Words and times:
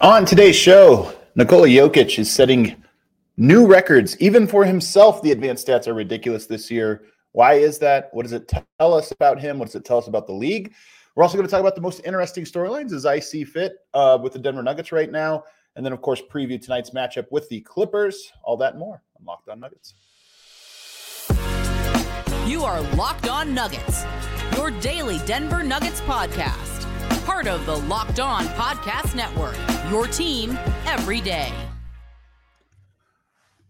On 0.00 0.24
today's 0.24 0.54
show, 0.54 1.12
Nikola 1.34 1.66
Jokic 1.66 2.20
is 2.20 2.30
setting 2.30 2.84
new 3.36 3.66
records. 3.66 4.16
Even 4.20 4.46
for 4.46 4.64
himself, 4.64 5.20
the 5.22 5.32
advanced 5.32 5.66
stats 5.66 5.88
are 5.88 5.94
ridiculous 5.94 6.46
this 6.46 6.70
year. 6.70 7.02
Why 7.32 7.54
is 7.54 7.80
that? 7.80 8.08
What 8.12 8.22
does 8.22 8.32
it 8.32 8.46
tell 8.46 8.94
us 8.94 9.10
about 9.10 9.40
him? 9.40 9.58
What 9.58 9.64
does 9.64 9.74
it 9.74 9.84
tell 9.84 9.98
us 9.98 10.06
about 10.06 10.28
the 10.28 10.32
league? 10.32 10.72
We're 11.16 11.24
also 11.24 11.36
going 11.36 11.48
to 11.48 11.50
talk 11.50 11.58
about 11.58 11.74
the 11.74 11.80
most 11.80 12.00
interesting 12.04 12.44
storylines 12.44 12.92
as 12.92 13.06
I 13.06 13.18
see 13.18 13.42
fit 13.42 13.72
uh, 13.92 14.20
with 14.22 14.34
the 14.34 14.38
Denver 14.38 14.62
Nuggets 14.62 14.92
right 14.92 15.10
now. 15.10 15.42
And 15.74 15.84
then, 15.84 15.92
of 15.92 16.00
course, 16.00 16.22
preview 16.32 16.62
tonight's 16.62 16.90
matchup 16.90 17.26
with 17.32 17.48
the 17.48 17.60
Clippers. 17.62 18.30
All 18.44 18.56
that 18.58 18.74
and 18.74 18.78
more 18.78 19.02
on 19.18 19.24
Locked 19.24 19.48
On 19.48 19.58
Nuggets. 19.58 19.94
You 22.46 22.62
are 22.62 22.82
Locked 22.94 23.28
On 23.28 23.52
Nuggets, 23.52 24.04
your 24.54 24.70
daily 24.70 25.18
Denver 25.26 25.64
Nuggets 25.64 26.00
podcast 26.02 26.77
part 27.28 27.46
of 27.46 27.66
the 27.66 27.76
Locked 27.76 28.20
On 28.20 28.46
Podcast 28.46 29.14
Network. 29.14 29.54
Your 29.90 30.06
team 30.06 30.58
every 30.86 31.20
day. 31.20 31.52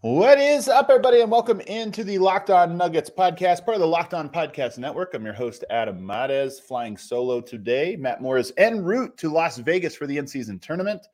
What 0.01 0.39
is 0.39 0.69
up, 0.69 0.89
everybody, 0.89 1.23
and 1.23 1.29
welcome 1.29 1.61
into 1.63 2.05
the 2.05 2.19
Locked 2.19 2.51
On 2.51 2.77
Nuggets 2.77 3.11
podcast, 3.11 3.65
part 3.65 3.75
of 3.75 3.81
the 3.81 3.87
Locked 3.89 4.15
On 4.15 4.29
Podcast 4.29 4.79
Network. 4.79 5.13
I'm 5.13 5.25
your 5.25 5.35
host, 5.35 5.65
Adam 5.71 6.07
Mares, 6.07 6.61
flying 6.61 6.97
solo 6.97 7.41
today. 7.41 7.97
Matt 7.97 8.23
Morris 8.23 8.53
en 8.59 8.85
route 8.85 9.17
to 9.17 9.29
Las 9.29 9.59
Vegas 9.59 9.97
for 9.97 10.07
the 10.07 10.19
in 10.19 10.29
season 10.29 10.61
tournament. 10.61 11.09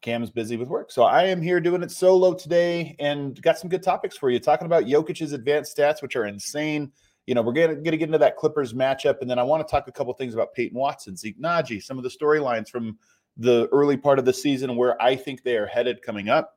Cam's 0.00 0.30
busy 0.30 0.56
with 0.56 0.68
work. 0.68 0.92
So 0.92 1.02
I 1.02 1.24
am 1.24 1.42
here 1.42 1.58
doing 1.58 1.82
it 1.82 1.90
solo 1.90 2.34
today 2.34 2.94
and 3.00 3.42
got 3.42 3.58
some 3.58 3.68
good 3.68 3.82
topics 3.82 4.16
for 4.16 4.30
you. 4.30 4.38
Talking 4.38 4.66
about 4.66 4.84
Jokic's 4.84 5.32
advanced 5.32 5.76
stats, 5.76 6.02
which 6.02 6.14
are 6.14 6.26
insane 6.26 6.92
you 7.28 7.34
know, 7.34 7.42
we're 7.42 7.52
going 7.52 7.84
to 7.84 7.90
get 7.90 8.00
into 8.00 8.16
that 8.16 8.38
Clippers 8.38 8.72
matchup. 8.72 9.20
And 9.20 9.28
then 9.28 9.38
I 9.38 9.42
want 9.42 9.66
to 9.66 9.70
talk 9.70 9.86
a 9.86 9.92
couple 9.92 10.14
things 10.14 10.32
about 10.32 10.54
Peyton 10.54 10.78
Watson, 10.78 11.14
Zeke 11.14 11.38
Nnaji, 11.38 11.82
some 11.82 11.98
of 11.98 12.02
the 12.02 12.08
storylines 12.08 12.70
from 12.70 12.96
the 13.36 13.68
early 13.70 13.98
part 13.98 14.18
of 14.18 14.24
the 14.24 14.32
season 14.32 14.74
where 14.76 15.00
I 15.00 15.14
think 15.14 15.42
they 15.42 15.58
are 15.58 15.66
headed 15.66 16.00
coming 16.00 16.30
up. 16.30 16.56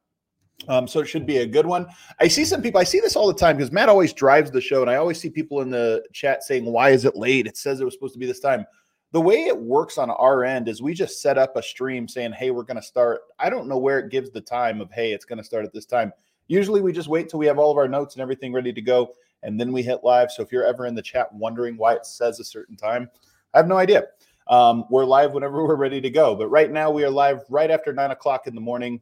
Um, 0.69 0.87
so 0.87 1.01
it 1.01 1.07
should 1.07 1.25
be 1.25 1.39
a 1.39 1.45
good 1.45 1.65
one. 1.65 1.87
I 2.21 2.29
see 2.29 2.45
some 2.45 2.61
people, 2.61 2.79
I 2.79 2.85
see 2.85 3.01
this 3.01 3.17
all 3.17 3.27
the 3.27 3.33
time 3.33 3.57
because 3.57 3.73
Matt 3.73 3.89
always 3.89 4.13
drives 4.13 4.49
the 4.49 4.61
show, 4.61 4.81
and 4.81 4.89
I 4.89 4.95
always 4.95 5.19
see 5.19 5.29
people 5.29 5.59
in 5.59 5.71
the 5.71 6.05
chat 6.13 6.43
saying, 6.43 6.63
Why 6.63 6.91
is 6.91 7.03
it 7.03 7.17
late? 7.17 7.47
It 7.47 7.57
says 7.57 7.81
it 7.81 7.83
was 7.83 7.93
supposed 7.93 8.13
to 8.13 8.19
be 8.19 8.27
this 8.27 8.39
time. 8.39 8.65
The 9.11 9.19
way 9.19 9.47
it 9.47 9.57
works 9.57 9.97
on 9.97 10.09
our 10.09 10.45
end 10.45 10.69
is 10.69 10.81
we 10.81 10.93
just 10.93 11.21
set 11.21 11.37
up 11.37 11.57
a 11.57 11.63
stream 11.63 12.07
saying, 12.07 12.31
Hey, 12.31 12.51
we're 12.51 12.63
going 12.63 12.77
to 12.77 12.81
start. 12.81 13.21
I 13.39 13.49
don't 13.49 13.67
know 13.67 13.77
where 13.77 13.99
it 13.99 14.09
gives 14.09 14.29
the 14.29 14.39
time 14.39 14.79
of, 14.79 14.89
Hey, 14.91 15.11
it's 15.11 15.25
going 15.25 15.39
to 15.39 15.43
start 15.43 15.65
at 15.65 15.73
this 15.73 15.85
time. 15.85 16.13
Usually 16.47 16.79
we 16.79 16.93
just 16.93 17.09
wait 17.09 17.27
till 17.27 17.39
we 17.39 17.47
have 17.47 17.57
all 17.57 17.71
of 17.71 17.77
our 17.77 17.87
notes 17.87 18.15
and 18.15 18.21
everything 18.21 18.53
ready 18.53 18.71
to 18.71 18.81
go 18.81 19.13
and 19.43 19.59
then 19.59 19.71
we 19.71 19.81
hit 19.83 20.03
live. 20.03 20.31
So 20.31 20.43
if 20.43 20.51
you're 20.51 20.65
ever 20.65 20.85
in 20.85 20.95
the 20.95 21.01
chat 21.01 21.33
wondering 21.33 21.77
why 21.77 21.93
it 21.93 22.05
says 22.05 22.39
a 22.39 22.43
certain 22.43 22.75
time, 22.75 23.09
I 23.53 23.57
have 23.57 23.67
no 23.67 23.77
idea. 23.77 24.05
Um, 24.47 24.85
we're 24.89 25.05
live 25.05 25.33
whenever 25.33 25.63
we're 25.67 25.75
ready 25.75 26.01
to 26.01 26.09
go. 26.09 26.35
But 26.35 26.47
right 26.47 26.71
now, 26.71 26.91
we 26.91 27.03
are 27.03 27.09
live 27.09 27.43
right 27.49 27.71
after 27.71 27.93
nine 27.93 28.11
o'clock 28.11 28.47
in 28.47 28.55
the 28.55 28.61
morning. 28.61 29.01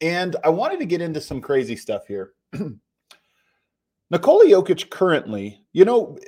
And 0.00 0.36
I 0.44 0.48
wanted 0.48 0.78
to 0.80 0.86
get 0.86 1.02
into 1.02 1.20
some 1.20 1.40
crazy 1.40 1.76
stuff 1.76 2.06
here. 2.06 2.32
Nikola 4.10 4.46
Jokic 4.46 4.90
currently, 4.90 5.62
you 5.72 5.84
know, 5.84 6.18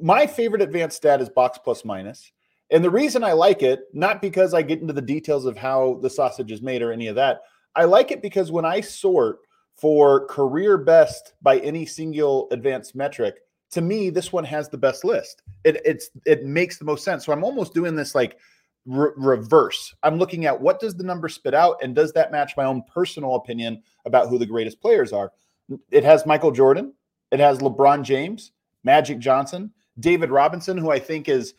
my 0.00 0.26
favorite 0.26 0.62
advanced 0.62 0.96
stat 0.96 1.20
is 1.20 1.28
box 1.28 1.58
plus 1.62 1.84
minus. 1.84 2.32
And 2.70 2.82
the 2.82 2.90
reason 2.90 3.22
I 3.22 3.32
like 3.32 3.62
it, 3.62 3.80
not 3.92 4.22
because 4.22 4.54
I 4.54 4.62
get 4.62 4.80
into 4.80 4.92
the 4.92 5.02
details 5.02 5.44
of 5.44 5.56
how 5.56 5.98
the 6.02 6.10
sausage 6.10 6.50
is 6.50 6.62
made 6.62 6.82
or 6.82 6.92
any 6.92 7.08
of 7.08 7.16
that, 7.16 7.40
I 7.74 7.84
like 7.84 8.10
it 8.10 8.22
because 8.22 8.50
when 8.50 8.64
I 8.64 8.80
sort 8.80 9.40
for 9.76 10.26
career 10.26 10.78
best 10.78 11.34
by 11.42 11.58
any 11.58 11.84
single 11.84 12.48
advanced 12.50 12.94
metric, 12.94 13.36
to 13.72 13.80
me, 13.80 14.10
this 14.10 14.32
one 14.32 14.44
has 14.44 14.68
the 14.68 14.78
best 14.78 15.04
list. 15.04 15.42
It 15.64 15.80
it's 15.84 16.10
it 16.24 16.44
makes 16.44 16.78
the 16.78 16.84
most 16.84 17.04
sense. 17.04 17.24
So 17.24 17.32
I'm 17.32 17.44
almost 17.44 17.74
doing 17.74 17.94
this 17.94 18.14
like 18.14 18.38
re- 18.86 19.10
reverse. 19.16 19.94
I'm 20.02 20.18
looking 20.18 20.46
at 20.46 20.58
what 20.58 20.80
does 20.80 20.94
the 20.94 21.04
number 21.04 21.28
spit 21.28 21.54
out, 21.54 21.76
and 21.82 21.94
does 21.94 22.12
that 22.12 22.32
match 22.32 22.56
my 22.56 22.64
own 22.64 22.82
personal 22.92 23.34
opinion 23.34 23.82
about 24.04 24.28
who 24.28 24.38
the 24.38 24.46
greatest 24.46 24.80
players 24.80 25.12
are? 25.12 25.32
It 25.90 26.04
has 26.04 26.26
Michael 26.26 26.52
Jordan, 26.52 26.94
it 27.32 27.40
has 27.40 27.58
LeBron 27.58 28.02
James, 28.02 28.52
Magic 28.84 29.18
Johnson, 29.18 29.72
David 29.98 30.30
Robinson, 30.30 30.78
who 30.78 30.90
I 30.90 30.98
think 30.98 31.28
is 31.28 31.54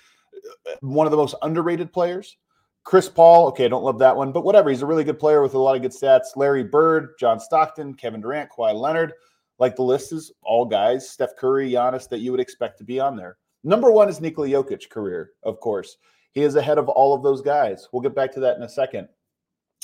uh, 0.66 0.72
one 0.80 1.06
of 1.06 1.12
the 1.12 1.18
most 1.18 1.36
underrated 1.42 1.92
players. 1.92 2.38
Chris 2.88 3.10
Paul, 3.10 3.48
okay, 3.48 3.66
I 3.66 3.68
don't 3.68 3.84
love 3.84 4.00
that 4.00 4.16
one, 4.16 4.32
but 4.32 4.46
whatever. 4.46 4.70
He's 4.70 4.82
a 4.82 4.86
really 4.86 5.04
good 5.04 5.20
player 5.20 5.42
with 5.42 5.56
a 5.56 5.60
lot 5.60 5.76
of 5.76 5.82
good 5.82 5.92
stats. 5.92 6.38
Larry 6.38 6.64
Bird, 6.64 7.16
John 7.20 7.38
Stockton, 7.38 7.94
Kevin 7.94 8.22
Durant, 8.22 8.50
Kawhi 8.50 8.74
Leonard. 8.74 9.12
Like 9.60 9.76
the 9.76 9.84
list 9.84 10.14
is 10.14 10.32
all 10.42 10.64
guys, 10.64 11.10
Steph 11.10 11.36
Curry, 11.38 11.70
Giannis, 11.70 12.08
that 12.08 12.20
you 12.20 12.32
would 12.32 12.40
expect 12.40 12.78
to 12.78 12.86
be 12.86 12.98
on 12.98 13.18
there. 13.18 13.40
Number 13.66 13.92
one 13.92 14.08
is 14.08 14.22
Nikola 14.22 14.48
Jokic 14.48 14.90
career, 14.90 15.32
of 15.44 15.60
course. 15.60 15.98
He 16.32 16.44
is 16.44 16.56
ahead 16.56 16.78
of 16.78 16.88
all 16.88 17.14
of 17.14 17.24
those 17.24 17.42
guys. 17.42 17.90
We'll 17.92 18.02
get 18.02 18.16
back 18.16 18.32
to 18.36 18.40
that 18.40 18.56
in 18.56 18.64
a 18.64 18.70
second. 18.70 19.10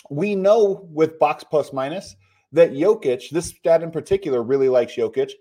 We 0.10 0.34
know 0.34 0.88
with 0.90 1.20
box 1.20 1.44
plus 1.44 1.74
minus 1.74 2.16
that 2.54 2.72
Jokic, 2.72 3.32
this 3.32 3.48
stat 3.48 3.84
in 3.84 3.92
particular, 3.92 4.42
really 4.42 4.70
likes 4.70 4.96
Jokic, 4.96 5.32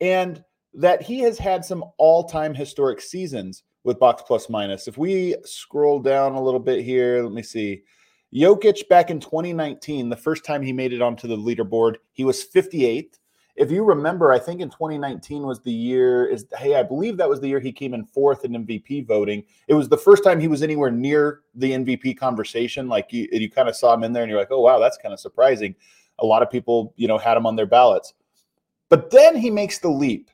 and 0.00 0.42
that 0.74 1.02
he 1.02 1.20
has 1.20 1.38
had 1.38 1.64
some 1.64 1.84
all 1.98 2.24
time 2.24 2.52
historic 2.52 3.00
seasons 3.00 3.62
with 3.84 3.98
box 3.98 4.22
plus 4.26 4.48
minus. 4.48 4.88
If 4.88 4.96
we 4.96 5.36
scroll 5.44 5.98
down 5.98 6.34
a 6.34 6.42
little 6.42 6.60
bit 6.60 6.84
here, 6.84 7.22
let 7.22 7.32
me 7.32 7.42
see. 7.42 7.82
Jokic 8.34 8.88
back 8.88 9.10
in 9.10 9.20
2019, 9.20 10.08
the 10.08 10.16
first 10.16 10.44
time 10.44 10.62
he 10.62 10.72
made 10.72 10.92
it 10.92 11.02
onto 11.02 11.28
the 11.28 11.36
leaderboard, 11.36 11.96
he 12.12 12.24
was 12.24 12.44
58th. 12.44 13.18
If 13.54 13.70
you 13.70 13.84
remember, 13.84 14.32
I 14.32 14.38
think 14.38 14.62
in 14.62 14.70
2019 14.70 15.42
was 15.42 15.60
the 15.60 15.72
year 15.72 16.24
is 16.24 16.46
hey, 16.56 16.74
I 16.76 16.82
believe 16.82 17.18
that 17.18 17.28
was 17.28 17.40
the 17.40 17.48
year 17.48 17.60
he 17.60 17.70
came 17.70 17.92
in 17.92 18.06
fourth 18.06 18.46
in 18.46 18.52
MVP 18.52 19.06
voting. 19.06 19.44
It 19.68 19.74
was 19.74 19.90
the 19.90 19.98
first 19.98 20.24
time 20.24 20.40
he 20.40 20.48
was 20.48 20.62
anywhere 20.62 20.90
near 20.90 21.40
the 21.54 21.72
MVP 21.72 22.16
conversation. 22.16 22.88
Like 22.88 23.12
you, 23.12 23.28
you 23.30 23.50
kind 23.50 23.68
of 23.68 23.76
saw 23.76 23.92
him 23.92 24.04
in 24.04 24.14
there, 24.14 24.22
and 24.22 24.30
you're 24.30 24.40
like, 24.40 24.50
oh 24.50 24.60
wow, 24.60 24.78
that's 24.78 24.96
kind 24.96 25.12
of 25.12 25.20
surprising. 25.20 25.74
A 26.20 26.24
lot 26.24 26.42
of 26.42 26.50
people, 26.50 26.94
you 26.96 27.06
know, 27.06 27.18
had 27.18 27.36
him 27.36 27.44
on 27.44 27.56
their 27.56 27.66
ballots. 27.66 28.14
But 28.88 29.10
then 29.10 29.36
he 29.36 29.50
makes 29.50 29.78
the 29.78 29.90
leap 29.90 30.30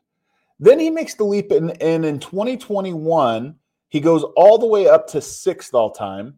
then 0.60 0.78
he 0.78 0.90
makes 0.90 1.14
the 1.14 1.24
leap, 1.24 1.50
and, 1.50 1.70
in 1.80 2.18
2021, 2.18 3.54
he 3.88 4.00
goes 4.00 4.24
all 4.36 4.58
the 4.58 4.66
way 4.66 4.88
up 4.88 5.06
to 5.08 5.20
sixth 5.20 5.74
all 5.74 5.90
time. 5.90 6.34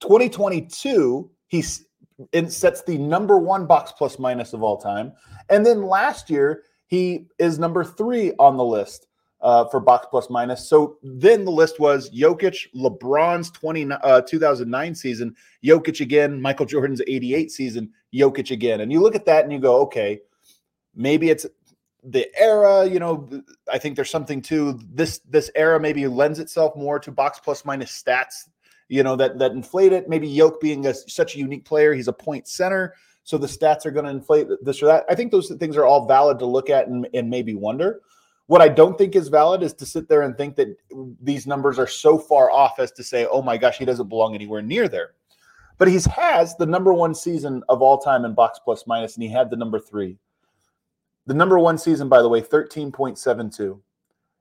2022, 0.00 1.30
he 1.48 1.62
sets 1.62 2.82
the 2.82 2.98
number 2.98 3.38
one 3.38 3.66
box 3.66 3.92
plus 3.96 4.18
minus 4.18 4.52
of 4.52 4.62
all 4.62 4.76
time. 4.76 5.12
And 5.48 5.64
then 5.64 5.82
last 5.82 6.30
year, 6.30 6.62
he 6.86 7.26
is 7.38 7.58
number 7.58 7.84
three 7.84 8.32
on 8.38 8.56
the 8.56 8.64
list 8.64 9.06
uh, 9.40 9.66
for 9.66 9.80
box 9.80 10.06
plus 10.10 10.28
minus. 10.28 10.68
So 10.68 10.98
then 11.02 11.44
the 11.44 11.50
list 11.50 11.80
was 11.80 12.10
Jokic, 12.10 12.66
LeBron's 12.74 13.50
20, 13.50 13.92
uh, 13.92 14.22
2009 14.22 14.94
season, 14.94 15.34
Jokic 15.64 16.00
again, 16.00 16.40
Michael 16.40 16.66
Jordan's 16.66 17.00
88 17.06 17.50
season, 17.50 17.90
Jokic 18.14 18.50
again. 18.50 18.80
And 18.80 18.92
you 18.92 19.00
look 19.00 19.14
at 19.14 19.26
that 19.26 19.44
and 19.44 19.52
you 19.52 19.58
go, 19.58 19.80
okay, 19.82 20.20
maybe 20.94 21.30
it's 21.30 21.46
the 22.02 22.26
era 22.38 22.86
you 22.86 22.98
know 22.98 23.28
i 23.70 23.76
think 23.76 23.94
there's 23.94 24.10
something 24.10 24.40
to 24.40 24.78
this 24.92 25.18
this 25.28 25.50
era 25.54 25.78
maybe 25.78 26.06
lends 26.06 26.38
itself 26.38 26.74
more 26.74 26.98
to 26.98 27.10
box 27.10 27.38
plus 27.38 27.64
minus 27.64 27.90
stats 27.90 28.48
you 28.90 29.04
know 29.04 29.16
that 29.16 29.38
that 29.38 29.52
inflate 29.52 29.92
it. 29.92 30.08
Maybe 30.08 30.28
yoke 30.28 30.60
being 30.60 30.86
a, 30.86 30.92
such 30.92 31.36
a 31.36 31.38
unique 31.38 31.64
player 31.64 31.94
he's 31.94 32.08
a 32.08 32.12
point 32.12 32.46
center 32.46 32.94
so 33.22 33.38
the 33.38 33.46
stats 33.46 33.86
are 33.86 33.92
going 33.92 34.04
to 34.04 34.10
inflate 34.10 34.48
this 34.62 34.82
or 34.82 34.86
that. 34.86 35.04
I 35.08 35.14
think 35.14 35.30
those 35.30 35.48
things 35.60 35.76
are 35.76 35.86
all 35.86 36.06
valid 36.06 36.38
to 36.40 36.46
look 36.46 36.68
at 36.68 36.88
and, 36.88 37.06
and 37.14 37.30
maybe 37.30 37.54
wonder. 37.54 38.00
What 38.48 38.60
i 38.60 38.68
don't 38.68 38.98
think 38.98 39.14
is 39.14 39.28
valid 39.28 39.62
is 39.62 39.72
to 39.74 39.86
sit 39.86 40.08
there 40.08 40.22
and 40.22 40.36
think 40.36 40.56
that 40.56 40.76
these 41.22 41.46
numbers 41.46 41.78
are 41.78 41.86
so 41.86 42.18
far 42.18 42.50
off 42.50 42.80
as 42.80 42.90
to 42.92 43.04
say 43.04 43.26
oh 43.30 43.42
my 43.42 43.56
gosh 43.56 43.78
he 43.78 43.84
doesn't 43.84 44.08
belong 44.08 44.34
anywhere 44.34 44.60
near 44.60 44.88
there. 44.88 45.12
But 45.78 45.88
he's 45.88 46.04
has 46.06 46.56
the 46.56 46.66
number 46.66 46.92
one 46.92 47.14
season 47.14 47.62
of 47.68 47.80
all 47.80 47.96
time 47.96 48.24
in 48.24 48.34
box 48.34 48.58
plus 48.62 48.84
minus 48.88 49.14
and 49.14 49.22
he 49.22 49.30
had 49.30 49.50
the 49.50 49.56
number 49.56 49.78
three 49.78 50.18
the 51.26 51.34
number 51.34 51.58
one 51.58 51.78
season, 51.78 52.08
by 52.08 52.22
the 52.22 52.28
way, 52.28 52.40
13.72. 52.40 53.80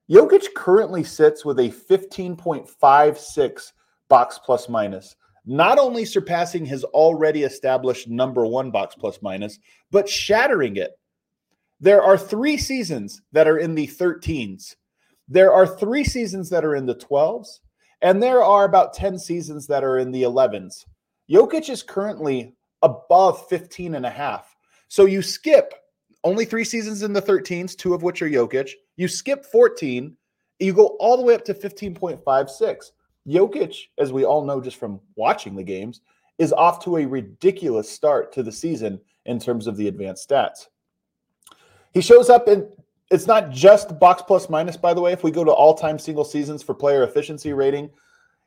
Jokic 0.09 0.53
currently 0.55 1.03
sits 1.03 1.45
with 1.45 1.59
a 1.59 1.69
15.56 1.69 3.71
box 4.07 4.39
plus 4.43 4.67
minus, 4.67 5.15
not 5.45 5.77
only 5.77 6.03
surpassing 6.03 6.65
his 6.65 6.83
already 6.85 7.43
established 7.43 8.07
number 8.07 8.45
one 8.45 8.71
box 8.71 8.95
plus 8.95 9.19
minus, 9.21 9.59
but 9.91 10.09
shattering 10.09 10.77
it. 10.77 10.97
There 11.79 12.01
are 12.01 12.17
three 12.17 12.57
seasons 12.57 13.21
that 13.31 13.47
are 13.47 13.59
in 13.59 13.75
the 13.75 13.87
13s. 13.87 14.75
There 15.27 15.53
are 15.53 15.67
three 15.67 16.03
seasons 16.03 16.49
that 16.49 16.65
are 16.65 16.75
in 16.75 16.87
the 16.87 16.95
12s, 16.95 17.59
and 18.01 18.21
there 18.21 18.43
are 18.43 18.65
about 18.65 18.93
10 18.93 19.19
seasons 19.19 19.67
that 19.67 19.83
are 19.83 19.99
in 19.99 20.11
the 20.11 20.23
11s. 20.23 20.85
Jokic 21.29 21.69
is 21.69 21.83
currently 21.83 22.55
above 22.81 23.47
15 23.47 23.95
and 23.95 24.05
a 24.05 24.09
half. 24.09 24.55
So 24.87 25.05
you 25.05 25.21
skip 25.21 25.73
only 26.23 26.45
three 26.45 26.63
seasons 26.63 27.03
in 27.03 27.13
the 27.13 27.21
13s, 27.21 27.75
two 27.75 27.93
of 27.93 28.03
which 28.03 28.21
are 28.21 28.29
Jokic. 28.29 28.71
You 28.97 29.07
skip 29.07 29.45
14, 29.45 30.15
you 30.59 30.73
go 30.73 30.97
all 30.99 31.17
the 31.17 31.23
way 31.23 31.33
up 31.33 31.45
to 31.45 31.53
15.56. 31.53 32.91
Jokic, 33.27 33.75
as 33.97 34.11
we 34.11 34.25
all 34.25 34.43
know 34.43 34.59
just 34.59 34.77
from 34.77 34.99
watching 35.15 35.55
the 35.55 35.63
games, 35.63 36.01
is 36.37 36.53
off 36.53 36.83
to 36.83 36.97
a 36.97 37.05
ridiculous 37.05 37.89
start 37.89 38.31
to 38.33 38.43
the 38.43 38.51
season 38.51 38.99
in 39.25 39.39
terms 39.39 39.67
of 39.67 39.77
the 39.77 39.87
advanced 39.87 40.29
stats. 40.29 40.67
He 41.93 42.01
shows 42.01 42.29
up 42.29 42.47
in 42.47 42.67
it's 43.11 43.25
not 43.25 43.49
just 43.49 43.99
box 43.99 44.21
plus 44.21 44.49
minus, 44.49 44.77
by 44.77 44.93
the 44.93 45.01
way. 45.01 45.11
If 45.11 45.23
we 45.23 45.31
go 45.31 45.43
to 45.43 45.51
all 45.51 45.73
time 45.73 45.97
single 45.97 46.23
seasons 46.23 46.61
for 46.61 46.75
player 46.75 47.03
efficiency 47.03 47.53
rating, 47.53 47.89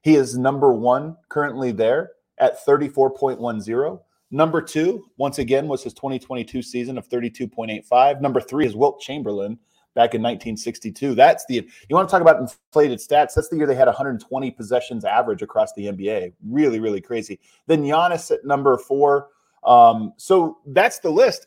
he 0.02 0.14
is 0.14 0.38
number 0.38 0.72
one 0.72 1.16
currently 1.28 1.72
there 1.72 2.12
at 2.38 2.64
34.10. 2.64 4.00
Number 4.34 4.62
two, 4.62 5.04
once 5.18 5.38
again, 5.38 5.68
was 5.68 5.82
his 5.82 5.92
2022 5.92 6.62
season 6.62 6.96
of 6.96 7.06
32.85. 7.06 8.22
Number 8.22 8.40
three 8.40 8.64
is 8.64 8.74
Wilt 8.74 8.98
Chamberlain 8.98 9.58
back 9.94 10.14
in 10.14 10.22
1962. 10.22 11.14
That's 11.14 11.44
the 11.46 11.56
you 11.56 11.94
want 11.94 12.08
to 12.08 12.10
talk 12.10 12.22
about 12.22 12.40
inflated 12.40 12.98
stats. 12.98 13.34
That's 13.34 13.50
the 13.50 13.58
year 13.58 13.66
they 13.66 13.74
had 13.74 13.88
120 13.88 14.50
possessions 14.52 15.04
average 15.04 15.42
across 15.42 15.74
the 15.74 15.84
NBA. 15.84 16.32
Really, 16.48 16.80
really 16.80 17.02
crazy. 17.02 17.40
Then 17.66 17.82
Giannis 17.82 18.30
at 18.30 18.42
number 18.44 18.78
four. 18.78 19.28
Um, 19.64 20.14
so 20.16 20.58
that's 20.66 20.98
the 20.98 21.10
list. 21.10 21.46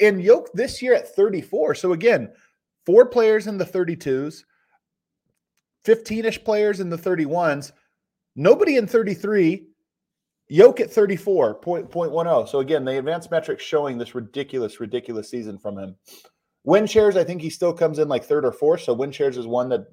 And 0.00 0.20
Yoke 0.20 0.50
this 0.52 0.82
year 0.82 0.94
at 0.94 1.14
34. 1.14 1.76
So 1.76 1.92
again, 1.92 2.32
four 2.86 3.06
players 3.06 3.46
in 3.46 3.56
the 3.56 3.64
32s, 3.64 4.44
15-ish 5.84 6.42
players 6.42 6.80
in 6.80 6.88
the 6.88 6.98
31s, 6.98 7.70
nobody 8.34 8.78
in 8.78 8.88
33. 8.88 9.69
Yoke 10.50 10.80
at 10.80 10.90
34.10. 10.90 12.48
So 12.48 12.58
again, 12.58 12.84
the 12.84 12.98
advanced 12.98 13.30
metrics 13.30 13.62
showing 13.62 13.96
this 13.96 14.16
ridiculous, 14.16 14.80
ridiculous 14.80 15.30
season 15.30 15.58
from 15.58 15.78
him. 15.78 15.94
Win 16.64 16.86
shares, 16.86 17.16
I 17.16 17.22
think 17.22 17.40
he 17.40 17.50
still 17.50 17.72
comes 17.72 18.00
in 18.00 18.08
like 18.08 18.24
third 18.24 18.44
or 18.44 18.50
fourth. 18.50 18.82
So 18.82 18.92
win 18.92 19.12
shares 19.12 19.38
is 19.38 19.46
one 19.46 19.68
that, 19.68 19.86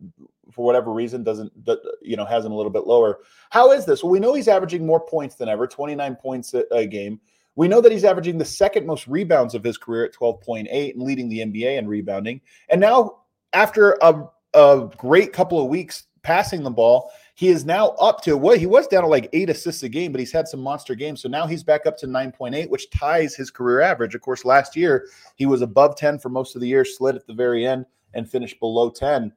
for 0.52 0.66
whatever 0.66 0.92
reason, 0.92 1.24
doesn't 1.24 1.66
that 1.66 1.80
you 2.02 2.18
know 2.18 2.26
has 2.26 2.44
him 2.44 2.52
a 2.52 2.56
little 2.56 2.72
bit 2.72 2.88
lower. 2.88 3.20
How 3.52 3.72
is 3.72 3.86
this? 3.86 4.04
Well, 4.04 4.12
we 4.12 4.20
know 4.20 4.34
he's 4.34 4.48
averaging 4.48 4.86
more 4.86 5.00
points 5.00 5.36
than 5.36 5.48
ever, 5.48 5.68
29 5.68 6.16
points 6.16 6.54
a, 6.56 6.66
a 6.72 6.88
game. 6.88 7.22
We 7.56 7.68
know 7.68 7.80
that 7.80 7.92
he's 7.92 8.04
averaging 8.04 8.38
the 8.38 8.46
second 8.46 8.86
most 8.86 9.08
rebounds 9.08 9.56
of 9.56 9.64
his 9.64 9.78
career 9.78 10.06
at 10.06 10.14
12.8 10.14 10.94
and 10.94 11.02
leading 11.02 11.30
the 11.30 11.40
NBA 11.40 11.78
in 11.78 11.88
rebounding. 11.88 12.42
And 12.70 12.82
now, 12.82 13.20
after 13.54 13.98
a, 14.02 14.26
a 14.54 14.90
great 14.98 15.34
couple 15.34 15.62
of 15.62 15.70
weeks 15.70 16.08
passing 16.24 16.64
the 16.64 16.70
ball, 16.70 17.12
he 17.38 17.50
is 17.50 17.66
now 17.66 17.90
up 18.00 18.24
to 18.24 18.36
what 18.36 18.58
he 18.58 18.66
was 18.66 18.88
down 18.88 19.04
to 19.04 19.08
like 19.08 19.30
eight 19.32 19.48
assists 19.48 19.84
a 19.84 19.90
game, 19.90 20.12
but 20.12 20.18
he's 20.18 20.32
had 20.32 20.48
some 20.48 20.60
monster 20.60 20.96
games. 20.96 21.22
So 21.22 21.30
now 21.30 21.46
he's 21.46 21.64
back 21.64 21.86
up 21.86 21.96
to 22.00 22.08
9.8, 22.08 22.68
which 22.68 22.90
ties 22.90 23.36
his 23.36 23.52
career 23.52 23.80
average. 23.80 24.16
Of 24.16 24.22
course, 24.22 24.44
last 24.44 24.76
year 24.76 25.08
he 25.36 25.46
was 25.46 25.62
above 25.62 25.96
10 25.96 26.18
for 26.18 26.30
most 26.30 26.56
of 26.56 26.62
the 26.62 26.68
year, 26.68 26.84
slid 26.84 27.16
at 27.16 27.28
the 27.28 27.36
very 27.36 27.64
end 27.64 27.86
and 28.16 28.28
finished 28.28 28.60
below 28.60 28.90
10. 28.90 29.32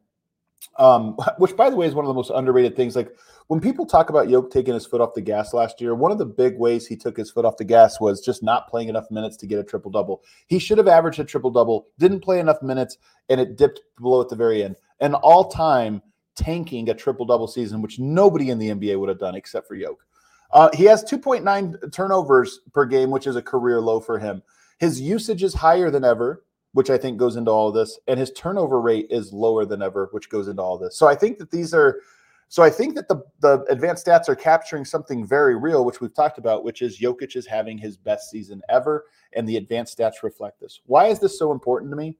Um, 0.79 1.15
which 1.37 1.55
by 1.55 1.69
the 1.69 1.77
way 1.77 1.87
is 1.87 1.95
one 1.95 2.07
of 2.07 2.09
the 2.09 2.15
most 2.15 2.31
underrated 2.31 2.75
things. 2.75 2.97
Like 2.97 3.15
when 3.49 3.61
people 3.61 3.85
talk 3.85 4.09
about 4.09 4.31
Yoke 4.31 4.51
taking 4.51 4.73
his 4.73 4.87
foot 4.87 5.03
off 5.03 5.13
the 5.13 5.21
gas 5.21 5.53
last 5.53 5.79
year, 5.79 5.95
one 5.95 6.11
of 6.11 6.17
the 6.17 6.25
big 6.25 6.57
ways 6.57 6.87
he 6.87 6.97
took 6.97 7.19
his 7.19 7.31
foot 7.31 7.45
off 7.45 7.59
the 7.59 7.65
gas 7.65 8.01
was 8.01 8.23
just 8.23 8.43
not 8.43 8.67
playing 8.67 8.89
enough 8.89 9.11
minutes 9.11 9.37
to 9.37 9.47
get 9.47 9.59
a 9.59 9.65
triple 9.65 9.91
double. 9.91 10.23
He 10.47 10.59
should 10.59 10.79
have 10.79 10.89
averaged 10.89 11.21
a 11.21 11.25
triple 11.25 11.51
double, 11.51 11.89
didn't 11.99 12.21
play 12.21 12.41
enough 12.41 12.63
minutes, 12.63 12.97
and 13.29 13.39
it 13.39 13.59
dipped 13.59 13.83
below 14.01 14.23
at 14.23 14.31
the 14.31 14.37
very 14.37 14.65
end. 14.65 14.77
And 15.01 15.15
all 15.17 15.51
time 15.51 16.01
tanking 16.41 16.89
a 16.89 16.95
triple 16.95 17.27
double 17.27 17.47
season, 17.47 17.83
which 17.83 17.99
nobody 17.99 18.49
in 18.49 18.59
the 18.59 18.71
NBA 18.71 18.99
would 18.99 19.11
have 19.11 19.19
done 19.19 19.35
except 19.35 19.69
for 19.69 19.75
Yoke. 19.75 20.05
Uh, 20.53 20.71
he 20.73 20.85
has 20.85 21.05
2.9 21.05 21.93
turnovers 21.93 22.61
per 22.73 22.87
game, 22.87 23.11
which 23.11 23.27
is 23.27 23.37
a 23.37 23.43
career 23.43 23.81
low 23.81 24.01
for 24.01 24.19
him. 24.19 24.43
His 24.79 25.01
usage 25.01 25.43
is 25.43 25.55
higher 25.55 25.91
than 25.91 26.03
ever, 26.03 26.43
which 26.73 26.89
I 26.89 26.97
think 26.97 27.19
goes 27.19 27.37
into 27.37 27.51
all 27.51 27.69
of 27.69 27.75
this, 27.75 28.01
and 28.09 28.19
his 28.19 28.33
turnover 28.33 28.81
rate 28.81 29.07
is 29.11 29.33
lower 29.33 29.67
than 29.67 29.83
ever, 29.83 30.09
which 30.13 30.31
goes 30.31 30.49
into 30.49 30.63
all 30.63 30.79
this. 30.79 30.97
So 30.97 31.07
I 31.07 31.15
think 31.15 31.39
that 31.39 31.51
these 31.51 31.75
are. 31.75 32.01
So 32.49 32.65
I 32.65 32.71
think 32.71 32.97
that 32.97 33.07
the 33.07 33.23
the 33.41 33.65
advanced 33.69 34.07
stats 34.07 34.29
are 34.29 34.35
capturing 34.35 34.85
something 34.85 35.25
very 35.25 35.57
real, 35.57 35.85
which 35.85 36.01
we've 36.01 36.15
talked 36.15 36.39
about, 36.39 36.65
which 36.65 36.83
is 36.83 36.99
Jokic 36.99 37.37
is 37.37 37.47
having 37.47 37.79
his 37.79 37.97
best 37.97 38.31
season 38.31 38.63
ever, 38.69 39.05
and 39.35 39.49
the 39.49 39.59
advanced 39.59 39.97
stats 39.97 40.23
reflect 40.23 40.59
this. 40.59 40.81
Why 40.87 41.07
is 41.07 41.21
this 41.21 41.39
so 41.39 41.53
important 41.53 41.93
to 41.93 41.97
me? 41.97 42.17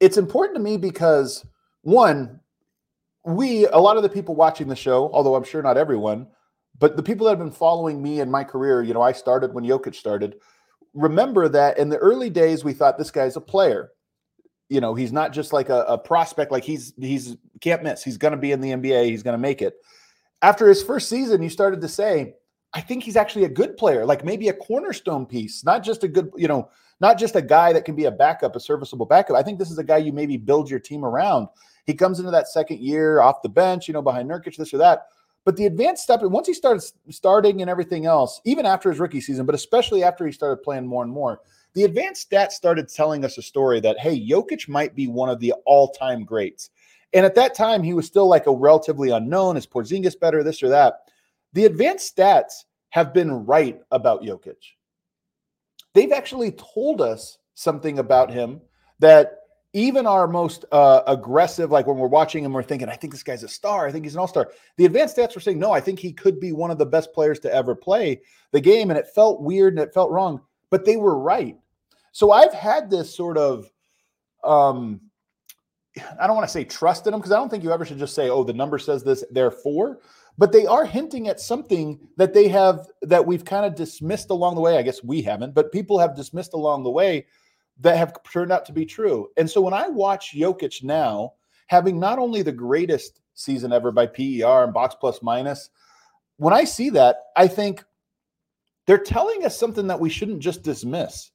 It's 0.00 0.16
important 0.16 0.56
to 0.56 0.62
me 0.62 0.76
because 0.76 1.44
one, 1.82 2.40
we, 3.24 3.66
a 3.66 3.78
lot 3.78 3.96
of 3.96 4.02
the 4.02 4.08
people 4.08 4.34
watching 4.34 4.68
the 4.68 4.76
show, 4.76 5.10
although 5.12 5.34
I'm 5.34 5.44
sure 5.44 5.62
not 5.62 5.78
everyone, 5.78 6.26
but 6.78 6.96
the 6.96 7.02
people 7.02 7.24
that 7.24 7.32
have 7.32 7.38
been 7.38 7.50
following 7.50 8.02
me 8.02 8.20
in 8.20 8.30
my 8.30 8.44
career, 8.44 8.82
you 8.82 8.94
know, 8.94 9.02
I 9.02 9.12
started 9.12 9.54
when 9.54 9.64
Jokic 9.64 9.94
started. 9.94 10.36
Remember 10.92 11.48
that 11.48 11.78
in 11.78 11.88
the 11.88 11.96
early 11.98 12.30
days, 12.30 12.64
we 12.64 12.72
thought 12.72 12.98
this 12.98 13.10
guy's 13.10 13.36
a 13.36 13.40
player. 13.40 13.92
You 14.68 14.80
know, 14.80 14.94
he's 14.94 15.12
not 15.12 15.32
just 15.32 15.52
like 15.52 15.68
a, 15.68 15.82
a 15.82 15.98
prospect, 15.98 16.50
like 16.50 16.64
he's 16.64 16.94
he's 16.98 17.36
can't 17.60 17.82
miss. 17.82 18.02
He's 18.02 18.16
gonna 18.16 18.36
be 18.36 18.52
in 18.52 18.60
the 18.60 18.70
NBA, 18.70 19.06
he's 19.06 19.22
gonna 19.22 19.38
make 19.38 19.62
it. 19.62 19.74
After 20.42 20.68
his 20.68 20.82
first 20.82 21.08
season, 21.08 21.42
you 21.42 21.50
started 21.50 21.80
to 21.80 21.88
say, 21.88 22.34
I 22.72 22.80
think 22.80 23.04
he's 23.04 23.16
actually 23.16 23.44
a 23.44 23.48
good 23.48 23.76
player, 23.76 24.04
like 24.04 24.24
maybe 24.24 24.48
a 24.48 24.52
cornerstone 24.52 25.26
piece, 25.26 25.64
not 25.64 25.84
just 25.84 26.02
a 26.02 26.08
good, 26.08 26.30
you 26.36 26.48
know, 26.48 26.70
not 27.00 27.18
just 27.18 27.36
a 27.36 27.42
guy 27.42 27.72
that 27.72 27.84
can 27.84 27.94
be 27.94 28.06
a 28.06 28.10
backup, 28.10 28.56
a 28.56 28.60
serviceable 28.60 29.06
backup. 29.06 29.36
I 29.36 29.42
think 29.42 29.58
this 29.58 29.70
is 29.70 29.78
a 29.78 29.84
guy 29.84 29.98
you 29.98 30.12
maybe 30.12 30.36
build 30.36 30.68
your 30.68 30.80
team 30.80 31.04
around. 31.04 31.48
He 31.84 31.94
comes 31.94 32.18
into 32.18 32.30
that 32.30 32.48
second 32.48 32.80
year 32.80 33.20
off 33.20 33.42
the 33.42 33.48
bench, 33.48 33.88
you 33.88 33.94
know, 33.94 34.02
behind 34.02 34.28
Nurkic, 34.28 34.56
this 34.56 34.72
or 34.72 34.78
that. 34.78 35.06
But 35.44 35.56
the 35.56 35.66
advanced 35.66 36.02
step, 36.02 36.22
once 36.22 36.46
he 36.46 36.54
started 36.54 36.82
starting 37.10 37.60
and 37.60 37.68
everything 37.68 38.06
else, 38.06 38.40
even 38.44 38.64
after 38.64 38.90
his 38.90 38.98
rookie 38.98 39.20
season, 39.20 39.44
but 39.44 39.54
especially 39.54 40.02
after 40.02 40.24
he 40.24 40.32
started 40.32 40.62
playing 40.62 40.86
more 40.86 41.02
and 41.02 41.12
more, 41.12 41.40
the 41.74 41.84
advanced 41.84 42.30
stats 42.30 42.52
started 42.52 42.88
telling 42.88 43.24
us 43.24 43.36
a 43.36 43.42
story 43.42 43.80
that, 43.80 43.98
hey, 43.98 44.18
Jokic 44.18 44.68
might 44.68 44.94
be 44.94 45.06
one 45.06 45.28
of 45.28 45.40
the 45.40 45.52
all 45.66 45.88
time 45.88 46.24
greats. 46.24 46.70
And 47.12 47.26
at 47.26 47.34
that 47.34 47.54
time, 47.54 47.82
he 47.82 47.92
was 47.92 48.06
still 48.06 48.26
like 48.26 48.46
a 48.46 48.52
relatively 48.52 49.10
unknown. 49.10 49.56
Is 49.56 49.66
Porzingis 49.66 50.18
better, 50.18 50.42
this 50.42 50.62
or 50.62 50.68
that? 50.70 51.00
The 51.52 51.66
advanced 51.66 52.16
stats 52.16 52.64
have 52.90 53.12
been 53.12 53.44
right 53.44 53.78
about 53.90 54.22
Jokic. 54.22 54.56
They've 55.92 56.12
actually 56.12 56.52
told 56.52 57.00
us 57.00 57.38
something 57.54 57.98
about 57.98 58.32
him 58.32 58.60
that 58.98 59.40
even 59.74 60.06
our 60.06 60.28
most 60.28 60.64
uh, 60.70 61.02
aggressive, 61.08 61.72
like 61.72 61.86
when 61.86 61.98
we're 61.98 62.06
watching 62.06 62.44
him, 62.44 62.52
we're 62.52 62.62
thinking, 62.62 62.88
I 62.88 62.94
think 62.94 63.12
this 63.12 63.24
guy's 63.24 63.42
a 63.42 63.48
star. 63.48 63.86
I 63.86 63.92
think 63.92 64.04
he's 64.04 64.14
an 64.14 64.20
all 64.20 64.28
star. 64.28 64.52
The 64.76 64.84
advanced 64.84 65.16
stats 65.16 65.34
were 65.34 65.40
saying, 65.40 65.58
no, 65.58 65.72
I 65.72 65.80
think 65.80 65.98
he 65.98 66.12
could 66.12 66.38
be 66.38 66.52
one 66.52 66.70
of 66.70 66.78
the 66.78 66.86
best 66.86 67.12
players 67.12 67.40
to 67.40 67.52
ever 67.52 67.74
play 67.74 68.22
the 68.52 68.60
game. 68.60 68.90
And 68.90 68.98
it 68.98 69.08
felt 69.08 69.42
weird 69.42 69.74
and 69.74 69.82
it 69.82 69.92
felt 69.92 70.12
wrong, 70.12 70.40
but 70.70 70.84
they 70.84 70.96
were 70.96 71.18
right. 71.18 71.56
So 72.12 72.30
I've 72.30 72.54
had 72.54 72.88
this 72.88 73.14
sort 73.14 73.36
of, 73.36 73.68
um, 74.44 75.00
I 76.20 76.28
don't 76.28 76.36
want 76.36 76.46
to 76.46 76.52
say 76.52 76.64
trust 76.64 77.06
in 77.08 77.10
them 77.10 77.20
because 77.20 77.32
I 77.32 77.36
don't 77.36 77.48
think 77.48 77.64
you 77.64 77.72
ever 77.72 77.84
should 77.84 77.98
just 77.98 78.14
say, 78.14 78.30
oh, 78.30 78.44
the 78.44 78.52
number 78.52 78.78
says 78.78 79.02
this, 79.02 79.24
therefore. 79.32 79.98
But 80.38 80.52
they 80.52 80.66
are 80.66 80.84
hinting 80.84 81.28
at 81.28 81.40
something 81.40 81.98
that 82.16 82.32
they 82.32 82.46
have 82.48 82.86
that 83.02 83.26
we've 83.26 83.44
kind 83.44 83.66
of 83.66 83.74
dismissed 83.74 84.30
along 84.30 84.54
the 84.54 84.60
way. 84.60 84.78
I 84.78 84.82
guess 84.82 85.02
we 85.02 85.22
haven't, 85.22 85.54
but 85.54 85.72
people 85.72 85.98
have 85.98 86.14
dismissed 86.14 86.54
along 86.54 86.84
the 86.84 86.90
way 86.90 87.26
that 87.80 87.96
have 87.96 88.22
turned 88.22 88.52
out 88.52 88.64
to 88.66 88.72
be 88.72 88.86
true. 88.86 89.28
And 89.36 89.50
so 89.50 89.60
when 89.60 89.74
I 89.74 89.88
watch 89.88 90.34
Jokic 90.34 90.82
now 90.82 91.34
having 91.66 91.98
not 91.98 92.18
only 92.18 92.42
the 92.42 92.52
greatest 92.52 93.20
season 93.34 93.72
ever 93.72 93.90
by 93.90 94.06
PER 94.06 94.64
and 94.64 94.72
box 94.74 94.94
plus 94.98 95.22
minus, 95.22 95.70
when 96.36 96.54
I 96.54 96.64
see 96.64 96.90
that, 96.90 97.16
I 97.36 97.48
think 97.48 97.84
they're 98.86 98.98
telling 98.98 99.44
us 99.44 99.58
something 99.58 99.86
that 99.86 100.00
we 100.00 100.10
shouldn't 100.10 100.40
just 100.40 100.62
dismiss. 100.62 101.30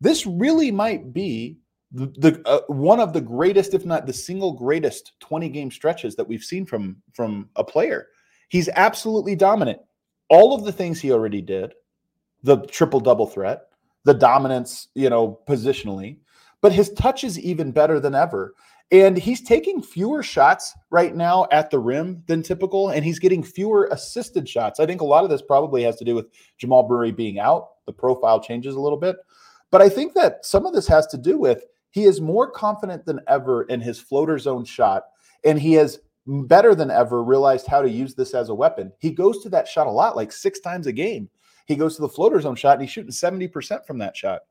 This 0.00 0.26
really 0.26 0.70
might 0.70 1.12
be 1.12 1.58
the, 1.92 2.06
the 2.18 2.42
uh, 2.48 2.60
one 2.66 3.00
of 3.00 3.12
the 3.12 3.20
greatest, 3.20 3.74
if 3.74 3.84
not 3.84 4.06
the 4.06 4.12
single 4.12 4.52
greatest, 4.52 5.12
20 5.20 5.48
game 5.48 5.70
stretches 5.70 6.16
that 6.16 6.26
we've 6.26 6.42
seen 6.42 6.66
from 6.66 6.96
from 7.12 7.48
a 7.56 7.64
player. 7.64 8.08
He's 8.48 8.68
absolutely 8.74 9.36
dominant. 9.36 9.80
All 10.28 10.54
of 10.54 10.64
the 10.64 10.72
things 10.72 11.00
he 11.00 11.12
already 11.12 11.40
did, 11.40 11.74
the 12.42 12.58
triple 12.66 13.00
double 13.00 13.26
threat, 13.26 13.68
the 14.04 14.14
dominance, 14.14 14.88
you 14.94 15.10
know, 15.10 15.40
positionally, 15.48 16.18
but 16.60 16.72
his 16.72 16.92
touch 16.92 17.24
is 17.24 17.38
even 17.38 17.72
better 17.72 18.00
than 18.00 18.14
ever. 18.14 18.54
And 18.92 19.16
he's 19.16 19.40
taking 19.40 19.82
fewer 19.82 20.22
shots 20.22 20.74
right 20.90 21.16
now 21.16 21.46
at 21.50 21.70
the 21.70 21.78
rim 21.78 22.22
than 22.26 22.42
typical, 22.42 22.90
and 22.90 23.04
he's 23.04 23.18
getting 23.18 23.42
fewer 23.42 23.88
assisted 23.90 24.48
shots. 24.48 24.78
I 24.78 24.86
think 24.86 25.00
a 25.00 25.06
lot 25.06 25.24
of 25.24 25.30
this 25.30 25.42
probably 25.42 25.82
has 25.82 25.96
to 25.96 26.04
do 26.04 26.14
with 26.14 26.26
Jamal 26.58 26.86
Murray 26.88 27.10
being 27.10 27.38
out. 27.38 27.70
The 27.86 27.92
profile 27.92 28.40
changes 28.40 28.74
a 28.74 28.80
little 28.80 28.98
bit. 28.98 29.16
But 29.70 29.82
I 29.82 29.88
think 29.88 30.14
that 30.14 30.44
some 30.44 30.66
of 30.66 30.74
this 30.74 30.86
has 30.86 31.06
to 31.08 31.18
do 31.18 31.38
with 31.38 31.64
he 31.90 32.04
is 32.04 32.20
more 32.20 32.50
confident 32.50 33.06
than 33.06 33.20
ever 33.26 33.64
in 33.64 33.80
his 33.80 33.98
floater 33.98 34.38
zone 34.38 34.64
shot, 34.64 35.04
and 35.44 35.58
he 35.58 35.72
has 35.74 35.98
better 36.26 36.74
than 36.74 36.90
ever 36.90 37.22
realized 37.22 37.66
how 37.66 37.82
to 37.82 37.90
use 37.90 38.14
this 38.14 38.34
as 38.34 38.48
a 38.48 38.54
weapon. 38.54 38.92
He 38.98 39.10
goes 39.10 39.42
to 39.42 39.48
that 39.50 39.68
shot 39.68 39.86
a 39.86 39.90
lot, 39.90 40.16
like 40.16 40.32
six 40.32 40.60
times 40.60 40.86
a 40.86 40.92
game. 40.92 41.28
He 41.66 41.76
goes 41.76 41.96
to 41.96 42.02
the 42.02 42.08
floater 42.08 42.40
zone 42.40 42.56
shot 42.56 42.74
and 42.74 42.82
he's 42.82 42.90
shooting 42.90 43.10
70% 43.10 43.86
from 43.86 43.98
that 43.98 44.16
shot. 44.16 44.42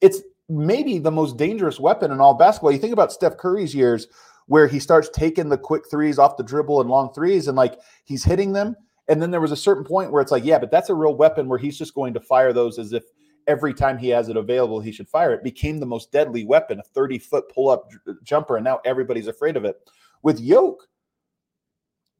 It's 0.00 0.22
maybe 0.48 0.98
the 0.98 1.10
most 1.10 1.36
dangerous 1.36 1.78
weapon 1.78 2.10
in 2.10 2.20
all 2.20 2.34
basketball. 2.34 2.72
You 2.72 2.78
think 2.78 2.92
about 2.92 3.12
Steph 3.12 3.36
Curry's 3.36 3.74
years 3.74 4.08
where 4.46 4.66
he 4.66 4.80
starts 4.80 5.08
taking 5.10 5.48
the 5.48 5.58
quick 5.58 5.88
threes 5.90 6.18
off 6.18 6.36
the 6.36 6.42
dribble 6.42 6.80
and 6.80 6.90
long 6.90 7.12
threes 7.12 7.46
and 7.46 7.56
like 7.56 7.78
he's 8.04 8.24
hitting 8.24 8.52
them. 8.52 8.76
And 9.08 9.20
then 9.20 9.30
there 9.30 9.40
was 9.40 9.52
a 9.52 9.56
certain 9.56 9.84
point 9.84 10.12
where 10.12 10.22
it's 10.22 10.32
like, 10.32 10.44
yeah, 10.44 10.58
but 10.58 10.70
that's 10.70 10.90
a 10.90 10.94
real 10.94 11.14
weapon 11.14 11.48
where 11.48 11.58
he's 11.58 11.78
just 11.78 11.94
going 11.94 12.14
to 12.14 12.20
fire 12.20 12.52
those 12.52 12.78
as 12.78 12.92
if 12.92 13.04
every 13.46 13.74
time 13.74 13.98
he 13.98 14.08
has 14.08 14.28
it 14.28 14.36
available, 14.36 14.80
he 14.80 14.92
should 14.92 15.08
fire 15.08 15.32
it. 15.32 15.42
Became 15.42 15.78
the 15.78 15.86
most 15.86 16.12
deadly 16.12 16.44
weapon, 16.44 16.80
a 16.80 16.82
30 16.82 17.18
foot 17.18 17.44
pull 17.52 17.68
up 17.68 17.90
jumper. 18.22 18.56
And 18.56 18.64
now 18.64 18.80
everybody's 18.84 19.26
afraid 19.26 19.56
of 19.56 19.64
it. 19.64 19.76
With 20.22 20.40
Yoke, 20.40 20.86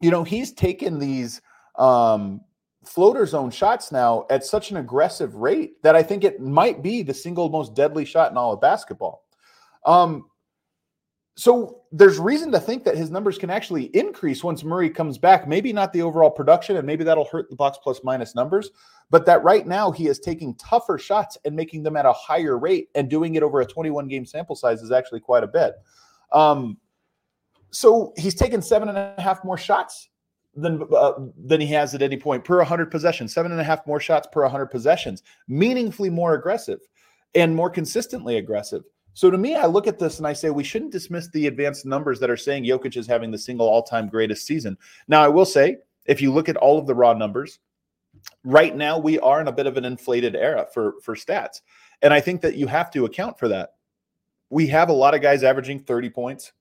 you 0.00 0.10
know, 0.10 0.24
he's 0.24 0.52
taken 0.52 0.98
these 0.98 1.40
um, 1.78 2.40
floater 2.84 3.26
zone 3.26 3.50
shots 3.50 3.92
now 3.92 4.26
at 4.30 4.44
such 4.44 4.70
an 4.70 4.78
aggressive 4.78 5.34
rate 5.34 5.82
that 5.82 5.94
I 5.94 6.02
think 6.02 6.24
it 6.24 6.40
might 6.40 6.82
be 6.82 7.02
the 7.02 7.14
single 7.14 7.48
most 7.48 7.74
deadly 7.74 8.04
shot 8.04 8.30
in 8.30 8.36
all 8.36 8.52
of 8.52 8.60
basketball. 8.60 9.24
Um, 9.84 10.26
so 11.36 11.82
there's 11.92 12.18
reason 12.18 12.52
to 12.52 12.60
think 12.60 12.84
that 12.84 12.96
his 12.96 13.10
numbers 13.10 13.38
can 13.38 13.50
actually 13.50 13.84
increase 13.96 14.44
once 14.44 14.64
Murray 14.64 14.90
comes 14.90 15.16
back. 15.16 15.48
Maybe 15.48 15.72
not 15.72 15.92
the 15.92 16.02
overall 16.02 16.30
production, 16.30 16.76
and 16.76 16.86
maybe 16.86 17.04
that'll 17.04 17.24
hurt 17.24 17.48
the 17.48 17.56
box 17.56 17.78
plus 17.82 18.00
minus 18.04 18.34
numbers, 18.34 18.70
but 19.10 19.24
that 19.26 19.42
right 19.42 19.66
now 19.66 19.90
he 19.90 20.06
is 20.06 20.18
taking 20.18 20.54
tougher 20.56 20.98
shots 20.98 21.38
and 21.44 21.56
making 21.56 21.82
them 21.82 21.96
at 21.96 22.04
a 22.04 22.12
higher 22.12 22.58
rate 22.58 22.88
and 22.94 23.08
doing 23.08 23.36
it 23.36 23.42
over 23.42 23.60
a 23.60 23.66
21 23.66 24.08
game 24.08 24.26
sample 24.26 24.56
size 24.56 24.82
is 24.82 24.92
actually 24.92 25.20
quite 25.20 25.44
a 25.44 25.48
bit. 25.48 25.74
Um, 26.32 26.76
so 27.70 28.12
he's 28.16 28.34
taken 28.34 28.60
seven 28.60 28.88
and 28.88 28.98
a 28.98 29.14
half 29.18 29.44
more 29.44 29.56
shots 29.56 30.10
than 30.54 30.82
uh, 30.94 31.12
than 31.44 31.60
he 31.60 31.66
has 31.68 31.94
at 31.94 32.02
any 32.02 32.16
point 32.16 32.44
per 32.44 32.58
100 32.58 32.90
possessions. 32.90 33.32
Seven 33.32 33.52
and 33.52 33.60
a 33.60 33.64
half 33.64 33.86
more 33.86 34.00
shots 34.00 34.28
per 34.32 34.42
100 34.42 34.66
possessions, 34.66 35.22
meaningfully 35.48 36.10
more 36.10 36.34
aggressive 36.34 36.80
and 37.34 37.54
more 37.54 37.70
consistently 37.70 38.38
aggressive. 38.38 38.82
So 39.14 39.30
to 39.30 39.38
me, 39.38 39.54
I 39.54 39.66
look 39.66 39.86
at 39.86 39.98
this 39.98 40.18
and 40.18 40.26
I 40.26 40.32
say 40.32 40.50
we 40.50 40.64
shouldn't 40.64 40.92
dismiss 40.92 41.28
the 41.28 41.46
advanced 41.46 41.84
numbers 41.84 42.20
that 42.20 42.30
are 42.30 42.36
saying 42.36 42.64
Jokic 42.64 42.96
is 42.96 43.06
having 43.06 43.30
the 43.30 43.38
single 43.38 43.68
all-time 43.68 44.08
greatest 44.08 44.46
season. 44.46 44.78
Now, 45.08 45.22
I 45.22 45.28
will 45.28 45.44
say, 45.44 45.78
if 46.06 46.20
you 46.20 46.32
look 46.32 46.48
at 46.48 46.56
all 46.56 46.78
of 46.78 46.86
the 46.86 46.94
raw 46.94 47.12
numbers, 47.12 47.58
right 48.44 48.74
now 48.74 48.98
we 48.98 49.18
are 49.20 49.40
in 49.40 49.48
a 49.48 49.52
bit 49.52 49.66
of 49.66 49.76
an 49.76 49.84
inflated 49.84 50.34
era 50.34 50.66
for 50.72 50.94
for 51.02 51.14
stats, 51.14 51.60
and 52.02 52.12
I 52.12 52.20
think 52.20 52.40
that 52.40 52.56
you 52.56 52.66
have 52.66 52.90
to 52.92 53.04
account 53.04 53.38
for 53.38 53.48
that. 53.48 53.74
We 54.48 54.66
have 54.68 54.88
a 54.88 54.94
lot 54.94 55.14
of 55.14 55.22
guys 55.22 55.44
averaging 55.44 55.80
30 55.80 56.10
points. 56.10 56.52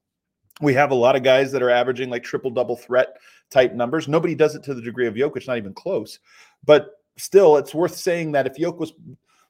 We 0.62 0.74
have 0.74 0.92
a 0.92 0.96
lot 0.96 1.16
of 1.16 1.24
guys 1.24 1.52
that 1.52 1.64
are 1.64 1.70
averaging 1.70 2.10
like 2.10 2.24
triple 2.24 2.52
double 2.52 2.76
threat 2.76 3.18
type 3.50 3.74
numbers. 3.74 4.08
Nobody 4.08 4.36
does 4.36 4.56
it 4.56 4.64
to 4.64 4.74
the 4.74 4.82
degree 4.82 5.08
of 5.08 5.16
Jokic, 5.16 5.48
not 5.48 5.58
even 5.58 5.74
close. 5.74 6.20
But 6.66 6.92
still, 7.18 7.58
it's 7.58 7.74
worth 7.74 7.96
saying 7.96 8.34
that 8.34 8.46
if 8.46 8.56
Jokic 8.56 8.78
was 8.78 8.94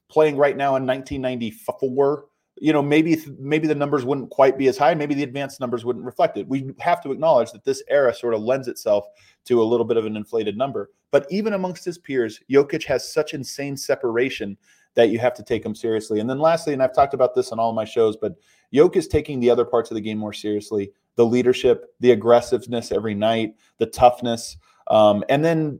playing 0.08 0.36
right 0.36 0.56
now 0.56 0.76
in 0.76 0.86
1994 0.86 2.26
you 2.60 2.72
know 2.74 2.82
maybe 2.82 3.18
maybe 3.38 3.66
the 3.66 3.74
numbers 3.74 4.04
wouldn't 4.04 4.30
quite 4.30 4.58
be 4.58 4.68
as 4.68 4.76
high. 4.76 4.94
Maybe 4.94 5.14
the 5.14 5.22
advanced 5.22 5.60
numbers 5.60 5.84
wouldn't 5.84 6.04
reflect 6.04 6.36
it. 6.36 6.46
We 6.46 6.70
have 6.78 7.02
to 7.02 7.10
acknowledge 7.10 7.52
that 7.52 7.64
this 7.64 7.82
era 7.88 8.14
sort 8.14 8.34
of 8.34 8.42
lends 8.42 8.68
itself 8.68 9.06
to 9.46 9.62
a 9.62 9.64
little 9.64 9.86
bit 9.86 9.96
of 9.96 10.04
an 10.04 10.16
inflated 10.16 10.56
number. 10.56 10.90
But 11.10 11.26
even 11.30 11.54
amongst 11.54 11.84
his 11.84 11.98
peers 11.98 12.38
Jokic 12.50 12.84
has 12.84 13.10
such 13.10 13.34
insane 13.34 13.76
separation 13.76 14.56
that 14.94 15.08
you 15.08 15.18
have 15.18 15.34
to 15.34 15.42
take 15.42 15.64
him 15.64 15.74
seriously. 15.74 16.20
And 16.20 16.28
then 16.28 16.38
lastly 16.38 16.74
and 16.74 16.82
I've 16.82 16.94
talked 16.94 17.14
about 17.14 17.34
this 17.34 17.50
on 17.50 17.58
all 17.58 17.72
my 17.72 17.84
shows 17.84 18.16
but 18.16 18.36
Jokic 18.74 18.96
is 18.96 19.08
taking 19.08 19.40
the 19.40 19.50
other 19.50 19.64
parts 19.64 19.90
of 19.90 19.94
the 19.94 20.00
game 20.00 20.18
more 20.18 20.34
seriously 20.34 20.92
the 21.16 21.24
leadership 21.24 21.94
the 22.00 22.12
aggressiveness 22.12 22.92
every 22.92 23.14
night 23.14 23.54
the 23.78 23.86
toughness 23.86 24.56
um, 24.88 25.24
and 25.28 25.44
then 25.44 25.78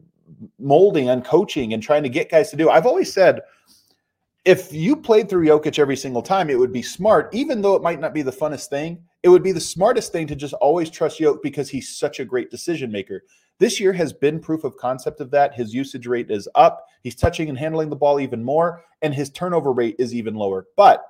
molding 0.58 1.08
and 1.08 1.24
coaching 1.24 1.74
and 1.74 1.82
trying 1.82 2.02
to 2.02 2.08
get 2.08 2.30
guys 2.30 2.50
to 2.50 2.56
do 2.56 2.70
I've 2.70 2.86
always 2.86 3.12
said 3.12 3.40
if 4.44 4.72
you 4.72 4.96
played 4.96 5.28
through 5.28 5.46
Jokic 5.46 5.78
every 5.78 5.96
single 5.96 6.22
time, 6.22 6.48
it 6.48 6.58
would 6.58 6.72
be 6.72 6.82
smart, 6.82 7.28
even 7.32 7.60
though 7.60 7.74
it 7.74 7.82
might 7.82 8.00
not 8.00 8.14
be 8.14 8.22
the 8.22 8.32
funnest 8.32 8.68
thing. 8.68 9.02
It 9.22 9.28
would 9.28 9.42
be 9.42 9.52
the 9.52 9.60
smartest 9.60 10.12
thing 10.12 10.26
to 10.28 10.36
just 10.36 10.54
always 10.54 10.88
trust 10.88 11.20
Jokic 11.20 11.42
because 11.42 11.68
he's 11.68 11.96
such 11.96 12.20
a 12.20 12.24
great 12.24 12.50
decision 12.50 12.90
maker. 12.90 13.22
This 13.58 13.78
year 13.78 13.92
has 13.92 14.14
been 14.14 14.40
proof 14.40 14.64
of 14.64 14.76
concept 14.78 15.20
of 15.20 15.30
that. 15.32 15.54
His 15.54 15.74
usage 15.74 16.06
rate 16.06 16.30
is 16.30 16.48
up. 16.54 16.86
He's 17.02 17.14
touching 17.14 17.50
and 17.50 17.58
handling 17.58 17.90
the 17.90 17.96
ball 17.96 18.18
even 18.18 18.42
more, 18.42 18.82
and 19.02 19.14
his 19.14 19.28
turnover 19.28 19.72
rate 19.72 19.96
is 19.98 20.14
even 20.14 20.34
lower. 20.34 20.66
But 20.76 21.04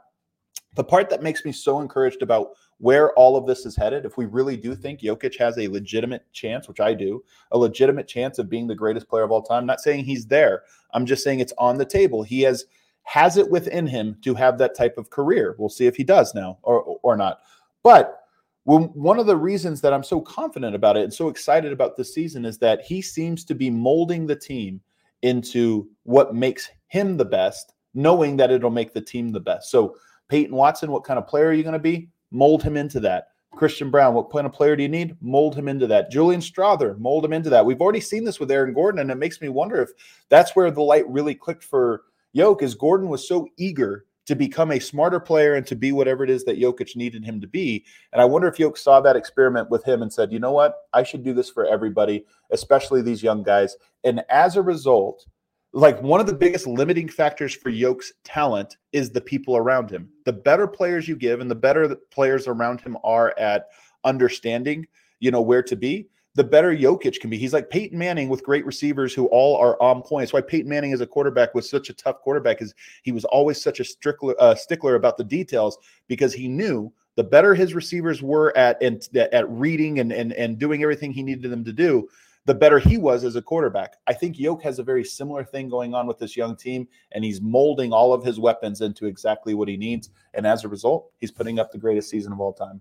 the 0.74 0.82
part 0.82 1.08
that 1.10 1.22
makes 1.22 1.44
me 1.44 1.52
so 1.52 1.80
encouraged 1.80 2.22
about 2.22 2.48
where 2.80 3.12
all 3.12 3.36
of 3.36 3.46
this 3.46 3.66
is 3.66 3.76
headed, 3.76 4.06
if 4.06 4.16
we 4.16 4.24
really 4.24 4.56
do 4.56 4.74
think 4.74 5.00
Jokic 5.00 5.38
has 5.38 5.58
a 5.58 5.68
legitimate 5.68 6.24
chance, 6.32 6.66
which 6.66 6.80
I 6.80 6.94
do, 6.94 7.22
a 7.52 7.58
legitimate 7.58 8.08
chance 8.08 8.38
of 8.38 8.48
being 8.48 8.66
the 8.66 8.74
greatest 8.74 9.06
player 9.06 9.22
of 9.22 9.30
all 9.30 9.42
time, 9.42 9.66
not 9.66 9.80
saying 9.80 10.04
he's 10.04 10.26
there. 10.26 10.62
I'm 10.94 11.04
just 11.04 11.22
saying 11.22 11.40
it's 11.40 11.52
on 11.58 11.76
the 11.76 11.84
table. 11.84 12.22
He 12.22 12.40
has 12.42 12.64
has 13.02 13.36
it 13.36 13.50
within 13.50 13.86
him 13.86 14.16
to 14.22 14.34
have 14.34 14.56
that 14.58 14.74
type 14.74 14.96
of 14.96 15.10
career. 15.10 15.56
We'll 15.58 15.68
see 15.68 15.86
if 15.86 15.96
he 15.96 16.04
does 16.04 16.34
now 16.34 16.58
or 16.62 16.98
or 17.02 17.16
not. 17.16 17.40
But 17.82 18.16
one 18.64 19.18
of 19.18 19.26
the 19.26 19.36
reasons 19.36 19.80
that 19.80 19.92
I'm 19.92 20.04
so 20.04 20.20
confident 20.20 20.74
about 20.74 20.96
it 20.96 21.02
and 21.02 21.12
so 21.12 21.28
excited 21.28 21.72
about 21.72 21.96
this 21.96 22.14
season 22.14 22.44
is 22.44 22.58
that 22.58 22.82
he 22.82 23.02
seems 23.02 23.44
to 23.46 23.54
be 23.54 23.68
molding 23.68 24.26
the 24.26 24.36
team 24.36 24.80
into 25.22 25.88
what 26.04 26.34
makes 26.34 26.70
him 26.88 27.16
the 27.16 27.24
best, 27.24 27.74
knowing 27.94 28.36
that 28.36 28.50
it'll 28.50 28.70
make 28.70 28.94
the 28.94 29.00
team 29.00 29.30
the 29.30 29.40
best. 29.40 29.70
So 29.70 29.96
Peyton 30.28 30.54
Watson, 30.54 30.90
what 30.92 31.04
kind 31.04 31.18
of 31.18 31.26
player 31.26 31.48
are 31.48 31.52
you 31.52 31.62
going 31.62 31.72
to 31.72 31.78
be? 31.78 32.08
Mold 32.30 32.62
him 32.62 32.76
into 32.76 33.00
that. 33.00 33.28
Christian 33.54 33.90
Braun, 33.90 34.14
what 34.14 34.30
kind 34.30 34.46
of 34.46 34.52
player 34.52 34.76
do 34.76 34.82
you 34.82 34.88
need? 34.88 35.16
Mold 35.20 35.56
him 35.56 35.68
into 35.68 35.86
that. 35.88 36.10
Julian 36.10 36.40
Strawther, 36.40 36.96
mold 36.98 37.24
him 37.24 37.32
into 37.32 37.50
that. 37.50 37.66
We've 37.66 37.80
already 37.80 38.00
seen 38.00 38.24
this 38.24 38.38
with 38.38 38.50
Aaron 38.50 38.72
Gordon, 38.72 39.00
and 39.00 39.10
it 39.10 39.16
makes 39.16 39.40
me 39.40 39.48
wonder 39.48 39.82
if 39.82 39.90
that's 40.28 40.54
where 40.54 40.70
the 40.70 40.82
light 40.82 41.08
really 41.08 41.34
clicked 41.34 41.64
for 41.64 42.02
Yoke 42.32 42.62
is 42.62 42.74
Gordon 42.74 43.08
was 43.08 43.26
so 43.26 43.48
eager 43.56 44.04
to 44.26 44.36
become 44.36 44.70
a 44.70 44.78
smarter 44.78 45.18
player 45.18 45.54
and 45.54 45.66
to 45.66 45.74
be 45.74 45.90
whatever 45.90 46.22
it 46.22 46.30
is 46.30 46.44
that 46.44 46.60
Jokic 46.60 46.94
needed 46.94 47.24
him 47.24 47.40
to 47.40 47.48
be. 47.48 47.84
And 48.12 48.22
I 48.22 48.24
wonder 48.24 48.46
if 48.46 48.56
Jokic 48.56 48.78
saw 48.78 49.00
that 49.00 49.16
experiment 49.16 49.70
with 49.70 49.82
him 49.82 50.02
and 50.02 50.12
said, 50.12 50.30
you 50.30 50.38
know 50.38 50.52
what? 50.52 50.76
I 50.92 51.02
should 51.02 51.24
do 51.24 51.34
this 51.34 51.50
for 51.50 51.66
everybody, 51.66 52.24
especially 52.52 53.02
these 53.02 53.24
young 53.24 53.42
guys. 53.42 53.76
And 54.04 54.22
as 54.30 54.54
a 54.54 54.62
result, 54.62 55.26
like 55.72 56.00
one 56.02 56.20
of 56.20 56.26
the 56.26 56.34
biggest 56.34 56.66
limiting 56.66 57.08
factors 57.08 57.54
for 57.54 57.70
Jokic's 57.70 58.12
talent 58.24 58.76
is 58.92 59.10
the 59.10 59.20
people 59.20 59.56
around 59.56 59.90
him. 59.90 60.08
The 60.24 60.32
better 60.32 60.66
players 60.66 61.06
you 61.06 61.16
give 61.16 61.40
and 61.40 61.50
the 61.50 61.54
better 61.54 61.86
the 61.86 61.96
players 61.96 62.48
around 62.48 62.80
him 62.80 62.96
are 63.04 63.34
at 63.38 63.68
understanding, 64.04 64.86
you 65.20 65.30
know, 65.30 65.42
where 65.42 65.62
to 65.62 65.76
be, 65.76 66.08
the 66.34 66.44
better 66.44 66.74
Jokic 66.74 67.20
can 67.20 67.30
be. 67.30 67.38
He's 67.38 67.52
like 67.52 67.70
Peyton 67.70 67.98
Manning 67.98 68.28
with 68.28 68.44
great 68.44 68.64
receivers 68.64 69.12
who 69.12 69.26
all 69.26 69.56
are 69.56 69.80
on 69.82 70.02
point. 70.02 70.22
That's 70.22 70.32
why 70.32 70.40
Peyton 70.40 70.68
Manning 70.68 70.92
as 70.92 71.00
a 71.00 71.06
quarterback 71.06 71.54
was 71.54 71.68
such 71.68 71.90
a 71.90 71.94
tough 71.94 72.20
quarterback 72.20 72.62
is 72.62 72.74
he 73.02 73.12
was 73.12 73.24
always 73.26 73.60
such 73.60 73.80
a 73.80 73.84
strickler, 73.84 74.34
uh, 74.38 74.54
stickler 74.54 74.94
about 74.94 75.16
the 75.16 75.24
details 75.24 75.78
because 76.06 76.32
he 76.32 76.48
knew 76.48 76.92
the 77.16 77.24
better 77.24 77.54
his 77.54 77.74
receivers 77.74 78.22
were 78.22 78.56
at 78.56 78.80
and 78.82 79.06
at 79.16 79.48
reading 79.50 79.98
and, 79.98 80.12
and 80.12 80.32
and 80.34 80.58
doing 80.58 80.82
everything 80.82 81.12
he 81.12 81.22
needed 81.22 81.50
them 81.50 81.64
to 81.64 81.72
do, 81.72 82.08
the 82.46 82.54
better 82.54 82.78
he 82.78 82.96
was 82.96 83.24
as 83.24 83.36
a 83.36 83.42
quarterback. 83.42 83.96
I 84.06 84.14
think 84.14 84.38
Yoke 84.38 84.62
has 84.62 84.78
a 84.78 84.82
very 84.82 85.04
similar 85.04 85.44
thing 85.44 85.68
going 85.68 85.94
on 85.94 86.06
with 86.06 86.18
this 86.18 86.36
young 86.36 86.56
team, 86.56 86.88
and 87.12 87.24
he's 87.24 87.40
molding 87.40 87.92
all 87.92 88.12
of 88.12 88.24
his 88.24 88.40
weapons 88.40 88.80
into 88.80 89.06
exactly 89.06 89.54
what 89.54 89.68
he 89.68 89.76
needs. 89.76 90.10
And 90.34 90.46
as 90.46 90.64
a 90.64 90.68
result, 90.68 91.10
he's 91.18 91.30
putting 91.30 91.58
up 91.58 91.70
the 91.70 91.78
greatest 91.78 92.08
season 92.08 92.32
of 92.32 92.40
all 92.40 92.52
time. 92.52 92.80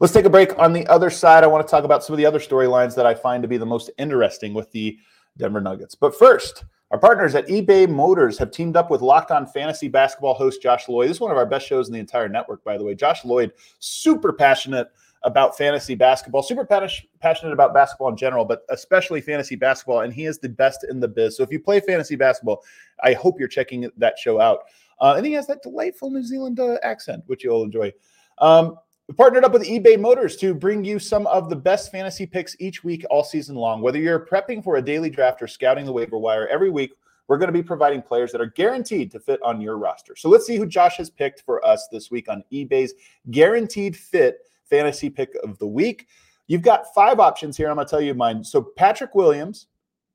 Let's 0.00 0.12
take 0.12 0.26
a 0.26 0.30
break. 0.30 0.58
On 0.58 0.72
the 0.72 0.86
other 0.88 1.08
side, 1.08 1.44
I 1.44 1.46
want 1.46 1.66
to 1.66 1.70
talk 1.70 1.84
about 1.84 2.04
some 2.04 2.12
of 2.12 2.18
the 2.18 2.26
other 2.26 2.38
storylines 2.38 2.94
that 2.96 3.06
I 3.06 3.14
find 3.14 3.42
to 3.42 3.48
be 3.48 3.56
the 3.56 3.64
most 3.64 3.90
interesting 3.96 4.52
with 4.52 4.70
the 4.70 4.98
Denver 5.38 5.60
Nuggets. 5.60 5.94
But 5.94 6.14
first, 6.14 6.64
our 6.90 6.98
partners 6.98 7.34
at 7.34 7.48
eBay 7.48 7.88
Motors 7.88 8.38
have 8.38 8.50
teamed 8.50 8.76
up 8.76 8.90
with 8.90 9.00
Locked 9.00 9.30
On 9.30 9.46
Fantasy 9.46 9.88
Basketball 9.88 10.34
host 10.34 10.62
Josh 10.62 10.88
Lloyd. 10.88 11.08
This 11.08 11.16
is 11.16 11.20
one 11.20 11.30
of 11.30 11.36
our 11.36 11.46
best 11.46 11.66
shows 11.66 11.88
in 11.88 11.94
the 11.94 12.00
entire 12.00 12.28
network, 12.28 12.62
by 12.62 12.76
the 12.76 12.84
way. 12.84 12.94
Josh 12.94 13.24
Lloyd, 13.24 13.52
super 13.78 14.32
passionate 14.32 14.88
about 15.26 15.58
fantasy 15.58 15.96
basketball, 15.96 16.40
super 16.40 16.64
passionate 16.64 17.52
about 17.52 17.74
basketball 17.74 18.08
in 18.08 18.16
general, 18.16 18.44
but 18.44 18.62
especially 18.70 19.20
fantasy 19.20 19.56
basketball. 19.56 20.00
And 20.00 20.12
he 20.12 20.24
is 20.24 20.38
the 20.38 20.48
best 20.48 20.86
in 20.88 21.00
the 21.00 21.08
biz. 21.08 21.36
So 21.36 21.42
if 21.42 21.50
you 21.50 21.58
play 21.58 21.80
fantasy 21.80 22.14
basketball, 22.14 22.62
I 23.02 23.12
hope 23.12 23.38
you're 23.38 23.48
checking 23.48 23.90
that 23.96 24.18
show 24.18 24.40
out. 24.40 24.60
Uh, 25.00 25.14
and 25.16 25.26
he 25.26 25.32
has 25.32 25.48
that 25.48 25.62
delightful 25.62 26.10
New 26.10 26.22
Zealand 26.22 26.60
uh, 26.60 26.78
accent, 26.84 27.24
which 27.26 27.42
you'll 27.42 27.64
enjoy. 27.64 27.92
Um, 28.38 28.78
we 29.08 29.14
partnered 29.14 29.44
up 29.44 29.52
with 29.52 29.64
eBay 29.64 29.98
Motors 29.98 30.36
to 30.36 30.54
bring 30.54 30.84
you 30.84 31.00
some 31.00 31.26
of 31.26 31.50
the 31.50 31.56
best 31.56 31.90
fantasy 31.90 32.24
picks 32.24 32.54
each 32.60 32.84
week, 32.84 33.04
all 33.10 33.24
season 33.24 33.56
long. 33.56 33.82
Whether 33.82 33.98
you're 33.98 34.26
prepping 34.26 34.62
for 34.62 34.76
a 34.76 34.82
daily 34.82 35.10
draft 35.10 35.42
or 35.42 35.48
scouting 35.48 35.86
the 35.86 35.92
waiver 35.92 36.18
wire, 36.18 36.46
every 36.46 36.70
week 36.70 36.92
we're 37.26 37.38
going 37.38 37.48
to 37.48 37.52
be 37.52 37.64
providing 37.64 38.00
players 38.00 38.30
that 38.30 38.40
are 38.40 38.46
guaranteed 38.46 39.10
to 39.10 39.18
fit 39.18 39.42
on 39.42 39.60
your 39.60 39.76
roster. 39.76 40.14
So 40.14 40.28
let's 40.28 40.46
see 40.46 40.56
who 40.56 40.66
Josh 40.66 40.98
has 40.98 41.10
picked 41.10 41.42
for 41.42 41.64
us 41.66 41.88
this 41.90 42.12
week 42.12 42.28
on 42.28 42.44
eBay's 42.52 42.94
guaranteed 43.32 43.96
fit 43.96 44.38
fantasy 44.68 45.10
pick 45.10 45.34
of 45.42 45.58
the 45.58 45.66
week. 45.66 46.06
You've 46.46 46.62
got 46.62 46.94
five 46.94 47.18
options 47.18 47.56
here. 47.56 47.68
I'm 47.68 47.76
going 47.76 47.86
to 47.86 47.90
tell 47.90 48.00
you 48.00 48.14
mine. 48.14 48.44
So 48.44 48.62
Patrick 48.62 49.14
Williams, 49.14 49.66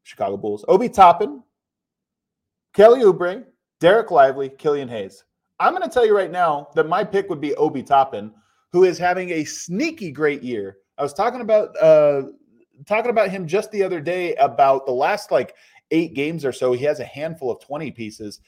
Chicago 0.03 0.37
Bulls, 0.37 0.63
Obi 0.67 0.89
Toppin, 0.89 1.43
Kelly 2.73 3.01
Oubre, 3.01 3.43
Dereck 3.81 4.11
Lively, 4.11 4.49
Killian 4.49 4.87
Hayes. 4.87 5.23
I'm 5.59 5.73
going 5.73 5.83
to 5.83 5.89
tell 5.89 6.05
you 6.05 6.15
right 6.15 6.31
now 6.31 6.69
that 6.75 6.87
my 6.87 7.03
pick 7.03 7.29
would 7.29 7.41
be 7.41 7.53
Obi 7.55 7.83
Toppin 7.83 8.31
who 8.71 8.83
is 8.83 8.97
having 8.97 9.29
a 9.31 9.43
sneaky 9.43 10.11
great 10.11 10.43
year. 10.43 10.77
I 10.97 11.03
was 11.03 11.13
talking 11.13 11.41
about 11.41 11.75
uh 11.81 12.23
talking 12.87 13.11
about 13.11 13.29
him 13.29 13.47
just 13.47 13.71
the 13.71 13.83
other 13.83 13.99
day 13.99 14.35
about 14.35 14.85
the 14.85 14.91
last 14.91 15.31
like 15.31 15.55
eight 15.91 16.13
games 16.13 16.45
or 16.45 16.51
so. 16.51 16.73
He 16.73 16.85
has 16.85 16.99
a 16.99 17.05
handful 17.05 17.51
of 17.51 17.59
20 17.59 17.91
pieces. 17.91 18.39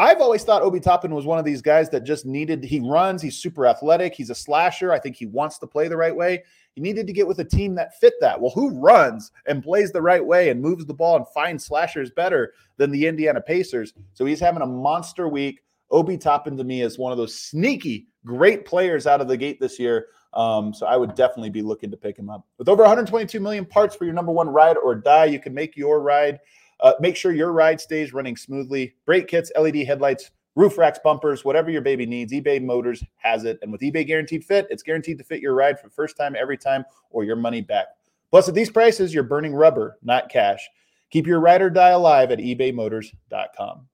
I've 0.00 0.20
always 0.20 0.44
thought 0.44 0.62
Obi 0.62 0.78
Toppin 0.78 1.12
was 1.12 1.26
one 1.26 1.40
of 1.40 1.44
these 1.44 1.60
guys 1.60 1.90
that 1.90 2.04
just 2.04 2.24
needed, 2.24 2.62
he 2.62 2.78
runs, 2.78 3.20
he's 3.20 3.36
super 3.36 3.66
athletic, 3.66 4.14
he's 4.14 4.30
a 4.30 4.34
slasher. 4.34 4.92
I 4.92 5.00
think 5.00 5.16
he 5.16 5.26
wants 5.26 5.58
to 5.58 5.66
play 5.66 5.88
the 5.88 5.96
right 5.96 6.14
way. 6.14 6.44
He 6.76 6.80
needed 6.80 7.08
to 7.08 7.12
get 7.12 7.26
with 7.26 7.40
a 7.40 7.44
team 7.44 7.74
that 7.74 7.98
fit 7.98 8.14
that. 8.20 8.40
Well, 8.40 8.52
who 8.52 8.78
runs 8.78 9.32
and 9.46 9.60
plays 9.60 9.90
the 9.90 10.00
right 10.00 10.24
way 10.24 10.50
and 10.50 10.62
moves 10.62 10.86
the 10.86 10.94
ball 10.94 11.16
and 11.16 11.26
finds 11.34 11.64
slashers 11.64 12.12
better 12.12 12.52
than 12.76 12.92
the 12.92 13.08
Indiana 13.08 13.40
Pacers? 13.40 13.92
So 14.14 14.24
he's 14.24 14.38
having 14.38 14.62
a 14.62 14.66
monster 14.66 15.26
week. 15.26 15.62
Obi 15.90 16.16
Toppin 16.16 16.56
to 16.58 16.64
me 16.64 16.82
is 16.82 16.96
one 16.96 17.10
of 17.10 17.18
those 17.18 17.34
sneaky 17.34 18.06
great 18.24 18.64
players 18.64 19.08
out 19.08 19.20
of 19.20 19.26
the 19.26 19.36
gate 19.36 19.58
this 19.58 19.80
year. 19.80 20.06
Um, 20.34 20.72
so 20.72 20.86
I 20.86 20.96
would 20.96 21.16
definitely 21.16 21.50
be 21.50 21.62
looking 21.62 21.90
to 21.90 21.96
pick 21.96 22.16
him 22.16 22.30
up. 22.30 22.46
With 22.58 22.68
over 22.68 22.82
122 22.82 23.40
million 23.40 23.64
parts 23.64 23.96
for 23.96 24.04
your 24.04 24.14
number 24.14 24.30
one 24.30 24.48
ride 24.48 24.76
or 24.76 24.94
die, 24.94 25.24
you 25.24 25.40
can 25.40 25.54
make 25.54 25.76
your 25.76 26.00
ride. 26.00 26.38
Uh, 26.80 26.92
make 27.00 27.16
sure 27.16 27.32
your 27.32 27.52
ride 27.52 27.80
stays 27.80 28.12
running 28.12 28.36
smoothly. 28.36 28.94
Brake 29.04 29.28
kits, 29.28 29.50
LED 29.58 29.76
headlights, 29.78 30.30
roof 30.54 30.78
racks, 30.78 30.98
bumpers, 31.02 31.44
whatever 31.44 31.70
your 31.70 31.82
baby 31.82 32.06
needs, 32.06 32.32
eBay 32.32 32.62
Motors 32.62 33.02
has 33.16 33.44
it. 33.44 33.58
And 33.62 33.70
with 33.72 33.80
eBay 33.80 34.06
Guaranteed 34.06 34.44
Fit, 34.44 34.66
it's 34.70 34.82
guaranteed 34.82 35.18
to 35.18 35.24
fit 35.24 35.40
your 35.40 35.54
ride 35.54 35.78
for 35.78 35.86
the 35.86 35.94
first 35.94 36.16
time, 36.16 36.34
every 36.38 36.58
time, 36.58 36.84
or 37.10 37.24
your 37.24 37.36
money 37.36 37.60
back. 37.60 37.86
Plus, 38.30 38.48
at 38.48 38.54
these 38.54 38.70
prices, 38.70 39.14
you're 39.14 39.22
burning 39.22 39.54
rubber, 39.54 39.98
not 40.02 40.28
cash. 40.28 40.68
Keep 41.10 41.26
your 41.26 41.40
ride 41.40 41.62
or 41.62 41.70
die 41.70 41.90
alive 41.90 42.30
at 42.30 42.38
ebaymotors.com. 42.38 43.86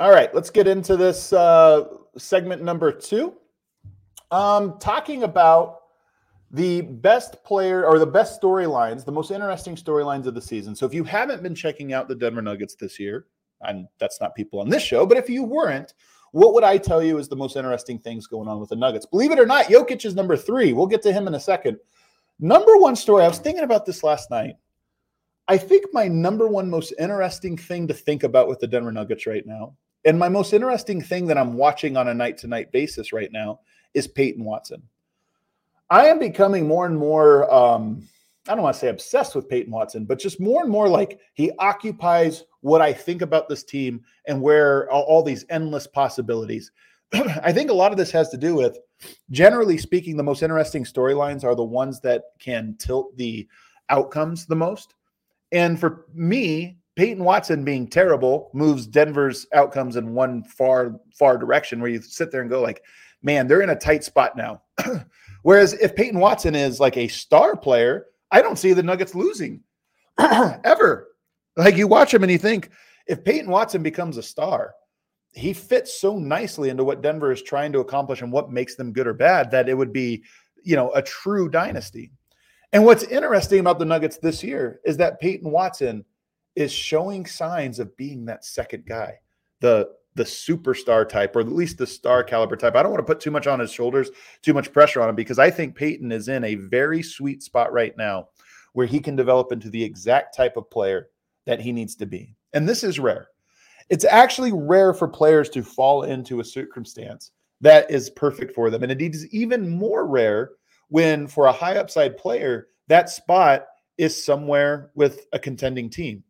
All 0.00 0.10
right, 0.10 0.34
let's 0.34 0.48
get 0.48 0.66
into 0.66 0.96
this 0.96 1.30
uh, 1.30 1.84
segment 2.16 2.62
number 2.62 2.90
two. 2.90 3.34
Um, 4.30 4.78
talking 4.78 5.24
about 5.24 5.80
the 6.50 6.80
best 6.80 7.44
player 7.44 7.84
or 7.84 7.98
the 7.98 8.06
best 8.06 8.40
storylines, 8.40 9.04
the 9.04 9.12
most 9.12 9.30
interesting 9.30 9.76
storylines 9.76 10.24
of 10.24 10.34
the 10.34 10.40
season. 10.40 10.74
So 10.74 10.86
if 10.86 10.94
you 10.94 11.04
haven't 11.04 11.42
been 11.42 11.54
checking 11.54 11.92
out 11.92 12.08
the 12.08 12.14
Denver 12.14 12.40
Nuggets 12.40 12.74
this 12.76 12.98
year, 12.98 13.26
and 13.60 13.86
that's 13.98 14.22
not 14.22 14.34
people 14.34 14.58
on 14.60 14.70
this 14.70 14.82
show, 14.82 15.04
but 15.04 15.18
if 15.18 15.28
you 15.28 15.44
weren't, 15.44 15.92
what 16.32 16.54
would 16.54 16.64
I 16.64 16.78
tell 16.78 17.02
you 17.02 17.18
is 17.18 17.28
the 17.28 17.36
most 17.36 17.56
interesting 17.56 17.98
things 17.98 18.26
going 18.26 18.48
on 18.48 18.58
with 18.58 18.70
the 18.70 18.76
Nuggets? 18.76 19.04
Believe 19.04 19.32
it 19.32 19.38
or 19.38 19.44
not, 19.44 19.66
Jokic 19.66 20.06
is 20.06 20.14
number 20.14 20.34
three. 20.34 20.72
We'll 20.72 20.86
get 20.86 21.02
to 21.02 21.12
him 21.12 21.26
in 21.26 21.34
a 21.34 21.40
second. 21.40 21.76
Number 22.38 22.78
one 22.78 22.96
story, 22.96 23.22
I 23.22 23.28
was 23.28 23.38
thinking 23.38 23.64
about 23.64 23.84
this 23.84 24.02
last 24.02 24.30
night. 24.30 24.54
I 25.46 25.58
think 25.58 25.84
my 25.92 26.08
number 26.08 26.48
one 26.48 26.70
most 26.70 26.94
interesting 26.98 27.58
thing 27.58 27.86
to 27.88 27.92
think 27.92 28.22
about 28.22 28.48
with 28.48 28.60
the 28.60 28.66
Denver 28.66 28.92
Nuggets 28.92 29.26
right 29.26 29.46
now 29.46 29.74
and 30.04 30.18
my 30.18 30.28
most 30.28 30.52
interesting 30.52 31.02
thing 31.02 31.26
that 31.26 31.38
I'm 31.38 31.54
watching 31.54 31.96
on 31.96 32.08
a 32.08 32.14
night 32.14 32.38
to 32.38 32.46
night 32.46 32.72
basis 32.72 33.12
right 33.12 33.30
now 33.30 33.60
is 33.94 34.06
Peyton 34.06 34.44
Watson. 34.44 34.82
I 35.90 36.06
am 36.06 36.18
becoming 36.18 36.66
more 36.66 36.86
and 36.86 36.96
more, 36.96 37.52
um, 37.52 38.08
I 38.48 38.54
don't 38.54 38.62
want 38.62 38.74
to 38.74 38.80
say 38.80 38.88
obsessed 38.88 39.34
with 39.34 39.48
Peyton 39.48 39.72
Watson, 39.72 40.04
but 40.04 40.18
just 40.18 40.40
more 40.40 40.62
and 40.62 40.70
more 40.70 40.88
like 40.88 41.20
he 41.34 41.50
occupies 41.58 42.44
what 42.60 42.80
I 42.80 42.92
think 42.92 43.22
about 43.22 43.48
this 43.48 43.64
team 43.64 44.02
and 44.26 44.40
where 44.40 44.90
all, 44.90 45.02
all 45.02 45.22
these 45.22 45.44
endless 45.50 45.86
possibilities. 45.86 46.70
I 47.12 47.52
think 47.52 47.70
a 47.70 47.74
lot 47.74 47.90
of 47.90 47.98
this 47.98 48.12
has 48.12 48.28
to 48.30 48.36
do 48.36 48.54
with, 48.54 48.78
generally 49.30 49.76
speaking, 49.76 50.16
the 50.16 50.22
most 50.22 50.42
interesting 50.42 50.84
storylines 50.84 51.44
are 51.44 51.56
the 51.56 51.64
ones 51.64 52.00
that 52.00 52.24
can 52.38 52.76
tilt 52.78 53.16
the 53.16 53.48
outcomes 53.88 54.46
the 54.46 54.56
most. 54.56 54.94
And 55.52 55.78
for 55.78 56.06
me, 56.14 56.78
Peyton 56.96 57.24
Watson 57.24 57.64
being 57.64 57.86
terrible 57.86 58.50
moves 58.52 58.86
Denver's 58.86 59.46
outcomes 59.54 59.96
in 59.96 60.14
one 60.14 60.42
far, 60.44 61.00
far 61.18 61.38
direction 61.38 61.80
where 61.80 61.90
you 61.90 62.02
sit 62.02 62.30
there 62.30 62.40
and 62.40 62.50
go, 62.50 62.60
like, 62.60 62.82
man, 63.22 63.46
they're 63.46 63.62
in 63.62 63.70
a 63.70 63.76
tight 63.76 64.04
spot 64.04 64.36
now. 64.36 64.62
Whereas 65.42 65.74
if 65.74 65.94
Peyton 65.94 66.18
Watson 66.18 66.54
is 66.54 66.80
like 66.80 66.96
a 66.96 67.08
star 67.08 67.56
player, 67.56 68.06
I 68.30 68.42
don't 68.42 68.58
see 68.58 68.72
the 68.72 68.82
Nuggets 68.82 69.14
losing 69.14 69.62
ever. 70.18 71.08
Like 71.56 71.76
you 71.76 71.86
watch 71.86 72.12
him 72.12 72.22
and 72.22 72.32
you 72.32 72.38
think, 72.38 72.70
if 73.06 73.24
Peyton 73.24 73.50
Watson 73.50 73.82
becomes 73.82 74.16
a 74.16 74.22
star, 74.22 74.74
he 75.32 75.52
fits 75.52 76.00
so 76.00 76.18
nicely 76.18 76.68
into 76.68 76.84
what 76.84 77.02
Denver 77.02 77.32
is 77.32 77.42
trying 77.42 77.72
to 77.72 77.80
accomplish 77.80 78.22
and 78.22 78.32
what 78.32 78.50
makes 78.50 78.74
them 78.74 78.92
good 78.92 79.06
or 79.06 79.14
bad 79.14 79.50
that 79.50 79.68
it 79.68 79.74
would 79.74 79.92
be, 79.92 80.22
you 80.64 80.76
know, 80.76 80.92
a 80.92 81.02
true 81.02 81.48
dynasty. 81.48 82.10
And 82.72 82.84
what's 82.84 83.04
interesting 83.04 83.60
about 83.60 83.78
the 83.78 83.84
Nuggets 83.84 84.18
this 84.18 84.42
year 84.44 84.80
is 84.84 84.96
that 84.98 85.20
Peyton 85.20 85.50
Watson 85.50 86.04
is 86.60 86.72
showing 86.72 87.26
signs 87.26 87.78
of 87.78 87.96
being 87.96 88.26
that 88.26 88.44
second 88.44 88.84
guy, 88.86 89.18
the 89.60 89.90
the 90.16 90.24
superstar 90.24 91.08
type, 91.08 91.36
or 91.36 91.40
at 91.40 91.48
least 91.48 91.78
the 91.78 91.86
star 91.86 92.24
caliber 92.24 92.56
type. 92.56 92.74
I 92.74 92.82
don't 92.82 92.90
want 92.90 93.06
to 93.06 93.10
put 93.10 93.20
too 93.20 93.30
much 93.30 93.46
on 93.46 93.60
his 93.60 93.70
shoulders, 93.70 94.10
too 94.42 94.52
much 94.52 94.72
pressure 94.72 95.00
on 95.00 95.08
him, 95.08 95.14
because 95.14 95.38
I 95.38 95.50
think 95.50 95.76
Peyton 95.76 96.10
is 96.10 96.28
in 96.28 96.42
a 96.42 96.56
very 96.56 97.00
sweet 97.00 97.44
spot 97.44 97.72
right 97.72 97.96
now 97.96 98.28
where 98.72 98.88
he 98.88 98.98
can 98.98 99.14
develop 99.14 99.52
into 99.52 99.70
the 99.70 99.82
exact 99.82 100.36
type 100.36 100.56
of 100.56 100.68
player 100.68 101.10
that 101.46 101.60
he 101.60 101.72
needs 101.72 101.94
to 101.96 102.06
be. 102.06 102.34
And 102.52 102.68
this 102.68 102.82
is 102.82 102.98
rare. 102.98 103.28
It's 103.88 104.04
actually 104.04 104.52
rare 104.52 104.92
for 104.92 105.08
players 105.08 105.48
to 105.50 105.62
fall 105.62 106.02
into 106.02 106.40
a 106.40 106.44
circumstance 106.44 107.30
that 107.60 107.90
is 107.90 108.10
perfect 108.10 108.54
for 108.54 108.68
them. 108.68 108.82
And 108.82 108.92
indeed, 108.92 109.14
it 109.14 109.18
is 109.18 109.32
even 109.32 109.68
more 109.68 110.06
rare 110.06 110.50
when, 110.88 111.28
for 111.28 111.46
a 111.46 111.52
high 111.52 111.76
upside 111.76 112.16
player, 112.16 112.68
that 112.88 113.10
spot 113.10 113.66
is 113.96 114.24
somewhere 114.24 114.90
with 114.94 115.26
a 115.32 115.38
contending 115.38 115.88
team. 115.88 116.24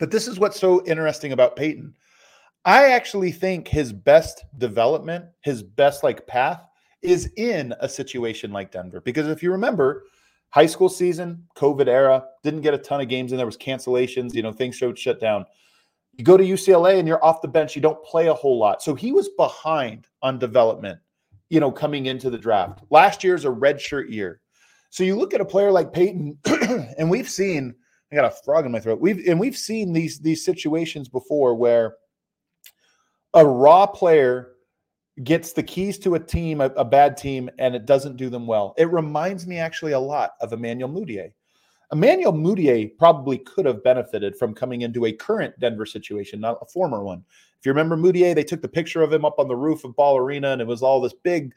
But 0.00 0.10
this 0.10 0.26
is 0.26 0.38
what's 0.38 0.58
so 0.58 0.82
interesting 0.86 1.32
about 1.32 1.54
Peyton. 1.54 1.94
I 2.64 2.90
actually 2.90 3.32
think 3.32 3.68
his 3.68 3.92
best 3.92 4.44
development, 4.58 5.26
his 5.42 5.62
best 5.62 6.02
like 6.02 6.26
path 6.26 6.66
is 7.02 7.30
in 7.36 7.74
a 7.80 7.88
situation 7.88 8.50
like 8.50 8.72
Denver. 8.72 9.02
Because 9.02 9.28
if 9.28 9.42
you 9.42 9.52
remember, 9.52 10.04
high 10.48 10.66
school 10.66 10.88
season, 10.88 11.46
COVID 11.54 11.86
era, 11.86 12.24
didn't 12.42 12.62
get 12.62 12.74
a 12.74 12.78
ton 12.78 13.02
of 13.02 13.08
games 13.08 13.32
and 13.32 13.38
there 13.38 13.46
was 13.46 13.58
cancellations, 13.58 14.34
you 14.34 14.42
know, 14.42 14.52
things 14.52 14.74
showed 14.74 14.98
shut 14.98 15.20
down. 15.20 15.44
You 16.16 16.24
go 16.24 16.36
to 16.36 16.44
UCLA 16.44 16.98
and 16.98 17.06
you're 17.06 17.24
off 17.24 17.42
the 17.42 17.48
bench, 17.48 17.76
you 17.76 17.82
don't 17.82 18.02
play 18.02 18.28
a 18.28 18.34
whole 18.34 18.58
lot. 18.58 18.82
So 18.82 18.94
he 18.94 19.12
was 19.12 19.28
behind 19.36 20.06
on 20.22 20.38
development, 20.38 20.98
you 21.50 21.60
know, 21.60 21.70
coming 21.70 22.06
into 22.06 22.30
the 22.30 22.38
draft. 22.38 22.80
Last 22.90 23.22
year 23.22 23.34
is 23.34 23.44
a 23.44 23.50
redshirt 23.50 24.10
year. 24.10 24.40
So 24.88 25.04
you 25.04 25.14
look 25.14 25.34
at 25.34 25.40
a 25.42 25.44
player 25.44 25.70
like 25.70 25.92
Peyton, 25.92 26.38
and 26.98 27.08
we've 27.10 27.28
seen 27.28 27.74
I 28.12 28.16
got 28.16 28.24
a 28.24 28.30
frog 28.44 28.66
in 28.66 28.72
my 28.72 28.80
throat. 28.80 29.00
We've 29.00 29.26
and 29.28 29.38
we've 29.38 29.56
seen 29.56 29.92
these 29.92 30.18
these 30.18 30.44
situations 30.44 31.08
before 31.08 31.54
where 31.54 31.96
a 33.34 33.44
raw 33.44 33.86
player 33.86 34.52
gets 35.22 35.52
the 35.52 35.62
keys 35.62 35.98
to 35.98 36.14
a 36.14 36.20
team, 36.20 36.60
a, 36.60 36.66
a, 36.76 36.84
bad 36.84 37.16
team, 37.16 37.50
and 37.58 37.74
it 37.74 37.84
doesn't 37.84 38.16
do 38.16 38.30
them 38.30 38.46
well. 38.46 38.74
It 38.78 38.90
reminds 38.90 39.46
me 39.46 39.58
actually 39.58 39.92
a 39.92 39.98
lot 39.98 40.32
of 40.40 40.52
Emmanuel 40.52 40.88
Mudiay. 40.88 41.32
Emmanuel 41.92 42.32
Mudiay 42.32 42.96
probably 42.96 43.38
could 43.38 43.66
have 43.66 43.84
benefited 43.84 44.36
from 44.36 44.54
coming 44.54 44.82
into 44.82 45.06
a 45.06 45.12
current 45.12 45.58
Denver 45.60 45.84
situation, 45.84 46.40
not 46.40 46.58
a 46.62 46.66
former 46.66 47.02
one. 47.02 47.24
If 47.58 47.66
you 47.66 47.72
remember 47.72 47.96
Mudiay, 47.96 48.34
they 48.34 48.44
took 48.44 48.62
the 48.62 48.68
picture 48.68 49.02
of 49.02 49.12
him 49.12 49.24
up 49.24 49.38
on 49.38 49.48
the 49.48 49.56
roof 49.56 49.84
of 49.84 49.96
Ball 49.96 50.16
Arena, 50.16 50.52
and 50.52 50.60
it 50.60 50.66
was 50.66 50.82
all 50.82 51.00
this 51.00 51.14
big 51.22 51.52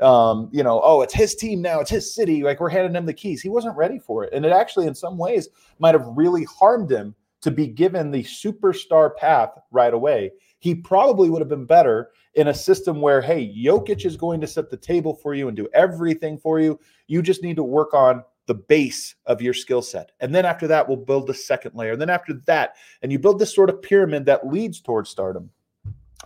um, 0.00 0.48
you 0.52 0.62
know, 0.62 0.80
oh, 0.82 1.02
it's 1.02 1.14
his 1.14 1.34
team 1.34 1.60
now, 1.60 1.80
it's 1.80 1.90
his 1.90 2.14
city. 2.14 2.42
Like 2.42 2.60
we're 2.60 2.68
handing 2.68 2.94
him 2.94 3.06
the 3.06 3.12
keys. 3.12 3.40
He 3.40 3.48
wasn't 3.48 3.76
ready 3.76 3.98
for 3.98 4.24
it. 4.24 4.32
And 4.32 4.44
it 4.44 4.52
actually, 4.52 4.86
in 4.86 4.94
some 4.94 5.18
ways, 5.18 5.48
might 5.78 5.94
have 5.94 6.06
really 6.14 6.44
harmed 6.44 6.90
him 6.90 7.14
to 7.40 7.50
be 7.50 7.66
given 7.66 8.10
the 8.10 8.24
superstar 8.24 9.14
path 9.16 9.50
right 9.70 9.94
away. 9.94 10.32
He 10.58 10.74
probably 10.74 11.30
would 11.30 11.40
have 11.40 11.48
been 11.48 11.66
better 11.66 12.10
in 12.34 12.48
a 12.48 12.54
system 12.54 13.00
where, 13.00 13.20
hey, 13.20 13.52
Jokic 13.56 14.04
is 14.04 14.16
going 14.16 14.40
to 14.40 14.46
set 14.46 14.70
the 14.70 14.76
table 14.76 15.14
for 15.14 15.34
you 15.34 15.48
and 15.48 15.56
do 15.56 15.68
everything 15.72 16.38
for 16.38 16.60
you. 16.60 16.78
You 17.06 17.22
just 17.22 17.42
need 17.42 17.56
to 17.56 17.62
work 17.62 17.94
on 17.94 18.24
the 18.46 18.54
base 18.54 19.14
of 19.26 19.42
your 19.42 19.54
skill 19.54 19.82
set. 19.82 20.12
And 20.20 20.34
then 20.34 20.44
after 20.44 20.66
that, 20.66 20.88
we'll 20.88 20.96
build 20.96 21.26
the 21.26 21.34
second 21.34 21.74
layer. 21.74 21.92
And 21.92 22.00
then 22.00 22.10
after 22.10 22.34
that, 22.46 22.76
and 23.02 23.12
you 23.12 23.18
build 23.18 23.38
this 23.38 23.54
sort 23.54 23.70
of 23.70 23.82
pyramid 23.82 24.24
that 24.26 24.48
leads 24.48 24.80
towards 24.80 25.10
stardom. 25.10 25.50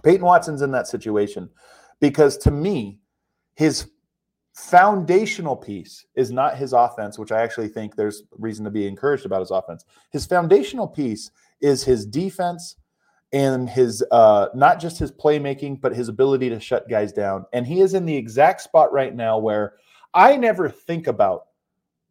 Peyton 0.02 0.24
Watson's 0.24 0.62
in 0.62 0.70
that 0.70 0.86
situation 0.86 1.50
because 2.00 2.36
to 2.38 2.50
me, 2.50 2.98
his 3.54 3.86
foundational 4.54 5.56
piece 5.56 6.06
is 6.14 6.30
not 6.30 6.56
his 6.56 6.72
offense, 6.72 7.18
which 7.18 7.32
I 7.32 7.42
actually 7.42 7.68
think 7.68 7.96
there's 7.96 8.22
reason 8.38 8.64
to 8.64 8.70
be 8.70 8.86
encouraged 8.86 9.26
about 9.26 9.40
his 9.40 9.50
offense. 9.50 9.84
His 10.10 10.26
foundational 10.26 10.86
piece 10.86 11.30
is 11.60 11.84
his 11.84 12.04
defense 12.04 12.76
and 13.32 13.68
his 13.68 14.04
uh, 14.10 14.48
not 14.54 14.78
just 14.78 14.98
his 14.98 15.10
playmaking, 15.10 15.80
but 15.80 15.96
his 15.96 16.08
ability 16.08 16.50
to 16.50 16.60
shut 16.60 16.88
guys 16.88 17.12
down. 17.12 17.46
And 17.52 17.66
he 17.66 17.80
is 17.80 17.94
in 17.94 18.04
the 18.04 18.16
exact 18.16 18.60
spot 18.60 18.92
right 18.92 19.14
now 19.14 19.38
where 19.38 19.74
I 20.12 20.36
never 20.36 20.68
think 20.68 21.06
about 21.06 21.46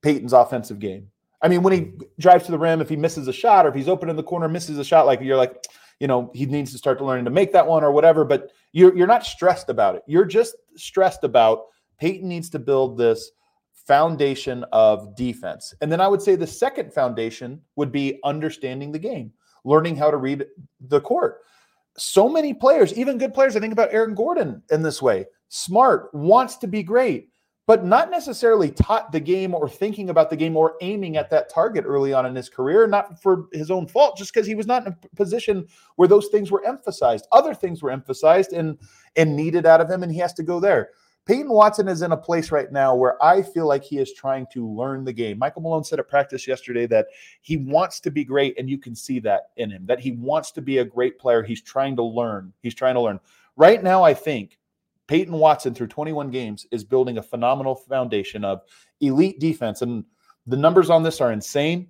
Peyton's 0.02 0.34
offensive 0.34 0.80
game. 0.80 1.08
I 1.44 1.48
mean, 1.48 1.64
when 1.64 1.74
he 1.74 1.92
drives 2.20 2.46
to 2.46 2.52
the 2.52 2.60
rim, 2.60 2.82
if 2.82 2.90
he 2.90 2.96
misses 2.96 3.28
a 3.28 3.34
shot 3.34 3.66
or 3.66 3.70
if 3.70 3.76
he's 3.76 3.88
open 3.88 4.10
in 4.10 4.16
the 4.16 4.24
corner, 4.24 4.48
misses 4.48 4.78
a 4.78 4.84
shot, 4.84 5.06
like 5.06 5.22
you're 5.22 5.38
like, 5.38 5.64
you 6.02 6.08
know, 6.08 6.32
he 6.34 6.48
needs 6.48 6.72
to 6.72 6.80
start 6.80 6.98
to 6.98 7.06
learn 7.06 7.24
to 7.26 7.30
make 7.30 7.54
that 7.54 7.68
one 7.68 7.84
or 7.84 7.92
whatever. 7.92 8.26
But 8.26 8.52
you're 8.72 8.98
you're 8.98 9.06
not 9.06 9.24
stressed 9.24 9.70
about 9.70 9.96
it. 9.96 10.02
You're 10.08 10.26
just 10.26 10.56
stressed 10.76 11.24
about 11.24 11.66
Peyton 12.00 12.28
needs 12.28 12.50
to 12.50 12.60
build 12.60 12.98
this 12.98 13.32
foundation 13.86 14.66
of 14.72 15.16
defense. 15.16 15.76
And 15.80 15.92
then 15.92 16.02
I 16.02 16.08
would 16.08 16.22
say 16.22 16.36
the 16.36 16.48
second 16.48 16.92
foundation 16.92 17.62
would 17.76 17.92
be 17.92 18.20
understanding 18.24 18.92
the 18.92 19.00
game, 19.00 19.32
learning 19.64 19.96
how 19.96 20.10
to 20.10 20.18
read 20.18 20.46
the 20.88 21.02
court. 21.02 21.42
So 21.98 22.28
many 22.28 22.54
players, 22.54 22.94
even 22.98 23.20
good 23.20 23.34
players, 23.34 23.56
I 23.56 23.60
think 23.60 23.74
about 23.74 23.94
Aaron 23.94 24.16
Gordon 24.16 24.64
in 24.72 24.82
this 24.82 25.02
way. 25.04 25.28
Smart, 25.50 26.12
wants 26.14 26.58
to 26.58 26.68
be 26.68 26.82
great, 26.82 27.30
but 27.68 27.86
not 27.86 28.10
necessarily 28.10 28.72
taught 28.72 29.12
the 29.12 29.20
game 29.20 29.54
or 29.54 29.70
thinking 29.70 30.10
about 30.10 30.30
the 30.30 30.36
game 30.36 30.58
or 30.58 30.76
aiming 30.82 31.18
at 31.18 31.30
that 31.30 31.50
target 31.50 31.86
early 31.88 32.12
on 32.12 32.26
in 32.26 32.36
his 32.36 32.50
career, 32.50 32.88
not 32.88 33.22
for 33.22 33.48
his 33.54 33.70
own 33.70 33.88
fault, 33.88 34.18
just 34.18 34.34
because 34.34 34.48
he 34.48 34.56
was 34.56 34.68
not 34.68 34.86
in 34.86 34.94
a 34.94 35.16
position 35.16 35.68
where 35.96 36.08
those 36.08 36.28
things 36.28 36.52
were 36.52 36.66
emphasized. 36.66 37.28
Other 37.32 37.54
things 37.54 37.82
were 37.82 37.92
emphasized 37.92 38.54
and 38.54 38.78
and 39.16 39.36
needed 39.36 39.66
out 39.66 39.82
of 39.82 39.90
him, 39.90 40.04
and 40.04 40.12
he 40.12 40.20
has 40.20 40.34
to 40.34 40.44
go 40.44 40.60
there. 40.60 40.90
Peyton 41.26 41.52
Watson 41.52 41.88
is 41.88 42.02
in 42.02 42.14
a 42.14 42.18
place 42.18 42.52
right 42.52 42.72
now 42.72 42.96
where 42.96 43.24
I 43.24 43.44
feel 43.44 43.68
like 43.68 43.84
he 43.84 44.00
is 44.00 44.12
trying 44.12 44.48
to 44.54 44.68
learn 44.68 45.06
the 45.06 45.14
game. 45.14 45.38
Michael 45.38 45.62
Malone 45.62 45.84
said 45.84 46.00
at 46.00 46.08
practice 46.08 46.48
yesterday 46.48 46.88
that 46.88 47.08
he 47.42 47.58
wants 47.58 48.00
to 48.02 48.12
be 48.12 48.24
great, 48.24 48.58
and 48.58 48.68
you 48.68 48.80
can 48.80 48.96
see 48.96 49.20
that 49.20 49.50
in 49.58 49.70
him, 49.70 49.86
that 49.86 50.00
he 50.00 50.14
wants 50.14 50.52
to 50.54 50.62
be 50.62 50.80
a 50.80 50.86
great 50.86 51.20
player. 51.20 51.44
He's 51.44 51.62
trying 51.62 51.96
to 51.98 52.04
learn. 52.04 52.52
He's 52.64 52.74
trying 52.74 52.96
to 52.96 53.02
learn. 53.02 53.20
Right 53.56 53.84
now, 53.84 54.04
I 54.04 54.16
think 54.16 54.58
Peyton 55.12 55.34
Watson 55.34 55.74
through 55.74 55.88
21 55.88 56.32
games 56.32 56.66
is 56.72 56.86
building 56.86 57.18
a 57.18 57.22
phenomenal 57.22 57.76
foundation 57.76 58.46
of 58.46 58.62
elite 59.02 59.42
defense. 59.42 59.82
And 59.82 60.06
the 60.48 60.56
numbers 60.56 60.90
on 60.90 61.04
this 61.04 61.20
are 61.20 61.34
insane. 61.34 61.90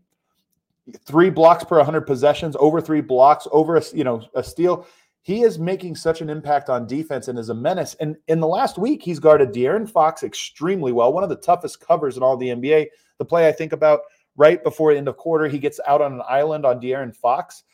Three 1.06 1.30
blocks 1.30 1.64
per 1.64 1.78
100 1.78 2.02
possessions, 2.02 2.56
over 2.60 2.82
three 2.82 3.00
blocks, 3.00 3.48
over 3.52 3.78
a, 3.78 3.84
you 3.94 4.04
know 4.04 4.26
a 4.34 4.44
steal. 4.44 4.88
He 5.22 5.44
is 5.44 5.60
making 5.60 5.98
such 5.98 6.22
an 6.22 6.32
impact 6.32 6.68
on 6.68 6.88
defense 6.88 7.28
and 7.28 7.38
is 7.38 7.50
a 7.50 7.54
menace. 7.54 7.96
And 8.00 8.18
in 8.28 8.40
the 8.40 8.48
last 8.48 8.80
week, 8.80 9.04
he's 9.04 9.20
guarded 9.20 9.54
De'Aaron 9.54 9.88
Fox 9.88 10.24
extremely 10.24 10.92
well, 10.92 11.14
one 11.14 11.22
of 11.22 11.30
the 11.30 11.36
toughest 11.36 11.80
covers 11.80 12.18
in 12.18 12.24
all 12.24 12.38
the 12.38 12.48
NBA. 12.48 12.88
The 13.20 13.26
play 13.26 13.48
I 13.48 13.52
think 13.52 13.72
about 13.72 14.00
right 14.36 14.64
before 14.64 14.94
the 14.94 14.98
end 14.98 15.08
of 15.08 15.18
quarter, 15.18 15.48
he 15.48 15.60
gets 15.60 15.80
out 15.86 16.02
on 16.02 16.14
an 16.14 16.24
island 16.28 16.66
on 16.66 16.82
De'Aaron 16.82 17.16
Fox. 17.16 17.66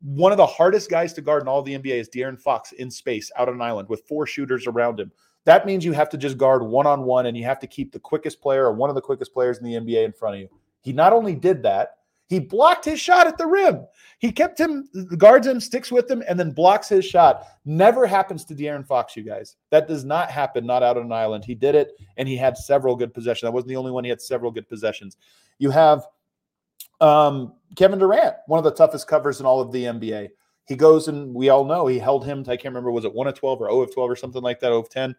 One 0.00 0.32
of 0.32 0.38
the 0.38 0.46
hardest 0.46 0.90
guys 0.90 1.12
to 1.14 1.20
guard 1.20 1.42
in 1.42 1.48
all 1.48 1.62
the 1.62 1.76
NBA 1.76 2.00
is 2.00 2.08
De'Aaron 2.08 2.40
Fox 2.40 2.72
in 2.72 2.90
space 2.90 3.30
out 3.36 3.48
on 3.48 3.54
an 3.54 3.62
island 3.62 3.88
with 3.88 4.06
four 4.06 4.26
shooters 4.26 4.66
around 4.66 5.00
him. 5.00 5.10
That 5.44 5.66
means 5.66 5.84
you 5.84 5.92
have 5.92 6.10
to 6.10 6.18
just 6.18 6.38
guard 6.38 6.62
one 6.62 6.86
on 6.86 7.02
one 7.02 7.26
and 7.26 7.36
you 7.36 7.44
have 7.44 7.58
to 7.60 7.66
keep 7.66 7.92
the 7.92 7.98
quickest 7.98 8.40
player 8.40 8.66
or 8.66 8.72
one 8.72 8.90
of 8.90 8.94
the 8.94 9.02
quickest 9.02 9.32
players 9.32 9.58
in 9.58 9.64
the 9.64 9.74
NBA 9.74 10.04
in 10.04 10.12
front 10.12 10.36
of 10.36 10.40
you. 10.42 10.48
He 10.82 10.92
not 10.92 11.12
only 11.12 11.34
did 11.34 11.62
that, 11.62 11.96
he 12.28 12.38
blocked 12.38 12.84
his 12.84 13.00
shot 13.00 13.26
at 13.26 13.38
the 13.38 13.46
rim. 13.46 13.86
He 14.18 14.30
kept 14.30 14.60
him, 14.60 14.86
guards 15.16 15.46
him, 15.46 15.60
sticks 15.60 15.90
with 15.90 16.10
him, 16.10 16.22
and 16.28 16.38
then 16.38 16.50
blocks 16.50 16.88
his 16.88 17.06
shot. 17.06 17.46
Never 17.64 18.06
happens 18.06 18.44
to 18.44 18.54
De'Aaron 18.54 18.86
Fox, 18.86 19.16
you 19.16 19.22
guys. 19.22 19.56
That 19.70 19.88
does 19.88 20.04
not 20.04 20.30
happen, 20.30 20.66
not 20.66 20.82
out 20.82 20.98
on 20.98 21.04
an 21.04 21.12
island. 21.12 21.46
He 21.46 21.54
did 21.54 21.74
it, 21.74 21.92
and 22.18 22.28
he 22.28 22.36
had 22.36 22.58
several 22.58 22.96
good 22.96 23.14
possessions. 23.14 23.46
That 23.46 23.52
wasn't 23.52 23.70
the 23.70 23.76
only 23.76 23.92
one. 23.92 24.04
He 24.04 24.10
had 24.10 24.20
several 24.20 24.50
good 24.50 24.68
possessions. 24.68 25.16
You 25.58 25.70
have 25.70 26.06
um, 27.00 27.54
Kevin 27.76 27.98
Durant, 27.98 28.36
one 28.46 28.58
of 28.58 28.64
the 28.64 28.72
toughest 28.72 29.06
covers 29.06 29.40
in 29.40 29.46
all 29.46 29.60
of 29.60 29.72
the 29.72 29.84
NBA. 29.84 30.30
He 30.66 30.76
goes 30.76 31.08
and 31.08 31.34
we 31.34 31.48
all 31.48 31.64
know 31.64 31.86
he 31.86 31.98
held 31.98 32.26
him. 32.26 32.40
I 32.40 32.56
can't 32.56 32.66
remember 32.66 32.90
was 32.90 33.04
it 33.04 33.14
one 33.14 33.26
of 33.26 33.34
twelve 33.34 33.60
or 33.60 33.70
zero 33.70 33.80
of 33.80 33.94
twelve 33.94 34.10
or 34.10 34.16
something 34.16 34.42
like 34.42 34.60
that, 34.60 34.68
0 34.68 34.78
of 34.78 34.90
ten, 34.90 35.14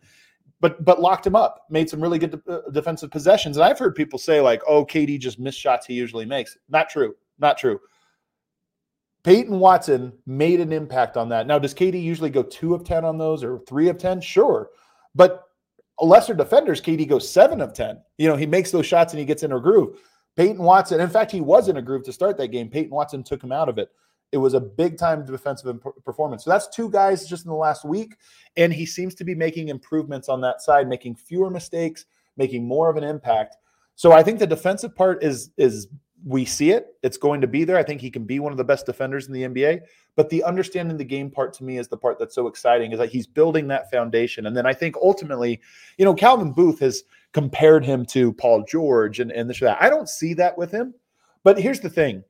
but 0.62 0.84
but 0.86 1.02
locked 1.02 1.26
him 1.26 1.36
up. 1.36 1.66
Made 1.70 1.90
some 1.90 2.02
really 2.02 2.20
good 2.20 2.32
de- 2.32 2.52
uh, 2.52 2.70
defensive 2.70 3.10
possessions. 3.10 3.58
And 3.58 3.64
I've 3.64 3.80
heard 3.80 3.96
people 3.96 4.20
say 4.20 4.42
like, 4.42 4.62
"Oh, 4.68 4.86
KD 4.86 5.20
just 5.20 5.40
missed 5.40 5.60
shots 5.60 5.88
he 5.88 5.96
usually 5.96 6.26
makes." 6.26 6.56
Not 6.70 6.90
true. 6.90 7.16
Not 7.40 7.58
true. 7.58 7.80
Peyton 9.24 9.60
Watson 9.60 10.14
made 10.26 10.60
an 10.60 10.72
impact 10.72 11.18
on 11.18 11.30
that. 11.30 11.48
Now, 11.48 11.60
does 11.60 11.74
KD 11.74 12.02
usually 12.02 12.30
go 12.30 12.44
two 12.44 12.74
of 12.76 12.84
ten 12.84 13.04
on 13.04 13.18
those 13.18 13.44
or 13.44 13.60
three 13.68 13.90
of 13.90 13.98
ten? 13.98 14.22
Sure, 14.22 14.70
but 15.16 15.46
lesser 16.00 16.36
defenders, 16.36 16.80
KD 16.80 17.08
goes 17.08 17.30
seven 17.30 17.60
of 17.60 17.74
ten. 17.74 18.02
You 18.18 18.28
know, 18.28 18.36
he 18.36 18.46
makes 18.46 18.70
those 18.70 18.86
shots 18.86 19.14
and 19.14 19.20
he 19.20 19.26
gets 19.26 19.42
in 19.42 19.52
a 19.52 19.60
groove. 19.60 20.00
Peyton 20.40 20.64
Watson, 20.64 21.02
in 21.02 21.10
fact, 21.10 21.34
he 21.34 21.42
was 21.42 21.68
in 21.68 21.76
a 21.76 21.82
groove 21.82 22.06
to 22.06 22.14
start 22.14 22.38
that 22.38 22.48
game. 22.48 22.70
Peyton 22.70 22.92
Watson 22.92 23.24
took 23.24 23.44
him 23.44 23.52
out 23.52 23.68
of 23.68 23.78
it. 23.78 23.90
It 24.32 24.38
was 24.38 24.54
a 24.54 24.60
big 24.62 24.98
time 24.98 25.26
defensive 25.26 25.78
performance. 26.06 26.46
So 26.46 26.52
that's 26.52 26.70
two 26.70 26.90
guys 26.90 27.28
just 27.28 27.44
in 27.44 27.50
the 27.50 27.58
last 27.58 27.84
week. 27.84 28.16
And 28.56 28.72
he 28.72 28.86
seems 28.86 29.14
to 29.16 29.26
be 29.26 29.36
making 29.36 29.68
improvements 29.68 30.30
on 30.30 30.40
that 30.40 30.62
side, 30.62 30.88
making 30.88 31.16
fewer 31.16 31.50
mistakes, 31.50 32.06
making 32.38 32.64
more 32.64 32.90
of 32.90 32.96
an 32.96 33.04
impact. 33.04 33.58
So 33.96 34.14
I 34.14 34.24
think 34.24 34.40
the 34.40 34.48
defensive 34.48 34.96
part 34.96 35.22
is 35.26 35.52
is 35.58 35.90
we 36.26 36.46
see 36.46 36.72
it. 36.72 36.96
It's 37.04 37.18
going 37.18 37.42
to 37.42 37.48
be 37.48 37.66
there. 37.66 37.78
I 37.78 37.84
think 37.84 38.00
he 38.00 38.10
can 38.10 38.24
be 38.24 38.40
one 38.40 38.54
of 38.54 38.58
the 38.58 38.64
best 38.64 38.86
defenders 38.86 39.28
in 39.28 39.34
the 39.34 39.44
NBA. 39.44 39.82
But 40.16 40.30
the 40.30 40.44
understanding 40.46 40.96
the 40.96 41.04
game 41.04 41.30
part 41.30 41.52
to 41.56 41.66
me 41.66 41.78
is 41.78 41.90
the 41.90 41.98
part 41.98 42.18
that's 42.18 42.36
so 42.36 42.48
exciting 42.48 42.94
is 42.94 43.00
that 43.00 43.10
he's 43.10 43.28
building 43.28 43.68
that 43.68 43.92
foundation. 43.92 44.46
And 44.46 44.56
then 44.56 44.66
I 44.66 44.74
think 44.74 44.96
ultimately, 45.02 45.60
you 45.98 46.06
know, 46.06 46.14
Calvin 46.14 46.54
Booth 46.54 46.80
has 46.80 47.04
compared 47.34 47.86
him 47.86 48.06
to 48.08 48.34
Paul 48.34 48.64
George 48.68 49.20
and, 49.20 49.32
and 49.32 49.50
this 49.50 49.62
or 49.62 49.66
that. 49.66 49.82
I 49.82 49.90
don't 49.90 50.10
see 50.10 50.34
that 50.36 50.58
with 50.58 50.72
him. 50.72 50.94
But 51.44 51.60
here's 51.60 51.80
the 51.80 51.90
thing 51.90 52.24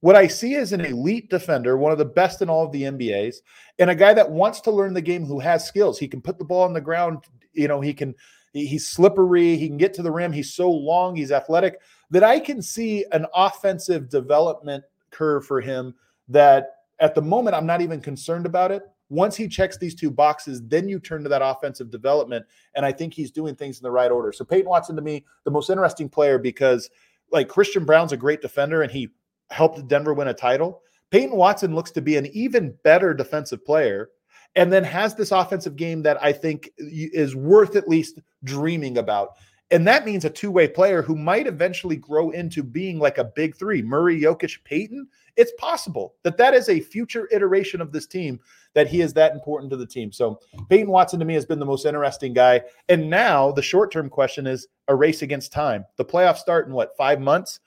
what 0.00 0.16
I 0.16 0.26
see 0.26 0.54
is 0.54 0.72
an 0.72 0.84
elite 0.84 1.30
defender, 1.30 1.76
one 1.76 1.92
of 1.92 1.98
the 1.98 2.04
best 2.04 2.42
in 2.42 2.50
all 2.50 2.64
of 2.64 2.72
the 2.72 2.82
NBAs, 2.82 3.36
and 3.78 3.90
a 3.90 3.94
guy 3.94 4.14
that 4.14 4.30
wants 4.30 4.60
to 4.62 4.70
learn 4.70 4.94
the 4.94 5.00
game 5.00 5.24
who 5.24 5.40
has 5.40 5.66
skills. 5.66 5.98
He 5.98 6.08
can 6.08 6.20
put 6.20 6.38
the 6.38 6.44
ball 6.44 6.62
on 6.62 6.72
the 6.72 6.80
ground. 6.80 7.24
You 7.52 7.68
know, 7.68 7.80
he 7.80 7.94
can, 7.94 8.14
he's 8.52 8.86
slippery. 8.86 9.56
He 9.56 9.68
can 9.68 9.78
get 9.78 9.94
to 9.94 10.02
the 10.02 10.12
rim. 10.12 10.32
He's 10.32 10.54
so 10.54 10.70
long. 10.70 11.16
He's 11.16 11.32
athletic 11.32 11.80
that 12.10 12.22
I 12.22 12.38
can 12.38 12.62
see 12.62 13.04
an 13.12 13.26
offensive 13.34 14.08
development 14.08 14.84
curve 15.10 15.46
for 15.46 15.60
him 15.60 15.94
that 16.28 16.76
at 17.00 17.14
the 17.14 17.22
moment 17.22 17.56
I'm 17.56 17.66
not 17.66 17.80
even 17.80 18.00
concerned 18.00 18.46
about 18.46 18.70
it. 18.70 18.82
Once 19.08 19.36
he 19.36 19.46
checks 19.46 19.78
these 19.78 19.94
two 19.94 20.10
boxes, 20.10 20.62
then 20.66 20.88
you 20.88 20.98
turn 20.98 21.22
to 21.22 21.28
that 21.28 21.42
offensive 21.44 21.90
development. 21.90 22.44
And 22.74 22.84
I 22.84 22.92
think 22.92 23.14
he's 23.14 23.30
doing 23.30 23.54
things 23.54 23.78
in 23.78 23.82
the 23.82 23.90
right 23.90 24.10
order. 24.10 24.32
So 24.32 24.44
Peyton 24.44 24.68
Watson 24.68 24.96
to 24.96 25.02
me, 25.02 25.24
the 25.44 25.50
most 25.50 25.70
interesting 25.70 26.08
player 26.08 26.38
because 26.38 26.90
like 27.32 27.48
Christian 27.48 27.84
Braun's 27.84 28.12
a 28.12 28.16
great 28.16 28.42
defender 28.42 28.82
and 28.82 28.90
he 28.90 29.08
helped 29.50 29.86
Denver 29.88 30.14
win 30.14 30.28
a 30.28 30.34
title. 30.34 30.82
Peyton 31.10 31.36
Watson 31.36 31.74
looks 31.74 31.92
to 31.92 32.00
be 32.00 32.16
an 32.16 32.26
even 32.26 32.74
better 32.82 33.14
defensive 33.14 33.64
player 33.64 34.10
and 34.56 34.72
then 34.72 34.82
has 34.82 35.14
this 35.14 35.30
offensive 35.30 35.76
game 35.76 36.02
that 36.02 36.22
I 36.22 36.32
think 36.32 36.70
is 36.78 37.36
worth 37.36 37.76
at 37.76 37.88
least 37.88 38.20
dreaming 38.42 38.98
about. 38.98 39.36
And 39.72 39.86
that 39.88 40.04
means 40.04 40.24
a 40.24 40.30
two 40.30 40.50
way 40.50 40.68
player 40.68 41.02
who 41.02 41.16
might 41.16 41.46
eventually 41.46 41.96
grow 41.96 42.30
into 42.30 42.62
being 42.62 43.00
like 43.00 43.18
a 43.18 43.24
big 43.24 43.56
three 43.56 43.82
Murray, 43.82 44.20
Jokic, 44.20 44.62
Peyton. 44.64 45.08
It's 45.36 45.52
possible 45.58 46.14
that 46.22 46.36
that 46.38 46.54
is 46.54 46.68
a 46.68 46.80
future 46.80 47.28
iteration 47.32 47.80
of 47.80 47.92
this 47.92 48.06
team, 48.06 48.38
that 48.74 48.86
he 48.86 49.00
is 49.00 49.12
that 49.14 49.32
important 49.32 49.70
to 49.70 49.76
the 49.76 49.86
team. 49.86 50.12
So 50.12 50.38
Peyton 50.68 50.90
Watson 50.90 51.18
to 51.18 51.24
me 51.24 51.34
has 51.34 51.44
been 51.44 51.58
the 51.58 51.66
most 51.66 51.84
interesting 51.84 52.32
guy. 52.32 52.62
And 52.88 53.10
now 53.10 53.50
the 53.50 53.62
short 53.62 53.90
term 53.90 54.08
question 54.08 54.46
is 54.46 54.68
a 54.86 54.94
race 54.94 55.22
against 55.22 55.52
time. 55.52 55.84
The 55.96 56.04
playoffs 56.04 56.38
start 56.38 56.68
in 56.68 56.72
what, 56.72 56.96
five 56.96 57.20
months? 57.20 57.58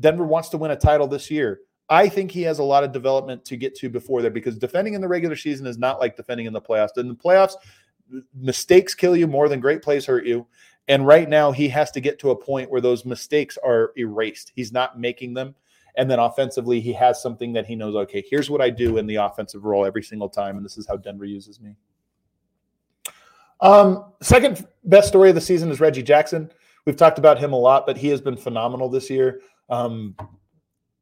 Denver 0.00 0.24
wants 0.24 0.48
to 0.50 0.58
win 0.58 0.72
a 0.72 0.76
title 0.76 1.06
this 1.06 1.30
year. 1.30 1.60
I 1.88 2.08
think 2.08 2.30
he 2.30 2.42
has 2.42 2.58
a 2.58 2.64
lot 2.64 2.82
of 2.82 2.92
development 2.92 3.44
to 3.44 3.56
get 3.56 3.74
to 3.76 3.88
before 3.88 4.22
there 4.22 4.30
because 4.30 4.56
defending 4.58 4.94
in 4.94 5.00
the 5.00 5.08
regular 5.08 5.36
season 5.36 5.66
is 5.66 5.78
not 5.78 6.00
like 6.00 6.16
defending 6.16 6.46
in 6.46 6.52
the 6.52 6.60
playoffs. 6.60 6.96
In 6.96 7.08
the 7.08 7.14
playoffs, 7.14 7.54
mistakes 8.34 8.94
kill 8.94 9.16
you 9.16 9.26
more 9.26 9.48
than 9.48 9.60
great 9.60 9.82
plays 9.82 10.06
hurt 10.06 10.26
you. 10.26 10.46
And 10.88 11.06
right 11.06 11.28
now, 11.28 11.50
he 11.50 11.68
has 11.68 11.90
to 11.92 12.00
get 12.00 12.18
to 12.20 12.30
a 12.30 12.36
point 12.36 12.70
where 12.70 12.80
those 12.80 13.04
mistakes 13.04 13.56
are 13.64 13.92
erased. 13.96 14.52
He's 14.54 14.72
not 14.72 14.98
making 14.98 15.34
them. 15.34 15.54
And 15.96 16.10
then 16.10 16.18
offensively, 16.18 16.80
he 16.80 16.92
has 16.92 17.22
something 17.22 17.52
that 17.52 17.66
he 17.66 17.76
knows 17.76 17.94
okay, 17.94 18.24
here's 18.28 18.50
what 18.50 18.60
I 18.60 18.70
do 18.70 18.98
in 18.98 19.06
the 19.06 19.16
offensive 19.16 19.64
role 19.64 19.86
every 19.86 20.02
single 20.02 20.28
time. 20.28 20.56
And 20.56 20.64
this 20.64 20.76
is 20.76 20.86
how 20.86 20.96
Denver 20.96 21.24
uses 21.24 21.60
me. 21.60 21.76
Um, 23.60 24.12
second 24.20 24.66
best 24.84 25.08
story 25.08 25.30
of 25.30 25.34
the 25.34 25.40
season 25.40 25.70
is 25.70 25.80
Reggie 25.80 26.02
Jackson. 26.02 26.50
We've 26.84 26.96
talked 26.96 27.18
about 27.18 27.38
him 27.38 27.52
a 27.52 27.58
lot, 27.58 27.86
but 27.86 27.96
he 27.96 28.08
has 28.08 28.20
been 28.20 28.36
phenomenal 28.36 28.88
this 28.90 29.08
year. 29.08 29.40
Um, 29.70 30.16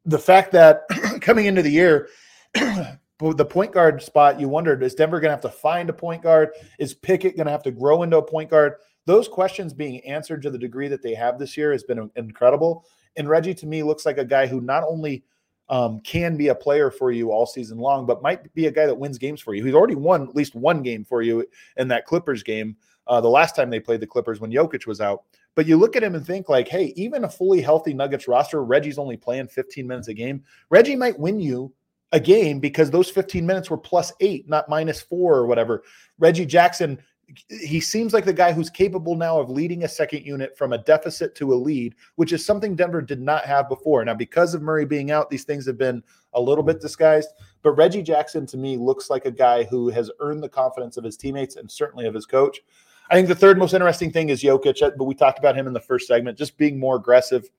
the 0.05 0.19
fact 0.19 0.51
that 0.53 0.83
coming 1.21 1.45
into 1.47 1.61
the 1.61 1.71
year, 1.71 2.07
the 2.53 3.45
point 3.49 3.71
guard 3.71 4.01
spot, 4.01 4.39
you 4.39 4.47
wondered, 4.47 4.83
is 4.83 4.95
Denver 4.95 5.19
going 5.19 5.29
to 5.29 5.35
have 5.35 5.41
to 5.41 5.49
find 5.49 5.89
a 5.89 5.93
point 5.93 6.21
guard? 6.21 6.51
Is 6.79 6.93
Pickett 6.93 7.35
going 7.35 7.47
to 7.47 7.51
have 7.51 7.63
to 7.63 7.71
grow 7.71 8.03
into 8.03 8.17
a 8.17 8.23
point 8.23 8.49
guard? 8.49 8.75
Those 9.05 9.27
questions 9.27 9.73
being 9.73 9.99
answered 10.01 10.41
to 10.43 10.49
the 10.49 10.57
degree 10.57 10.87
that 10.87 11.01
they 11.01 11.13
have 11.13 11.37
this 11.37 11.57
year 11.57 11.71
has 11.71 11.83
been 11.83 12.09
incredible. 12.15 12.85
And 13.17 13.29
Reggie, 13.29 13.53
to 13.55 13.67
me, 13.67 13.83
looks 13.83 14.05
like 14.05 14.17
a 14.17 14.25
guy 14.25 14.47
who 14.47 14.61
not 14.61 14.83
only 14.83 15.23
um, 15.69 15.99
can 16.01 16.37
be 16.37 16.49
a 16.49 16.55
player 16.55 16.91
for 16.91 17.11
you 17.11 17.31
all 17.31 17.45
season 17.45 17.77
long, 17.77 18.05
but 18.05 18.21
might 18.21 18.53
be 18.53 18.67
a 18.67 18.71
guy 18.71 18.85
that 18.85 18.97
wins 18.97 19.17
games 19.17 19.41
for 19.41 19.53
you. 19.53 19.63
He's 19.63 19.73
already 19.73 19.95
won 19.95 20.23
at 20.23 20.35
least 20.35 20.55
one 20.55 20.83
game 20.83 21.03
for 21.03 21.21
you 21.21 21.45
in 21.77 21.87
that 21.89 22.05
Clippers 22.05 22.43
game 22.43 22.75
uh, 23.07 23.21
the 23.21 23.29
last 23.29 23.55
time 23.55 23.69
they 23.69 23.79
played 23.79 23.99
the 23.99 24.07
Clippers 24.07 24.39
when 24.39 24.51
Jokic 24.51 24.87
was 24.87 25.01
out. 25.01 25.23
But 25.55 25.67
you 25.67 25.77
look 25.77 25.95
at 25.95 26.03
him 26.03 26.15
and 26.15 26.25
think 26.25 26.49
like, 26.49 26.67
hey, 26.67 26.93
even 26.95 27.25
a 27.25 27.29
fully 27.29 27.61
healthy 27.61 27.93
Nuggets 27.93 28.27
roster, 28.27 28.63
Reggie's 28.63 28.97
only 28.97 29.17
playing 29.17 29.47
15 29.47 29.85
minutes 29.85 30.07
a 30.07 30.13
game. 30.13 30.43
Reggie 30.69 30.95
might 30.95 31.19
win 31.19 31.39
you 31.39 31.71
a 32.11 32.19
game 32.19 32.59
because 32.59 32.89
those 32.89 33.09
15 33.09 33.45
minutes 33.45 33.69
were 33.69 33.77
plus 33.77 34.13
eight, 34.19 34.47
not 34.47 34.69
minus 34.69 35.01
four 35.01 35.35
or 35.35 35.45
whatever. 35.45 35.83
Reggie 36.19 36.45
Jackson, 36.45 36.99
he 37.47 37.79
seems 37.79 38.13
like 38.13 38.25
the 38.25 38.33
guy 38.33 38.51
who's 38.51 38.69
capable 38.69 39.15
now 39.15 39.39
of 39.39 39.49
leading 39.49 39.83
a 39.83 39.87
second 39.87 40.25
unit 40.25 40.57
from 40.57 40.73
a 40.73 40.77
deficit 40.77 41.35
to 41.35 41.53
a 41.53 41.55
lead, 41.55 41.95
which 42.15 42.33
is 42.33 42.45
something 42.45 42.75
Denver 42.75 43.01
did 43.01 43.21
not 43.21 43.45
have 43.45 43.69
before. 43.69 44.03
Now, 44.03 44.13
because 44.13 44.53
of 44.53 44.61
Murray 44.61 44.85
being 44.85 45.11
out, 45.11 45.29
these 45.29 45.43
things 45.43 45.65
have 45.65 45.77
been 45.77 46.03
a 46.33 46.41
little 46.41 46.63
bit 46.63 46.81
disguised. 46.81 47.29
But 47.61 47.71
Reggie 47.71 48.01
Jackson 48.01 48.45
to 48.47 48.57
me 48.57 48.77
looks 48.77 49.09
like 49.09 49.25
a 49.25 49.31
guy 49.31 49.63
who 49.63 49.89
has 49.89 50.11
earned 50.19 50.43
the 50.43 50.49
confidence 50.49 50.97
of 50.97 51.03
his 51.03 51.17
teammates 51.17 51.55
and 51.55 51.69
certainly 51.69 52.05
of 52.05 52.13
his 52.13 52.25
coach. 52.25 52.61
I 53.09 53.15
think 53.15 53.27
the 53.27 53.35
third 53.35 53.57
most 53.57 53.73
interesting 53.73 54.11
thing 54.11 54.29
is 54.29 54.41
Jokic, 54.41 54.81
uh, 54.81 54.91
but 54.97 55.05
we 55.05 55.15
talked 55.15 55.39
about 55.39 55.57
him 55.57 55.67
in 55.67 55.73
the 55.73 55.79
first 55.79 56.07
segment, 56.07 56.37
just 56.37 56.57
being 56.57 56.79
more 56.79 56.95
aggressive. 56.95 57.49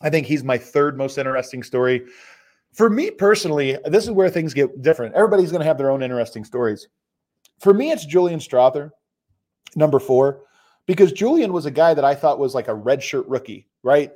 I 0.00 0.10
think 0.10 0.26
he's 0.26 0.44
my 0.44 0.58
third 0.58 0.98
most 0.98 1.16
interesting 1.16 1.62
story. 1.62 2.04
For 2.72 2.90
me 2.90 3.10
personally, 3.10 3.78
this 3.84 4.04
is 4.04 4.10
where 4.10 4.28
things 4.28 4.52
get 4.52 4.82
different. 4.82 5.14
Everybody's 5.14 5.52
going 5.52 5.60
to 5.60 5.66
have 5.66 5.78
their 5.78 5.90
own 5.90 6.02
interesting 6.02 6.44
stories. 6.44 6.88
For 7.60 7.72
me, 7.72 7.90
it's 7.92 8.04
Julian 8.04 8.40
Strawther, 8.40 8.90
number 9.76 9.98
four, 9.98 10.42
because 10.86 11.12
Julian 11.12 11.52
was 11.52 11.66
a 11.66 11.70
guy 11.70 11.94
that 11.94 12.04
I 12.04 12.14
thought 12.14 12.38
was 12.38 12.54
like 12.54 12.68
a 12.68 12.74
redshirt 12.74 13.24
rookie, 13.26 13.68
right? 13.82 14.12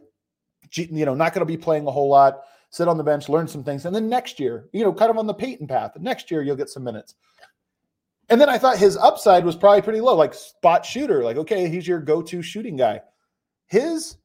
You 0.74 1.06
know, 1.06 1.14
not 1.14 1.32
going 1.32 1.46
to 1.46 1.50
be 1.50 1.56
playing 1.56 1.86
a 1.86 1.90
whole 1.90 2.08
lot, 2.08 2.40
sit 2.70 2.88
on 2.88 2.98
the 2.98 3.04
bench, 3.04 3.28
learn 3.28 3.48
some 3.48 3.64
things, 3.64 3.86
and 3.86 3.94
then 3.94 4.08
next 4.08 4.38
year, 4.38 4.68
you 4.72 4.82
know, 4.82 4.92
kind 4.92 5.10
of 5.10 5.18
on 5.18 5.26
the 5.26 5.34
Peyton 5.34 5.66
path. 5.66 5.92
Next 5.98 6.30
year, 6.30 6.42
you'll 6.42 6.56
get 6.56 6.68
some 6.68 6.84
minutes. 6.84 7.14
And 8.28 8.38
then 8.40 8.50
I 8.50 8.58
thought 8.58 8.76
his 8.76 8.96
upside 8.98 9.44
was 9.44 9.56
probably 9.56 9.80
pretty 9.80 10.02
low, 10.02 10.14
like 10.14 10.34
spot 10.34 10.84
shooter. 10.84 11.24
Like, 11.24 11.38
okay, 11.38 11.68
he's 11.68 11.88
your 11.88 12.00
go 12.00 12.20
to 12.22 12.42
shooting 12.42 12.76
guy. 12.76 13.00
His 13.68 14.18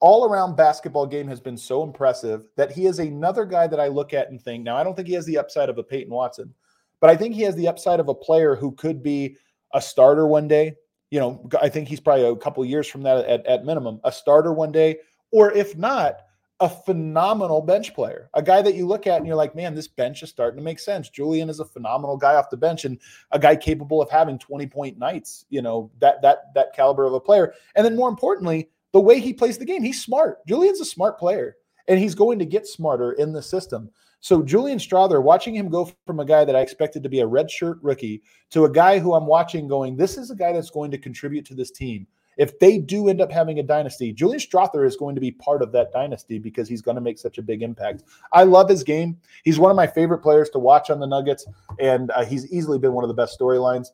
all 0.00 0.24
around 0.24 0.56
basketball 0.56 1.06
game 1.06 1.28
has 1.28 1.40
been 1.40 1.56
so 1.56 1.82
impressive 1.82 2.46
that 2.56 2.72
he 2.72 2.86
is 2.86 2.98
another 2.98 3.44
guy 3.44 3.66
that 3.66 3.80
I 3.80 3.88
look 3.88 4.12
at 4.12 4.30
and 4.30 4.40
think, 4.40 4.64
now, 4.64 4.76
I 4.76 4.82
don't 4.82 4.94
think 4.94 5.08
he 5.08 5.14
has 5.14 5.26
the 5.26 5.38
upside 5.38 5.68
of 5.68 5.78
a 5.78 5.82
Peyton 5.82 6.12
Watson, 6.12 6.54
but 7.00 7.10
I 7.10 7.16
think 7.16 7.34
he 7.34 7.42
has 7.42 7.56
the 7.56 7.68
upside 7.68 8.00
of 8.00 8.08
a 8.08 8.14
player 8.14 8.54
who 8.54 8.72
could 8.72 9.02
be 9.02 9.36
a 9.74 9.80
starter 9.80 10.26
one 10.26 10.48
day. 10.48 10.74
You 11.10 11.20
know, 11.20 11.48
I 11.60 11.68
think 11.68 11.88
he's 11.88 12.00
probably 12.00 12.24
a 12.24 12.36
couple 12.36 12.64
years 12.64 12.86
from 12.86 13.02
that 13.02 13.26
at, 13.26 13.44
at 13.46 13.64
minimum, 13.64 14.00
a 14.04 14.12
starter 14.12 14.52
one 14.52 14.70
day, 14.70 14.98
or 15.32 15.52
if 15.52 15.76
not, 15.76 16.20
a 16.60 16.68
phenomenal 16.68 17.62
bench 17.62 17.94
player, 17.94 18.28
a 18.34 18.42
guy 18.42 18.60
that 18.60 18.74
you 18.74 18.86
look 18.86 19.06
at 19.06 19.16
and 19.16 19.26
you're 19.26 19.34
like, 19.34 19.54
man, 19.54 19.74
this 19.74 19.88
bench 19.88 20.22
is 20.22 20.28
starting 20.28 20.58
to 20.58 20.62
make 20.62 20.78
sense. 20.78 21.08
Julian 21.08 21.48
is 21.48 21.58
a 21.58 21.64
phenomenal 21.64 22.18
guy 22.18 22.34
off 22.34 22.50
the 22.50 22.56
bench 22.56 22.84
and 22.84 22.98
a 23.32 23.38
guy 23.38 23.56
capable 23.56 24.02
of 24.02 24.10
having 24.10 24.38
20 24.38 24.66
point 24.66 24.98
nights, 24.98 25.46
you 25.48 25.62
know, 25.62 25.90
that 26.00 26.20
that 26.20 26.54
that 26.54 26.74
caliber 26.74 27.06
of 27.06 27.14
a 27.14 27.20
player. 27.20 27.54
And 27.74 27.84
then 27.84 27.96
more 27.96 28.10
importantly, 28.10 28.68
the 28.92 29.00
way 29.00 29.20
he 29.20 29.32
plays 29.32 29.56
the 29.56 29.64
game, 29.64 29.82
he's 29.82 30.02
smart. 30.02 30.46
Julian's 30.46 30.80
a 30.80 30.84
smart 30.84 31.18
player 31.18 31.56
and 31.88 31.98
he's 31.98 32.14
going 32.14 32.38
to 32.38 32.44
get 32.44 32.66
smarter 32.66 33.12
in 33.12 33.32
the 33.32 33.42
system. 33.42 33.90
So 34.20 34.42
Julian 34.42 34.78
Strawther, 34.78 35.22
watching 35.22 35.54
him 35.54 35.68
go 35.68 35.90
from 36.06 36.20
a 36.20 36.24
guy 36.24 36.44
that 36.44 36.54
I 36.54 36.60
expected 36.60 37.02
to 37.02 37.08
be 37.08 37.20
a 37.20 37.26
redshirt 37.26 37.78
rookie 37.82 38.22
to 38.50 38.64
a 38.64 38.70
guy 38.70 38.98
who 38.98 39.14
I'm 39.14 39.26
watching 39.26 39.66
going, 39.66 39.96
this 39.96 40.18
is 40.18 40.30
a 40.30 40.36
guy 40.36 40.52
that's 40.52 40.70
going 40.70 40.90
to 40.90 40.98
contribute 40.98 41.46
to 41.46 41.54
this 41.54 41.70
team 41.70 42.06
if 42.40 42.58
they 42.58 42.78
do 42.78 43.10
end 43.10 43.20
up 43.20 43.30
having 43.30 43.58
a 43.58 43.62
dynasty, 43.62 44.14
Julian 44.14 44.40
Strawther 44.40 44.86
is 44.86 44.96
going 44.96 45.14
to 45.14 45.20
be 45.20 45.30
part 45.30 45.60
of 45.60 45.72
that 45.72 45.92
dynasty 45.92 46.38
because 46.38 46.70
he's 46.70 46.80
going 46.80 46.94
to 46.94 47.00
make 47.02 47.18
such 47.18 47.36
a 47.36 47.42
big 47.42 47.62
impact. 47.62 48.04
I 48.32 48.44
love 48.44 48.66
his 48.66 48.82
game. 48.82 49.18
He's 49.44 49.58
one 49.58 49.70
of 49.70 49.76
my 49.76 49.86
favorite 49.86 50.20
players 50.20 50.48
to 50.50 50.58
watch 50.58 50.88
on 50.88 51.00
the 51.00 51.06
Nuggets, 51.06 51.44
and 51.78 52.10
uh, 52.12 52.24
he's 52.24 52.50
easily 52.50 52.78
been 52.78 52.94
one 52.94 53.04
of 53.04 53.08
the 53.08 53.14
best 53.14 53.38
storylines. 53.38 53.88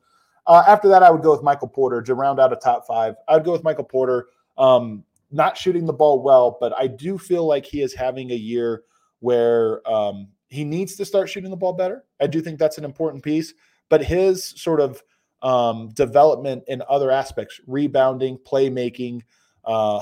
Uh, 0.47 0.63
after 0.69 0.87
that, 0.87 1.03
I 1.03 1.11
would 1.11 1.23
go 1.23 1.33
with 1.33 1.43
Michael 1.43 1.67
Porter 1.67 2.01
to 2.03 2.15
round 2.15 2.39
out 2.39 2.53
a 2.53 2.57
top 2.57 2.87
five. 2.87 3.17
I 3.27 3.35
would 3.35 3.45
go 3.45 3.51
with 3.51 3.65
Michael 3.65 3.83
Porter. 3.83 4.29
Um, 4.57 5.03
not 5.33 5.59
shooting 5.59 5.85
the 5.85 5.93
ball 5.93 6.23
well, 6.23 6.57
but 6.61 6.73
I 6.79 6.87
do 6.87 7.19
feel 7.19 7.47
like 7.47 7.67
he 7.67 7.83
is 7.83 7.95
having 7.95 8.31
a 8.31 8.37
year 8.37 8.85
where 9.21 9.87
um, 9.91 10.29
he 10.49 10.65
needs 10.65 10.97
to 10.97 11.05
start 11.05 11.29
shooting 11.29 11.51
the 11.51 11.57
ball 11.57 11.73
better. 11.73 12.05
I 12.21 12.27
do 12.27 12.41
think 12.41 12.59
that's 12.59 12.79
an 12.79 12.85
important 12.85 13.23
piece, 13.23 13.55
but 13.89 14.03
his 14.03 14.45
sort 14.45 14.81
of 14.81 15.03
um, 15.43 15.91
development 15.91 16.65
in 16.69 16.83
other 16.89 17.11
aspects, 17.11 17.61
rebounding, 17.67 18.39
playmaking. 18.39 19.23
Uh, 19.65 19.99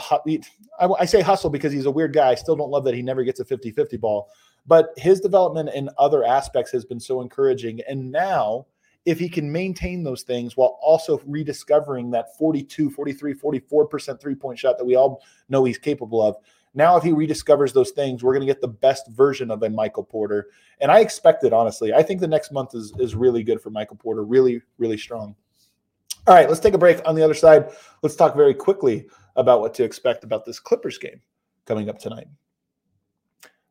I, 0.79 0.87
I 1.01 1.05
say 1.05 1.21
hustle 1.21 1.51
because 1.51 1.73
he's 1.73 1.87
a 1.87 1.91
weird 1.91 2.13
guy. 2.13 2.31
I 2.31 2.35
still 2.35 2.57
don't 2.57 2.71
love 2.71 2.85
that 2.85 2.95
he 2.95 3.03
never 3.03 3.25
gets 3.25 3.41
a 3.41 3.45
50 3.45 3.71
50 3.71 3.97
ball, 3.97 4.31
but 4.67 4.91
his 4.97 5.21
development 5.21 5.71
in 5.75 5.89
other 5.99 6.25
aspects 6.25 6.71
has 6.73 6.85
been 6.85 7.01
so 7.01 7.21
encouraging. 7.21 7.81
And 7.89 8.13
now, 8.13 8.67
if 9.05 9.19
he 9.19 9.29
can 9.29 9.51
maintain 9.51 10.03
those 10.03 10.23
things 10.23 10.57
while 10.57 10.79
also 10.81 11.21
rediscovering 11.27 12.11
that 12.13 12.37
42, 12.39 12.91
43, 12.91 13.35
44% 13.35 14.21
three 14.21 14.35
point 14.35 14.59
shot 14.59 14.79
that 14.79 14.85
we 14.85 14.97
all 14.97 15.23
know 15.49 15.65
he's 15.65 15.79
capable 15.79 16.23
of, 16.23 16.37
now, 16.75 16.97
if 16.97 17.05
he 17.05 17.11
rediscovers 17.11 17.73
those 17.73 17.93
things, 17.93 18.23
we're 18.23 18.33
going 18.33 18.47
to 18.47 18.53
get 18.53 18.61
the 18.61 18.69
best 18.69 19.09
version 19.09 19.51
of 19.51 19.63
a 19.63 19.71
Michael 19.71 20.03
Porter. 20.03 20.49
And 20.81 20.91
I 20.91 21.01
expect 21.01 21.45
it, 21.45 21.53
honestly. 21.53 21.95
I 21.95 22.03
think 22.03 22.21
the 22.21 22.27
next 22.27 22.51
month 22.51 22.75
is, 22.75 22.93
is 22.99 23.15
really 23.15 23.45
good 23.45 23.61
for 23.61 23.71
Michael 23.71 23.97
Porter, 23.97 24.25
really, 24.25 24.61
really 24.79 24.97
strong. 24.97 25.37
All 26.27 26.35
right, 26.35 26.49
let's 26.49 26.61
take 26.61 26.75
a 26.75 26.79
break. 26.79 27.01
On 27.07 27.15
the 27.15 27.23
other 27.23 27.35
side, 27.35 27.71
let's 28.03 28.17
talk 28.17 28.35
very 28.35 28.55
quickly 28.55 29.07
about 29.37 29.61
what 29.61 29.73
to 29.75 29.85
expect 29.85 30.25
about 30.25 30.45
this 30.45 30.59
Clippers 30.59 30.99
game 30.99 31.21
coming 31.65 31.89
up 31.89 31.99
tonight. 31.99 32.27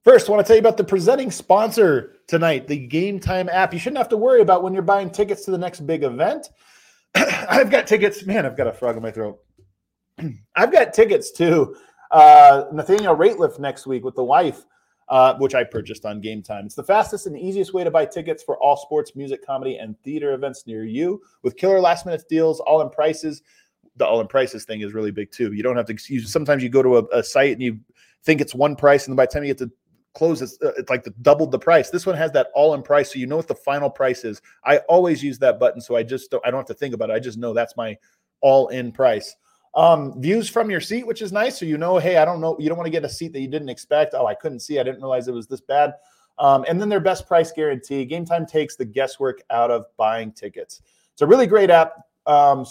First, 0.04 0.28
I 0.28 0.32
want 0.32 0.46
to 0.46 0.48
tell 0.48 0.58
you 0.58 0.62
about 0.62 0.78
the 0.78 0.84
presenting 0.84 1.32
sponsor 1.32 2.18
tonight, 2.28 2.68
the 2.68 2.88
Gametime 2.88 3.50
app. 3.52 3.74
You 3.74 3.80
shouldn't 3.80 3.98
have 3.98 4.10
to 4.10 4.18
worry 4.18 4.42
about 4.42 4.64
when 4.64 4.74
you're 4.74 4.82
buying 4.82 5.10
tickets 5.10 5.46
to 5.46 5.52
the 5.52 5.58
next 5.58 5.82
big 5.82 6.04
event. 6.04 6.50
I've 7.16 7.70
got 7.70 7.88
tickets. 7.88 8.26
Man, 8.26 8.46
I've 8.46 8.58
got 8.58 8.68
a 8.68 8.74
frog 8.74 8.98
in 8.98 9.02
my 9.02 9.12
throat. 9.12 9.40
I've 10.56 10.72
got 10.72 10.94
tickets 10.94 11.32
too 11.32 11.76
uh, 12.14 12.66
Nathaniel 12.72 13.16
Rateliff 13.16 13.60
next 13.60 13.86
week 13.88 14.06
with 14.06 14.16
the 14.16 14.24
wife, 14.24 14.66
uh, 15.10 15.36
which 15.36 15.56
I 15.56 15.64
purchased 15.64 16.06
on 16.06 16.22
Gametime. 16.22 16.66
It's 16.66 16.76
the 16.76 16.84
fastest 16.84 17.26
and 17.28 17.38
easiest 17.38 17.74
way 17.74 17.84
to 17.84 17.92
buy 17.92 18.06
tickets 18.06 18.44
for 18.44 18.58
all 18.60 18.78
sports, 18.78 19.16
music, 19.16 19.46
comedy, 19.46 19.78
and 19.78 20.00
theater 20.04 20.34
events 20.34 20.66
near 20.66 20.86
you 20.86 21.22
with 21.42 21.58
killer 21.58 21.80
last 21.80 22.06
minute 22.06 22.24
deals, 22.30 22.60
all 22.62 22.82
in 22.82 22.90
prices. 22.90 23.42
The 23.98 24.06
all 24.06 24.22
in 24.22 24.28
prices 24.28 24.64
thing 24.64 24.82
is 24.82 24.94
really 24.94 25.12
big 25.12 25.32
too. 25.32 25.54
You 25.54 25.64
don't 25.64 25.76
have 25.76 25.88
to. 25.88 25.98
Sometimes 26.22 26.64
you 26.64 26.70
go 26.70 26.82
to 26.82 26.98
a, 26.98 27.20
a 27.20 27.24
site 27.24 27.52
and 27.52 27.62
you 27.62 27.80
think 28.24 28.42
it's 28.42 28.56
one 28.56 28.76
price, 28.76 29.08
and 29.08 29.18
by 29.18 29.26
the 29.26 29.32
time 29.32 29.44
you 29.44 29.50
get 29.50 29.58
to 29.60 29.72
close 30.14 30.44
it's, 30.44 30.60
uh, 30.62 30.72
it's 30.78 30.92
like 30.92 31.04
the, 31.04 31.10
doubled 31.24 31.52
the 31.52 31.58
price 31.58 31.90
this 31.90 32.06
one 32.06 32.16
has 32.16 32.32
that 32.32 32.50
all 32.54 32.76
in 32.76 32.84
price 32.84 33.12
so 33.12 33.18
you 33.18 33.26
know 33.26 33.36
what 33.36 33.48
the 33.48 33.56
final 33.56 33.90
price 33.90 34.24
is 34.24 34.44
i 34.64 34.78
always 34.88 35.24
use 35.24 35.40
that 35.40 35.60
button 35.60 35.82
so 35.82 35.96
i 35.96 36.04
just 36.04 36.30
don't 36.30 36.46
i 36.46 36.52
don't 36.52 36.60
have 36.60 36.68
to 36.68 36.74
think 36.76 36.94
about 36.94 37.10
it 37.10 37.14
i 37.14 37.20
just 37.20 37.40
know 37.40 37.52
that's 37.52 37.76
my 37.76 37.98
all 38.42 38.68
in 38.68 38.92
price 38.92 39.36
um, 39.76 40.22
views 40.22 40.50
from 40.50 40.70
your 40.70 40.82
seat, 40.82 41.06
which 41.06 41.22
is 41.22 41.32
nice. 41.32 41.60
So 41.60 41.66
you 41.66 41.78
know, 41.78 41.98
hey, 41.98 42.18
I 42.18 42.26
don't 42.26 42.42
know, 42.42 42.56
you 42.60 42.70
don't 42.70 42.78
want 42.78 42.88
to 42.88 42.92
get 42.92 43.06
a 43.06 43.10
seat 43.10 43.34
that 43.34 43.42
you 43.42 43.48
didn't 43.48 43.70
expect. 43.70 44.14
Oh, 44.14 44.26
I 44.26 44.36
couldn't 44.36 44.60
see, 44.60 44.80
I 44.80 44.84
didn't 44.84 45.02
realize 45.02 45.28
it 45.28 45.34
was 45.34 45.48
this 45.48 45.62
bad. 45.62 45.96
Um, 46.40 46.66
and 46.68 46.82
then 46.82 46.90
their 46.90 47.00
best 47.00 47.28
price 47.28 47.52
guarantee. 47.52 48.08
Gametime 48.08 48.48
takes 48.48 48.76
the 48.76 48.86
guesswork 48.86 49.42
out 49.50 49.70
of 49.70 49.86
buying 49.98 50.32
tickets. 50.32 50.82
It's 51.12 51.22
a 51.22 51.28
really 51.28 51.46
great 51.46 51.70
app. 51.70 51.94
Um, 52.26 52.66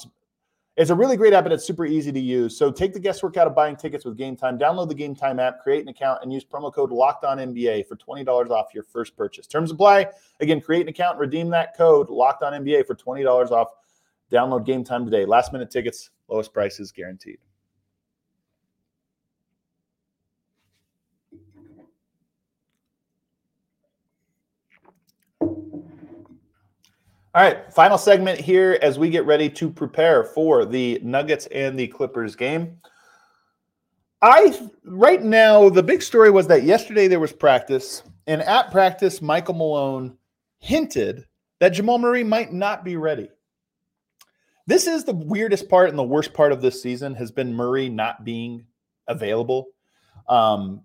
it's 0.76 0.90
a 0.90 0.94
really 0.94 1.18
great 1.18 1.34
app 1.34 1.44
and 1.44 1.52
it's 1.52 1.66
super 1.66 1.84
easy 1.84 2.10
to 2.10 2.20
use. 2.20 2.56
So 2.56 2.70
take 2.70 2.94
the 2.94 2.98
guesswork 2.98 3.36
out 3.36 3.46
of 3.46 3.54
buying 3.54 3.76
tickets 3.76 4.06
with 4.06 4.16
Gametime. 4.16 4.58
Download 4.58 4.88
the 4.88 4.94
Gametime 4.94 5.38
app, 5.38 5.62
create 5.62 5.82
an 5.82 5.88
account, 5.88 6.20
and 6.22 6.32
use 6.32 6.44
promo 6.44 6.72
code 6.72 6.90
Locked 6.90 7.24
On 7.24 7.36
NBA 7.36 7.86
for 7.86 7.96
twenty 7.96 8.24
dollars 8.24 8.50
off 8.50 8.68
your 8.72 8.84
first 8.84 9.14
purchase. 9.14 9.46
Terms 9.46 9.70
apply. 9.70 10.06
Again, 10.40 10.62
create 10.62 10.82
an 10.82 10.88
account, 10.88 11.18
redeem 11.18 11.50
that 11.50 11.76
code 11.76 12.08
Locked 12.08 12.42
On 12.42 12.54
NBA 12.54 12.86
for 12.86 12.94
twenty 12.94 13.22
dollars 13.22 13.50
off. 13.50 13.68
Download 14.32 14.66
Gametime 14.66 15.04
today. 15.04 15.24
Last 15.24 15.52
minute 15.52 15.70
tickets 15.70 16.10
Lowest 16.28 16.54
prices 16.54 16.90
guaranteed. 16.92 17.38
All 27.34 27.42
right, 27.42 27.72
final 27.72 27.96
segment 27.96 28.38
here 28.38 28.78
as 28.82 28.98
we 28.98 29.08
get 29.08 29.24
ready 29.24 29.48
to 29.50 29.70
prepare 29.70 30.24
for 30.24 30.66
the 30.66 31.00
Nuggets 31.02 31.46
and 31.46 31.78
the 31.78 31.88
Clippers 31.88 32.36
game. 32.36 32.78
I 34.20 34.68
right 34.84 35.22
now 35.22 35.68
the 35.70 35.82
big 35.82 36.02
story 36.02 36.30
was 36.30 36.46
that 36.48 36.62
yesterday 36.62 37.08
there 37.08 37.20
was 37.20 37.32
practice, 37.32 38.02
and 38.26 38.42
at 38.42 38.70
practice, 38.70 39.22
Michael 39.22 39.54
Malone 39.54 40.16
hinted 40.58 41.24
that 41.58 41.70
Jamal 41.70 41.98
Murray 41.98 42.22
might 42.22 42.52
not 42.52 42.84
be 42.84 42.96
ready. 42.96 43.30
This 44.66 44.86
is 44.86 45.04
the 45.04 45.14
weirdest 45.14 45.68
part 45.68 45.88
and 45.88 45.98
the 45.98 46.02
worst 46.02 46.32
part 46.32 46.52
of 46.52 46.62
this 46.62 46.82
season 46.82 47.14
has 47.16 47.30
been 47.30 47.54
Murray 47.54 47.88
not 47.88 48.24
being 48.24 48.66
available. 49.08 49.68
Um, 50.28 50.82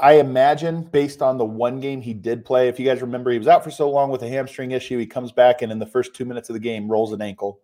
I 0.00 0.14
imagine 0.14 0.84
based 0.84 1.20
on 1.20 1.36
the 1.36 1.44
one 1.44 1.80
game 1.80 2.00
he 2.00 2.14
did 2.14 2.44
play, 2.44 2.68
if 2.68 2.80
you 2.80 2.86
guys 2.86 3.02
remember, 3.02 3.30
he 3.30 3.38
was 3.38 3.48
out 3.48 3.62
for 3.62 3.70
so 3.70 3.90
long 3.90 4.10
with 4.10 4.22
a 4.22 4.28
hamstring 4.28 4.70
issue. 4.70 4.98
He 4.98 5.06
comes 5.06 5.32
back 5.32 5.60
and 5.60 5.70
in 5.70 5.78
the 5.78 5.86
first 5.86 6.14
two 6.14 6.24
minutes 6.24 6.48
of 6.48 6.54
the 6.54 6.60
game 6.60 6.90
rolls 6.90 7.12
an 7.12 7.20
ankle. 7.20 7.60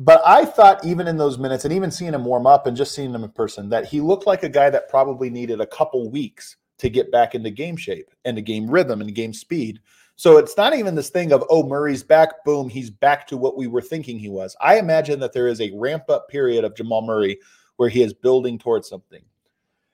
But 0.00 0.22
I 0.26 0.44
thought 0.44 0.84
even 0.84 1.06
in 1.06 1.16
those 1.16 1.38
minutes 1.38 1.64
and 1.64 1.72
even 1.72 1.92
seeing 1.92 2.14
him 2.14 2.24
warm 2.24 2.48
up 2.48 2.66
and 2.66 2.76
just 2.76 2.94
seeing 2.94 3.14
him 3.14 3.22
in 3.22 3.30
person, 3.30 3.68
that 3.68 3.86
he 3.86 4.00
looked 4.00 4.26
like 4.26 4.42
a 4.42 4.48
guy 4.48 4.68
that 4.70 4.88
probably 4.88 5.30
needed 5.30 5.60
a 5.60 5.66
couple 5.66 6.10
weeks 6.10 6.56
to 6.78 6.90
get 6.90 7.12
back 7.12 7.36
into 7.36 7.50
game 7.50 7.76
shape 7.76 8.10
and 8.24 8.36
to 8.36 8.42
game 8.42 8.68
rhythm 8.68 9.00
and 9.00 9.14
game 9.14 9.32
speed. 9.32 9.78
So 10.16 10.36
it's 10.38 10.56
not 10.56 10.76
even 10.76 10.94
this 10.94 11.10
thing 11.10 11.32
of, 11.32 11.44
oh, 11.50 11.66
Murray's 11.66 12.04
back, 12.04 12.44
boom, 12.44 12.68
he's 12.68 12.90
back 12.90 13.26
to 13.28 13.36
what 13.36 13.56
we 13.56 13.66
were 13.66 13.80
thinking 13.80 14.18
he 14.18 14.28
was. 14.28 14.56
I 14.60 14.78
imagine 14.78 15.18
that 15.20 15.32
there 15.32 15.48
is 15.48 15.60
a 15.60 15.72
ramp 15.74 16.04
up 16.08 16.28
period 16.28 16.64
of 16.64 16.76
Jamal 16.76 17.02
Murray 17.02 17.38
where 17.76 17.88
he 17.88 18.02
is 18.02 18.12
building 18.14 18.58
towards 18.58 18.88
something. 18.88 19.22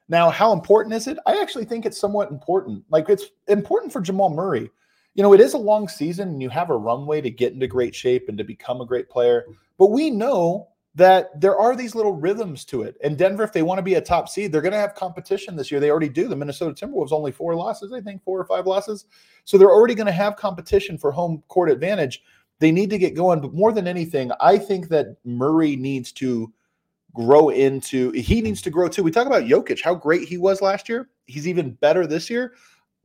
Now, 0.09 0.29
how 0.29 0.53
important 0.53 0.95
is 0.95 1.07
it? 1.07 1.19
I 1.25 1.41
actually 1.41 1.65
think 1.65 1.87
it's 1.87 1.99
somewhat 1.99 2.31
important. 2.31 2.85
Like 2.91 3.09
it's 3.09 3.27
important 3.49 3.93
for 3.93 4.01
Jamal 4.01 4.29
Murray. 4.29 4.71
You 5.15 5.23
know, 5.23 5.33
it 5.33 5.41
is 5.41 5.55
a 5.55 5.59
long 5.59 5.89
season 5.89 6.29
and 6.29 6.43
you 6.43 6.51
have 6.51 6.71
a 6.71 6.77
runway 6.77 7.21
to 7.21 7.31
get 7.31 7.53
into 7.53 7.67
great 7.67 7.95
shape 7.95 8.29
and 8.29 8.37
to 8.37 8.45
become 8.45 8.81
a 8.81 8.87
great 8.87 9.09
player. 9.09 9.47
But 9.79 9.91
we 9.91 10.11
know 10.11 10.69
that 11.01 11.41
there 11.41 11.57
are 11.57 11.75
these 11.75 11.95
little 11.95 12.13
rhythms 12.13 12.63
to 12.63 12.83
it. 12.83 12.95
And 13.03 13.17
Denver, 13.17 13.43
if 13.43 13.55
they 13.55 13.63
want 13.63 13.79
to 13.79 13.83
be 13.83 13.95
a 13.95 14.03
top 14.03 14.29
seed, 14.29 14.53
they're 14.53 14.61
going 14.61 14.75
to 14.75 14.79
have 14.79 14.95
competition 14.95 15.57
this 15.57 15.71
year. 15.71 15.81
They 15.81 15.91
already 15.91 16.11
do. 16.11 16.29
The 16.29 16.37
Minnesota 16.37 16.75
Timberwolves 16.75 17.11
only 17.11 17.33
four 17.33 17.55
losses, 17.55 17.91
I 17.91 18.03
think, 18.03 18.23
four 18.23 18.39
or 18.39 18.45
five 18.45 18.67
losses. 18.67 19.07
So 19.45 19.57
they're 19.57 19.71
already 19.71 19.95
going 19.95 20.09
to 20.09 20.13
have 20.13 20.37
competition 20.37 20.99
for 20.99 21.11
home 21.11 21.43
court 21.49 21.71
advantage. 21.71 22.23
They 22.59 22.71
need 22.71 22.91
to 22.91 22.99
get 22.99 23.15
going. 23.15 23.41
But 23.41 23.55
more 23.55 23.73
than 23.73 23.89
anything, 23.89 24.31
I 24.41 24.59
think 24.59 24.89
that 24.89 25.17
Murray 25.25 25.75
needs 25.75 26.13
to 26.13 26.53
grow 27.15 27.49
into, 27.49 28.11
he 28.11 28.43
needs 28.43 28.61
to 28.61 28.69
grow 28.71 28.87
too. 28.87 29.03
We 29.03 29.11
talk 29.11 29.27
about 29.27 29.45
Jokic, 29.45 29.81
how 29.81 29.95
great 29.95 30.29
he 30.29 30.37
was 30.37 30.61
last 30.61 30.87
year. 30.87 31.09
He's 31.25 31.49
even 31.49 31.71
better 31.81 32.07
this 32.07 32.29
year. 32.29 32.53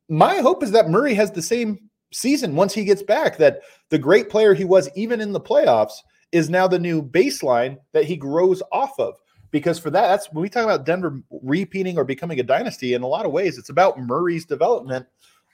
My 0.09 0.39
hope 0.39 0.63
is 0.63 0.71
that 0.71 0.89
Murray 0.89 1.13
has 1.13 1.31
the 1.31 1.41
same 1.41 1.89
season 2.11 2.57
once 2.57 2.73
he 2.73 2.83
gets 2.83 3.03
back, 3.03 3.37
that 3.37 3.61
the 3.87 3.97
great 3.97 4.29
player 4.29 4.53
he 4.53 4.65
was 4.65 4.89
even 4.95 5.21
in 5.21 5.31
the 5.31 5.39
playoffs– 5.39 5.93
is 6.31 6.49
now 6.49 6.67
the 6.67 6.79
new 6.79 7.01
baseline 7.01 7.77
that 7.93 8.05
he 8.05 8.15
grows 8.15 8.61
off 8.71 8.99
of. 8.99 9.15
Because 9.51 9.79
for 9.79 9.89
that, 9.89 10.07
that's 10.07 10.31
when 10.31 10.41
we 10.41 10.49
talk 10.49 10.65
about 10.65 10.85
Denver 10.85 11.21
repeating 11.29 11.97
or 11.97 12.03
becoming 12.03 12.39
a 12.39 12.43
dynasty. 12.43 12.93
In 12.93 13.03
a 13.03 13.07
lot 13.07 13.25
of 13.25 13.31
ways, 13.31 13.57
it's 13.57 13.69
about 13.69 13.99
Murray's 13.99 14.45
development 14.45 15.05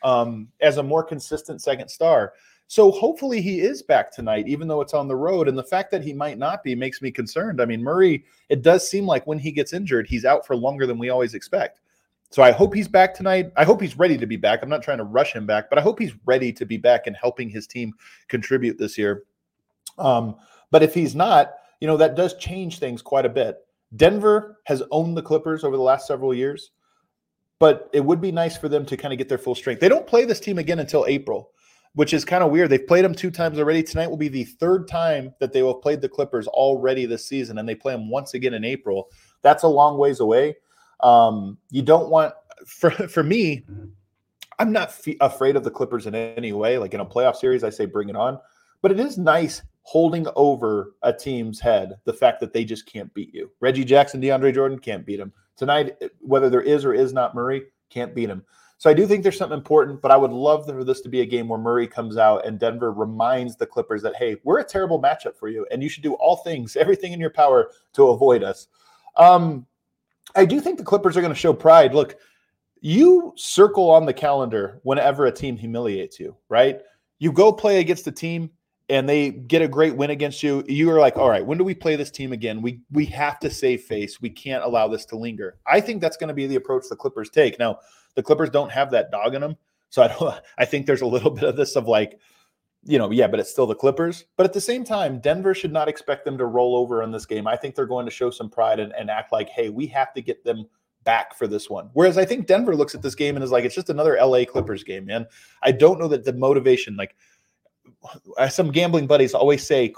um, 0.03 0.47
as 0.59 0.77
a 0.77 0.83
more 0.83 1.03
consistent 1.03 1.61
second 1.61 1.89
star. 1.89 2.33
So 2.67 2.89
hopefully 2.89 3.41
he 3.41 3.59
is 3.59 3.83
back 3.83 4.11
tonight, 4.11 4.47
even 4.47 4.67
though 4.67 4.81
it's 4.81 4.93
on 4.93 5.07
the 5.07 5.15
road. 5.15 5.49
And 5.49 5.57
the 5.57 5.63
fact 5.63 5.91
that 5.91 6.03
he 6.03 6.13
might 6.13 6.37
not 6.37 6.63
be 6.63 6.73
makes 6.73 7.01
me 7.01 7.11
concerned. 7.11 7.61
I 7.61 7.65
mean, 7.65 7.83
Murray, 7.83 8.23
it 8.47 8.61
does 8.61 8.89
seem 8.89 9.05
like 9.05 9.27
when 9.27 9.37
he 9.37 9.51
gets 9.51 9.73
injured, 9.73 10.07
he's 10.07 10.25
out 10.25 10.47
for 10.47 10.55
longer 10.55 10.87
than 10.87 10.97
we 10.97 11.09
always 11.09 11.33
expect. 11.33 11.81
So 12.29 12.41
I 12.41 12.51
hope 12.51 12.73
he's 12.73 12.87
back 12.87 13.13
tonight. 13.13 13.51
I 13.57 13.65
hope 13.65 13.81
he's 13.81 13.97
ready 13.97 14.17
to 14.17 14.25
be 14.25 14.37
back. 14.37 14.63
I'm 14.63 14.69
not 14.69 14.81
trying 14.81 14.99
to 14.99 15.03
rush 15.03 15.33
him 15.33 15.45
back, 15.45 15.69
but 15.69 15.77
I 15.77 15.81
hope 15.81 15.99
he's 15.99 16.13
ready 16.25 16.53
to 16.53 16.65
be 16.65 16.77
back 16.77 17.07
and 17.07 17.15
helping 17.15 17.49
his 17.49 17.67
team 17.67 17.93
contribute 18.29 18.77
this 18.77 18.97
year. 18.97 19.23
Um, 19.97 20.37
but 20.71 20.81
if 20.81 20.93
he's 20.93 21.13
not, 21.15 21.53
you 21.79 21.87
know, 21.87 21.97
that 21.97 22.15
does 22.15 22.35
change 22.37 22.79
things 22.79 23.01
quite 23.01 23.25
a 23.25 23.29
bit. 23.29 23.57
Denver 23.95 24.59
has 24.65 24.81
owned 24.91 25.17
the 25.17 25.21
Clippers 25.21 25.63
over 25.63 25.75
the 25.75 25.83
last 25.83 26.07
several 26.07 26.33
years, 26.33 26.71
but 27.59 27.89
it 27.93 28.03
would 28.03 28.21
be 28.21 28.31
nice 28.31 28.57
for 28.57 28.69
them 28.69 28.85
to 28.85 28.97
kind 28.97 29.13
of 29.13 29.17
get 29.17 29.29
their 29.29 29.37
full 29.37 29.55
strength. 29.55 29.79
They 29.79 29.89
don't 29.89 30.07
play 30.07 30.25
this 30.25 30.39
team 30.39 30.57
again 30.57 30.79
until 30.79 31.05
April, 31.07 31.51
which 31.93 32.13
is 32.13 32.23
kind 32.23 32.43
of 32.43 32.51
weird. 32.51 32.69
They've 32.69 32.87
played 32.87 33.03
them 33.03 33.13
two 33.13 33.31
times 33.31 33.59
already. 33.59 33.83
Tonight 33.83 34.09
will 34.09 34.17
be 34.17 34.29
the 34.29 34.45
third 34.45 34.87
time 34.87 35.33
that 35.39 35.51
they 35.51 35.61
will 35.61 35.73
have 35.73 35.81
played 35.81 36.01
the 36.01 36.09
Clippers 36.09 36.47
already 36.47 37.05
this 37.05 37.25
season, 37.25 37.57
and 37.57 37.67
they 37.67 37.75
play 37.75 37.93
them 37.93 38.09
once 38.09 38.33
again 38.33 38.53
in 38.53 38.63
April. 38.63 39.09
That's 39.41 39.63
a 39.63 39.67
long 39.67 39.97
ways 39.97 40.21
away. 40.21 40.55
Um, 41.01 41.57
you 41.69 41.81
don't 41.81 42.09
want 42.09 42.33
for 42.65 42.91
for 42.91 43.23
me. 43.23 43.65
I'm 44.59 44.71
not 44.71 44.89
f- 44.89 45.15
afraid 45.19 45.55
of 45.55 45.63
the 45.63 45.71
Clippers 45.71 46.05
in 46.05 46.13
any 46.13 46.53
way. 46.53 46.77
Like 46.77 46.93
in 46.93 46.99
a 46.99 47.05
playoff 47.05 47.35
series, 47.35 47.63
I 47.63 47.71
say 47.71 47.85
bring 47.85 48.09
it 48.09 48.15
on. 48.15 48.39
But 48.81 48.91
it 48.91 48.99
is 48.99 49.17
nice 49.17 49.63
holding 49.83 50.27
over 50.35 50.93
a 51.01 51.11
team's 51.11 51.59
head 51.59 51.95
the 52.05 52.13
fact 52.13 52.39
that 52.39 52.53
they 52.53 52.63
just 52.63 52.85
can't 52.85 53.13
beat 53.13 53.33
you. 53.33 53.51
Reggie 53.59 53.85
Jackson, 53.85 54.21
DeAndre 54.21 54.53
Jordan 54.53 54.79
can't 54.79 55.05
beat 55.05 55.19
him 55.19 55.33
tonight. 55.55 56.01
Whether 56.19 56.49
there 56.49 56.61
is 56.61 56.85
or 56.85 56.93
is 56.93 57.13
not 57.13 57.35
Murray, 57.35 57.63
can't 57.89 58.15
beat 58.15 58.29
him. 58.29 58.43
So 58.77 58.89
I 58.89 58.95
do 58.95 59.05
think 59.05 59.21
there's 59.21 59.37
something 59.37 59.57
important, 59.57 60.01
but 60.01 60.09
I 60.09 60.17
would 60.17 60.31
love 60.31 60.65
for 60.65 60.83
this 60.83 61.01
to 61.01 61.09
be 61.09 61.21
a 61.21 61.25
game 61.25 61.47
where 61.47 61.59
Murray 61.59 61.87
comes 61.87 62.17
out 62.17 62.47
and 62.47 62.57
Denver 62.57 62.91
reminds 62.91 63.55
the 63.55 63.67
Clippers 63.67 64.01
that 64.01 64.15
hey, 64.15 64.37
we're 64.43 64.59
a 64.59 64.63
terrible 64.63 64.99
matchup 64.99 65.37
for 65.37 65.49
you, 65.49 65.67
and 65.69 65.83
you 65.83 65.89
should 65.89 66.01
do 66.01 66.15
all 66.15 66.37
things, 66.37 66.75
everything 66.75 67.13
in 67.13 67.19
your 67.19 67.29
power 67.29 67.69
to 67.93 68.07
avoid 68.07 68.41
us. 68.41 68.69
Um, 69.17 69.67
I 70.35 70.45
do 70.45 70.59
think 70.59 70.79
the 70.79 70.83
Clippers 70.83 71.15
are 71.15 71.21
going 71.21 71.33
to 71.33 71.39
show 71.39 71.53
pride. 71.53 71.93
Look, 71.93 72.15
you 72.79 73.33
circle 73.35 73.91
on 73.91 74.07
the 74.07 74.13
calendar 74.13 74.79
whenever 74.81 75.27
a 75.27 75.31
team 75.31 75.57
humiliates 75.57 76.19
you, 76.19 76.35
right? 76.49 76.79
You 77.19 77.31
go 77.31 77.53
play 77.53 77.81
against 77.81 78.07
a 78.07 78.11
team 78.11 78.49
and 78.91 79.07
they 79.07 79.31
get 79.31 79.61
a 79.61 79.69
great 79.69 79.95
win 79.95 80.09
against 80.09 80.43
you, 80.43 80.65
you 80.67 80.91
are 80.91 80.99
like, 80.99 81.15
all 81.15 81.29
right, 81.29 81.45
when 81.45 81.57
do 81.57 81.63
we 81.63 81.73
play 81.73 81.95
this 81.95 82.11
team 82.11 82.33
again? 82.33 82.61
We 82.61 82.81
we 82.91 83.05
have 83.05 83.39
to 83.39 83.49
save 83.49 83.83
face. 83.83 84.21
We 84.21 84.29
can't 84.29 84.65
allow 84.65 84.89
this 84.89 85.05
to 85.05 85.15
linger. 85.15 85.57
I 85.65 85.79
think 85.79 86.01
that's 86.01 86.17
going 86.17 86.27
to 86.27 86.33
be 86.33 86.45
the 86.45 86.57
approach 86.57 86.89
the 86.89 86.97
Clippers 86.97 87.29
take. 87.29 87.57
Now, 87.57 87.79
the 88.15 88.21
Clippers 88.21 88.49
don't 88.49 88.69
have 88.69 88.91
that 88.91 89.09
dog 89.09 89.33
in 89.33 89.39
them, 89.41 89.55
so 89.89 90.03
I 90.03 90.09
don't. 90.09 90.35
I 90.57 90.65
think 90.65 90.85
there's 90.85 91.01
a 91.01 91.07
little 91.07 91.31
bit 91.31 91.45
of 91.45 91.55
this 91.55 91.77
of 91.77 91.87
like, 91.87 92.19
you 92.83 92.97
know, 92.97 93.11
yeah, 93.11 93.27
but 93.27 93.39
it's 93.39 93.49
still 93.49 93.65
the 93.65 93.75
Clippers. 93.75 94.25
But 94.35 94.45
at 94.45 94.51
the 94.51 94.61
same 94.61 94.83
time, 94.83 95.19
Denver 95.19 95.53
should 95.55 95.71
not 95.71 95.87
expect 95.87 96.25
them 96.25 96.37
to 96.37 96.45
roll 96.45 96.75
over 96.75 97.01
in 97.01 97.11
this 97.11 97.25
game. 97.25 97.47
I 97.47 97.55
think 97.55 97.75
they're 97.75 97.85
going 97.85 98.05
to 98.05 98.11
show 98.11 98.29
some 98.29 98.49
pride 98.49 98.81
and, 98.81 98.91
and 98.93 99.09
act 99.09 99.31
like, 99.31 99.47
hey, 99.47 99.69
we 99.69 99.87
have 99.87 100.13
to 100.15 100.21
get 100.21 100.43
them 100.43 100.65
back 101.03 101.35
for 101.35 101.47
this 101.47 101.69
one. 101.69 101.89
Whereas 101.93 102.17
I 102.17 102.25
think 102.25 102.45
Denver 102.45 102.75
looks 102.75 102.93
at 102.93 103.01
this 103.01 103.15
game 103.15 103.35
and 103.35 103.43
is 103.43 103.51
like, 103.51 103.63
it's 103.63 103.73
just 103.73 103.89
another 103.89 104.17
LA 104.21 104.45
Clippers 104.45 104.83
game, 104.83 105.05
man. 105.05 105.25
I 105.63 105.71
don't 105.71 105.99
know 105.99 106.07
that 106.09 106.25
the 106.25 106.33
motivation, 106.33 106.95
like 106.95 107.15
some 108.49 108.71
gambling 108.71 109.07
buddies 109.07 109.33
always 109.33 109.65
say 109.65 109.93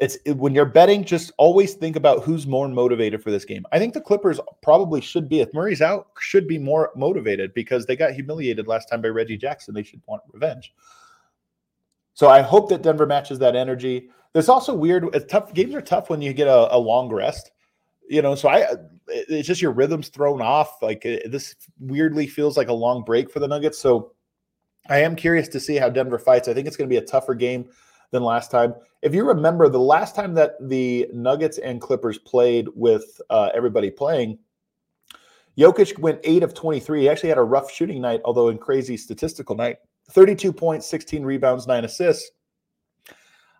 it's 0.00 0.18
when 0.26 0.52
you're 0.52 0.64
betting, 0.64 1.04
just 1.04 1.30
always 1.38 1.74
think 1.74 1.94
about 1.94 2.24
who's 2.24 2.46
more 2.46 2.66
motivated 2.66 3.22
for 3.22 3.30
this 3.30 3.44
game. 3.44 3.64
I 3.70 3.78
think 3.78 3.94
the 3.94 4.00
Clippers 4.00 4.40
probably 4.60 5.00
should 5.00 5.28
be, 5.28 5.40
if 5.40 5.54
Murray's 5.54 5.80
out, 5.80 6.08
should 6.18 6.48
be 6.48 6.58
more 6.58 6.90
motivated 6.96 7.54
because 7.54 7.86
they 7.86 7.94
got 7.94 8.12
humiliated 8.12 8.66
last 8.66 8.86
time 8.86 9.00
by 9.00 9.08
Reggie 9.08 9.36
Jackson. 9.36 9.74
They 9.74 9.84
should 9.84 10.02
want 10.06 10.22
revenge. 10.32 10.74
So 12.14 12.28
I 12.28 12.42
hope 12.42 12.68
that 12.70 12.82
Denver 12.82 13.06
matches 13.06 13.38
that 13.38 13.54
energy. 13.54 14.08
There's 14.32 14.48
also 14.48 14.74
weird. 14.74 15.08
It's 15.14 15.30
tough. 15.30 15.54
Games 15.54 15.74
are 15.74 15.80
tough 15.80 16.10
when 16.10 16.20
you 16.20 16.32
get 16.32 16.48
a, 16.48 16.74
a 16.74 16.78
long 16.78 17.08
rest. 17.08 17.52
You 18.08 18.22
know, 18.22 18.34
so 18.34 18.48
I 18.48 18.66
it's 19.06 19.46
just 19.46 19.62
your 19.62 19.72
rhythms 19.72 20.08
thrown 20.08 20.42
off. 20.42 20.82
Like 20.82 21.02
this 21.02 21.54
weirdly 21.78 22.26
feels 22.26 22.56
like 22.56 22.68
a 22.68 22.72
long 22.72 23.04
break 23.04 23.30
for 23.30 23.38
the 23.38 23.48
Nuggets. 23.48 23.78
So 23.78 24.12
I 24.88 24.98
am 24.98 25.16
curious 25.16 25.48
to 25.48 25.60
see 25.60 25.76
how 25.76 25.88
Denver 25.88 26.18
fights. 26.18 26.48
I 26.48 26.54
think 26.54 26.66
it's 26.66 26.76
going 26.76 26.88
to 26.88 26.92
be 26.92 27.02
a 27.02 27.06
tougher 27.06 27.34
game 27.34 27.68
than 28.10 28.22
last 28.22 28.50
time. 28.50 28.74
If 29.00 29.14
you 29.14 29.24
remember, 29.24 29.68
the 29.68 29.78
last 29.78 30.14
time 30.14 30.34
that 30.34 30.56
the 30.60 31.08
Nuggets 31.12 31.58
and 31.58 31.80
Clippers 31.80 32.18
played 32.18 32.68
with 32.74 33.20
uh, 33.30 33.50
everybody 33.54 33.90
playing, 33.90 34.38
Jokic 35.58 35.98
went 35.98 36.20
8 36.24 36.42
of 36.42 36.54
23. 36.54 37.02
He 37.02 37.08
actually 37.08 37.28
had 37.28 37.38
a 37.38 37.42
rough 37.42 37.70
shooting 37.70 38.00
night, 38.00 38.20
although 38.24 38.48
in 38.48 38.58
crazy 38.58 38.96
statistical 38.96 39.54
night 39.54 39.78
32 40.10 40.52
points, 40.52 40.86
16 40.88 41.24
rebounds, 41.24 41.66
9 41.66 41.84
assists. 41.84 42.30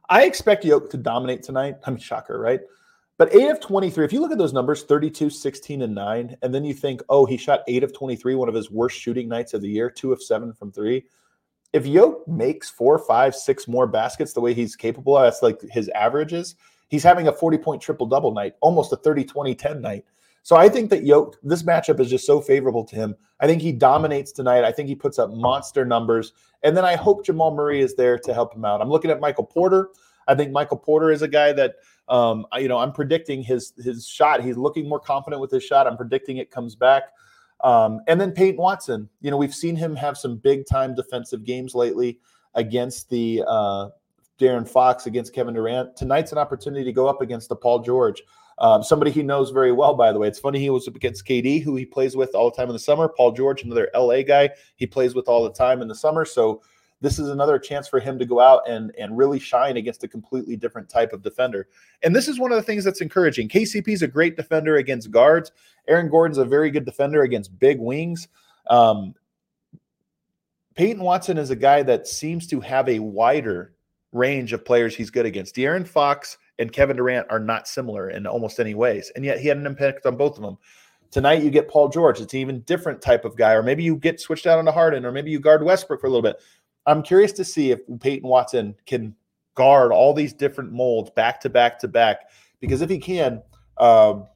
I 0.09 0.25
expect 0.25 0.65
Jokic 0.65 0.91
to 0.91 0.97
dominate 0.97 1.43
tonight. 1.43 1.77
I'm 1.85 1.97
shocker, 1.97 2.39
right? 2.39 2.61
But 3.23 3.33
8 3.37 3.51
of 3.51 3.61
23, 3.61 4.05
if 4.05 4.13
you 4.13 4.21
look 4.21 4.33
at 4.33 4.39
those 4.39 4.53
numbers 4.53 4.83
32, 4.83 5.31
16, 5.31 5.83
and 5.83 5.95
9, 5.95 6.37
and 6.43 6.53
then 6.53 6.65
you 6.65 6.75
think, 6.75 7.03
oh, 7.09 7.25
he 7.25 7.37
shot 7.37 7.61
8 7.69 7.85
of 7.85 7.93
23, 7.93 8.35
one 8.35 8.49
of 8.49 8.55
his 8.57 8.69
worst 8.69 8.99
shooting 8.99 9.29
nights 9.29 9.55
of 9.55 9.61
the 9.63 9.69
year, 9.69 9.89
2 9.89 10.13
of 10.13 10.21
7 10.21 10.53
from 10.53 10.73
3. 10.73 11.05
If 11.73 11.87
Yoke 11.87 12.27
makes 12.27 12.69
four, 12.69 12.99
five, 12.99 13.37
six 13.37 13.69
more 13.69 13.87
baskets 13.87 14.33
the 14.33 14.41
way 14.41 14.55
he's 14.55 14.75
capable, 14.75 15.17
of, 15.17 15.23
that's 15.23 15.41
like 15.41 15.61
his 15.71 15.89
averages, 15.91 16.57
he's 16.89 17.05
having 17.05 17.29
a 17.29 17.33
40 17.33 17.59
point 17.59 17.81
triple 17.81 18.07
double 18.07 18.33
night, 18.33 18.55
almost 18.61 18.93
a 18.93 18.97
30, 18.97 19.23
20, 19.23 19.55
10 19.55 19.81
night. 19.81 20.05
So 20.43 20.57
I 20.57 20.69
think 20.69 20.91
that 20.91 21.05
Yoke, 21.05 21.39
this 21.45 21.63
matchup 21.63 22.01
is 22.01 22.11
just 22.11 22.27
so 22.27 22.41
favorable 22.41 22.83
to 22.87 22.97
him. 22.97 23.15
I 23.39 23.47
think 23.47 23.63
he 23.63 23.71
dominates 23.71 24.33
tonight. 24.33 24.65
I 24.65 24.73
think 24.73 24.89
he 24.89 24.97
puts 24.97 25.21
up 25.21 25.31
monster 25.31 25.85
numbers. 25.85 26.33
And 26.65 26.77
then 26.77 26.85
I 26.85 26.97
hope 26.97 27.25
Jamal 27.25 27.55
Murray 27.55 27.83
is 27.83 27.95
there 27.95 28.19
to 28.19 28.35
help 28.35 28.53
him 28.53 28.65
out. 28.65 28.81
I'm 28.81 28.91
looking 28.91 29.13
at 29.13 29.21
Michael 29.21 29.45
Porter. 29.45 29.91
I 30.27 30.35
think 30.35 30.51
Michael 30.51 30.77
Porter 30.77 31.13
is 31.13 31.23
a 31.23 31.29
guy 31.29 31.53
that 31.53 31.77
um, 32.09 32.47
you 32.59 32.69
know, 32.69 32.79
I'm 32.79 32.93
predicting 32.93 33.43
his 33.43 33.73
his 33.83 34.07
shot. 34.07 34.43
He's 34.43 34.57
looking 34.57 34.89
more 34.89 35.01
confident 35.01 35.41
with 35.41 35.51
his 35.51 35.65
shot. 35.65 35.87
I'm 35.87 35.97
predicting 35.97 36.39
it 36.39 36.51
comes 36.51 36.75
back. 36.75 37.05
Um, 37.63 38.01
and 38.09 38.21
then 38.21 38.33
Peyton 38.33 38.61
Watson. 38.61 39.09
You 39.21 39.31
know, 39.31 39.37
we've 39.37 39.55
seen 39.55 39.77
him 39.77 39.95
have 39.97 40.19
some 40.19 40.37
big 40.37 40.67
time 40.67 40.95
defensive 40.95 41.45
games 41.45 41.75
lately 41.75 42.19
against 42.55 43.09
the 43.09 43.45
uh, 43.47 43.89
De'Aaron 44.39 44.69
Fox, 44.69 45.07
against 45.07 45.33
Kevin 45.33 45.55
Durant. 45.55 45.97
Tonight's 45.97 46.33
an 46.33 46.39
opportunity 46.39 46.85
to 46.85 46.93
go 46.93 47.07
up 47.07 47.21
against 47.21 47.49
the 47.49 47.57
Paul 47.57 47.81
George. 47.81 48.23
Um, 48.59 48.83
somebody 48.83 49.11
he 49.11 49.23
knows 49.23 49.51
very 49.51 49.73
well, 49.73 49.95
by 49.95 50.13
the 50.13 50.19
way. 50.19 50.29
It's 50.29 50.39
funny 50.39 50.59
he 50.59 50.71
was 50.71 50.87
up 50.87 50.97
against 50.97 51.27
KD, 51.27 51.63
who 51.63 51.75
he 51.77 51.87
plays 51.87 52.17
with 52.17 52.35
all 52.35 52.51
the 52.51 52.57
time 52.57 52.69
in 52.69 52.75
the 52.75 52.79
summer. 52.79 53.09
Paul 53.09 53.33
George, 53.33 53.63
another 53.63 53.89
LA 53.95 54.23
guy, 54.23 54.51
he 54.77 54.87
plays 54.87 55.15
with 55.15 55.29
all 55.29 55.45
the 55.45 55.53
time 55.53 55.81
in 55.83 55.89
the 55.89 55.95
summer. 55.95 56.25
So 56.25 56.63
this 57.03 57.19
is 57.19 57.29
another 57.29 57.59
chance 57.59 57.89
for 57.89 58.01
him 58.01 58.19
to 58.19 58.25
go 58.25 58.41
out 58.41 58.63
and 58.69 58.95
and 58.99 59.19
really 59.19 59.39
shine 59.39 59.77
against 59.77 60.05
a 60.05 60.09
completely 60.09 60.57
different 60.57 60.89
type 60.89 61.13
of 61.13 61.23
defender. 61.23 61.69
And 62.03 62.15
this 62.15 62.29
is 62.29 62.39
one 62.39 62.53
of 62.53 62.57
the 62.57 62.63
things 62.63 62.85
that's 62.85 63.01
encouraging. 63.01 63.49
KCP 63.49 63.89
is 63.89 64.03
a 64.03 64.09
great 64.09 64.37
defender 64.37 64.77
against 64.77 65.11
guards. 65.11 65.53
Aaron 65.89 66.09
Gordon's 66.09 66.39
a 66.39 66.45
very 66.45 66.71
good 66.71 66.85
defender 66.85 67.23
against 67.23 67.59
big 67.59 67.79
wings. 67.81 68.29
Um, 68.71 69.15
Peyton 70.75 71.03
Watson 71.03 71.37
is 71.37 71.51
a 71.51 71.57
guy 71.57 71.83
that 71.83 72.07
seems 72.07 72.47
to 72.47 72.61
have 72.61 72.89
a 72.89 73.01
wider 73.01 73.75
range 74.13 74.53
of 74.53 74.65
players 74.65 74.95
he's 74.95 75.11
good 75.11 75.27
against. 75.27 75.55
De'Aaron 75.57 75.87
Fox 75.87 76.39
and 76.59 76.73
Kevin 76.73 76.97
Durant 76.97 77.27
are 77.31 77.41
not 77.41 77.67
similar 77.67 78.11
in 78.11 78.27
almost 78.27 78.61
any 78.61 78.75
ways, 78.75 79.11
and 79.17 79.25
yet 79.25 79.41
he 79.41 79.49
had 79.49 79.57
an 79.57 79.67
impact 79.67 80.07
on 80.07 80.17
both 80.17 80.37
of 80.37 80.43
them. 80.43 80.57
Tonight 81.11 81.43
you 81.43 81.51
get 81.51 81.69
Paul 81.69 81.91
George. 81.91 82.21
It's 82.21 82.33
an 82.33 82.39
even 82.39 82.61
different 82.61 83.03
type 83.03 83.27
of 83.27 83.37
guy, 83.37 83.53
or 83.53 83.63
maybe 83.63 83.83
you 83.83 83.97
get 83.97 84.19
switched 84.19 84.47
out 84.47 84.59
onto 84.59 84.71
Harden, 84.71 85.05
or 85.05 85.13
maybe 85.13 85.31
you 85.31 85.41
guard 85.41 85.63
Westbrook 85.63 86.01
for 86.01 86.07
a 86.07 86.11
little 86.11 86.23
bit. 86.23 86.41
I'm 86.87 87.03
curious 87.03 87.33
to 87.33 87.45
see 87.45 87.71
if 87.71 87.81
Peyton 88.01 88.29
Watson 88.29 88.75
can 88.87 89.15
guard 89.55 89.93
all 89.93 90.15
these 90.15 90.33
different 90.33 90.73
molds 90.73 91.11
back 91.11 91.41
to 91.41 91.51
back 91.51 91.79
to 91.81 91.89
back. 91.89 92.31
Because 92.61 92.81
if 92.81 92.91
he 92.91 92.99
can, 92.99 93.43
um, 93.79 94.27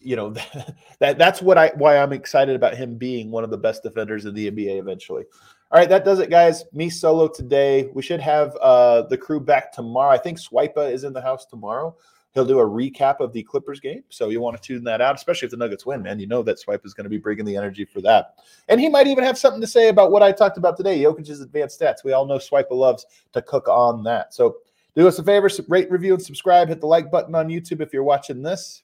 you 0.00 0.16
know 0.16 0.30
that 0.98 1.18
that's 1.18 1.40
what 1.40 1.58
I 1.58 1.72
why 1.76 1.98
I'm 1.98 2.12
excited 2.12 2.56
about 2.56 2.76
him 2.76 2.96
being 2.96 3.30
one 3.30 3.44
of 3.44 3.50
the 3.50 3.58
best 3.58 3.82
defenders 3.82 4.24
in 4.24 4.34
the 4.34 4.50
NBA 4.50 4.78
eventually. 4.78 5.24
All 5.70 5.78
right, 5.78 5.88
that 5.88 6.04
does 6.04 6.18
it, 6.18 6.28
guys. 6.28 6.64
Me 6.72 6.90
solo 6.90 7.28
today. 7.28 7.88
We 7.94 8.02
should 8.02 8.20
have 8.20 8.54
uh, 8.56 9.02
the 9.02 9.16
crew 9.16 9.40
back 9.40 9.72
tomorrow. 9.72 10.10
I 10.12 10.18
think 10.18 10.38
Swipa 10.38 10.92
is 10.92 11.04
in 11.04 11.14
the 11.14 11.22
house 11.22 11.46
tomorrow. 11.46 11.96
He'll 12.34 12.46
do 12.46 12.60
a 12.60 12.66
recap 12.66 13.20
of 13.20 13.32
the 13.32 13.42
Clippers 13.42 13.78
game. 13.78 14.02
So 14.08 14.30
you 14.30 14.40
want 14.40 14.56
to 14.56 14.62
tune 14.62 14.84
that 14.84 15.02
out, 15.02 15.14
especially 15.14 15.46
if 15.46 15.50
the 15.50 15.58
Nuggets 15.58 15.84
win, 15.84 16.02
man. 16.02 16.18
You 16.18 16.26
know 16.26 16.42
that 16.42 16.58
Swipe 16.58 16.84
is 16.86 16.94
going 16.94 17.04
to 17.04 17.10
be 17.10 17.18
bringing 17.18 17.44
the 17.44 17.56
energy 17.56 17.84
for 17.84 18.00
that. 18.00 18.36
And 18.68 18.80
he 18.80 18.88
might 18.88 19.06
even 19.06 19.22
have 19.24 19.36
something 19.36 19.60
to 19.60 19.66
say 19.66 19.88
about 19.88 20.10
what 20.10 20.22
I 20.22 20.32
talked 20.32 20.56
about 20.56 20.76
today, 20.76 20.98
Jokic's 21.02 21.40
advanced 21.40 21.78
stats. 21.78 22.04
We 22.04 22.12
all 22.12 22.24
know 22.24 22.38
Swipe 22.38 22.70
loves 22.70 23.04
to 23.32 23.42
cook 23.42 23.68
on 23.68 24.02
that. 24.04 24.32
So 24.32 24.56
do 24.96 25.06
us 25.06 25.18
a 25.18 25.22
favor, 25.22 25.50
rate, 25.68 25.90
review, 25.90 26.14
and 26.14 26.22
subscribe. 26.22 26.68
Hit 26.68 26.80
the 26.80 26.86
like 26.86 27.10
button 27.10 27.34
on 27.34 27.48
YouTube 27.48 27.80
if 27.80 27.92
you're 27.92 28.02
watching 28.02 28.42
this. 28.42 28.82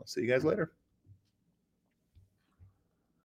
I'll 0.00 0.06
see 0.06 0.22
you 0.22 0.28
guys 0.28 0.44
later. 0.44 0.72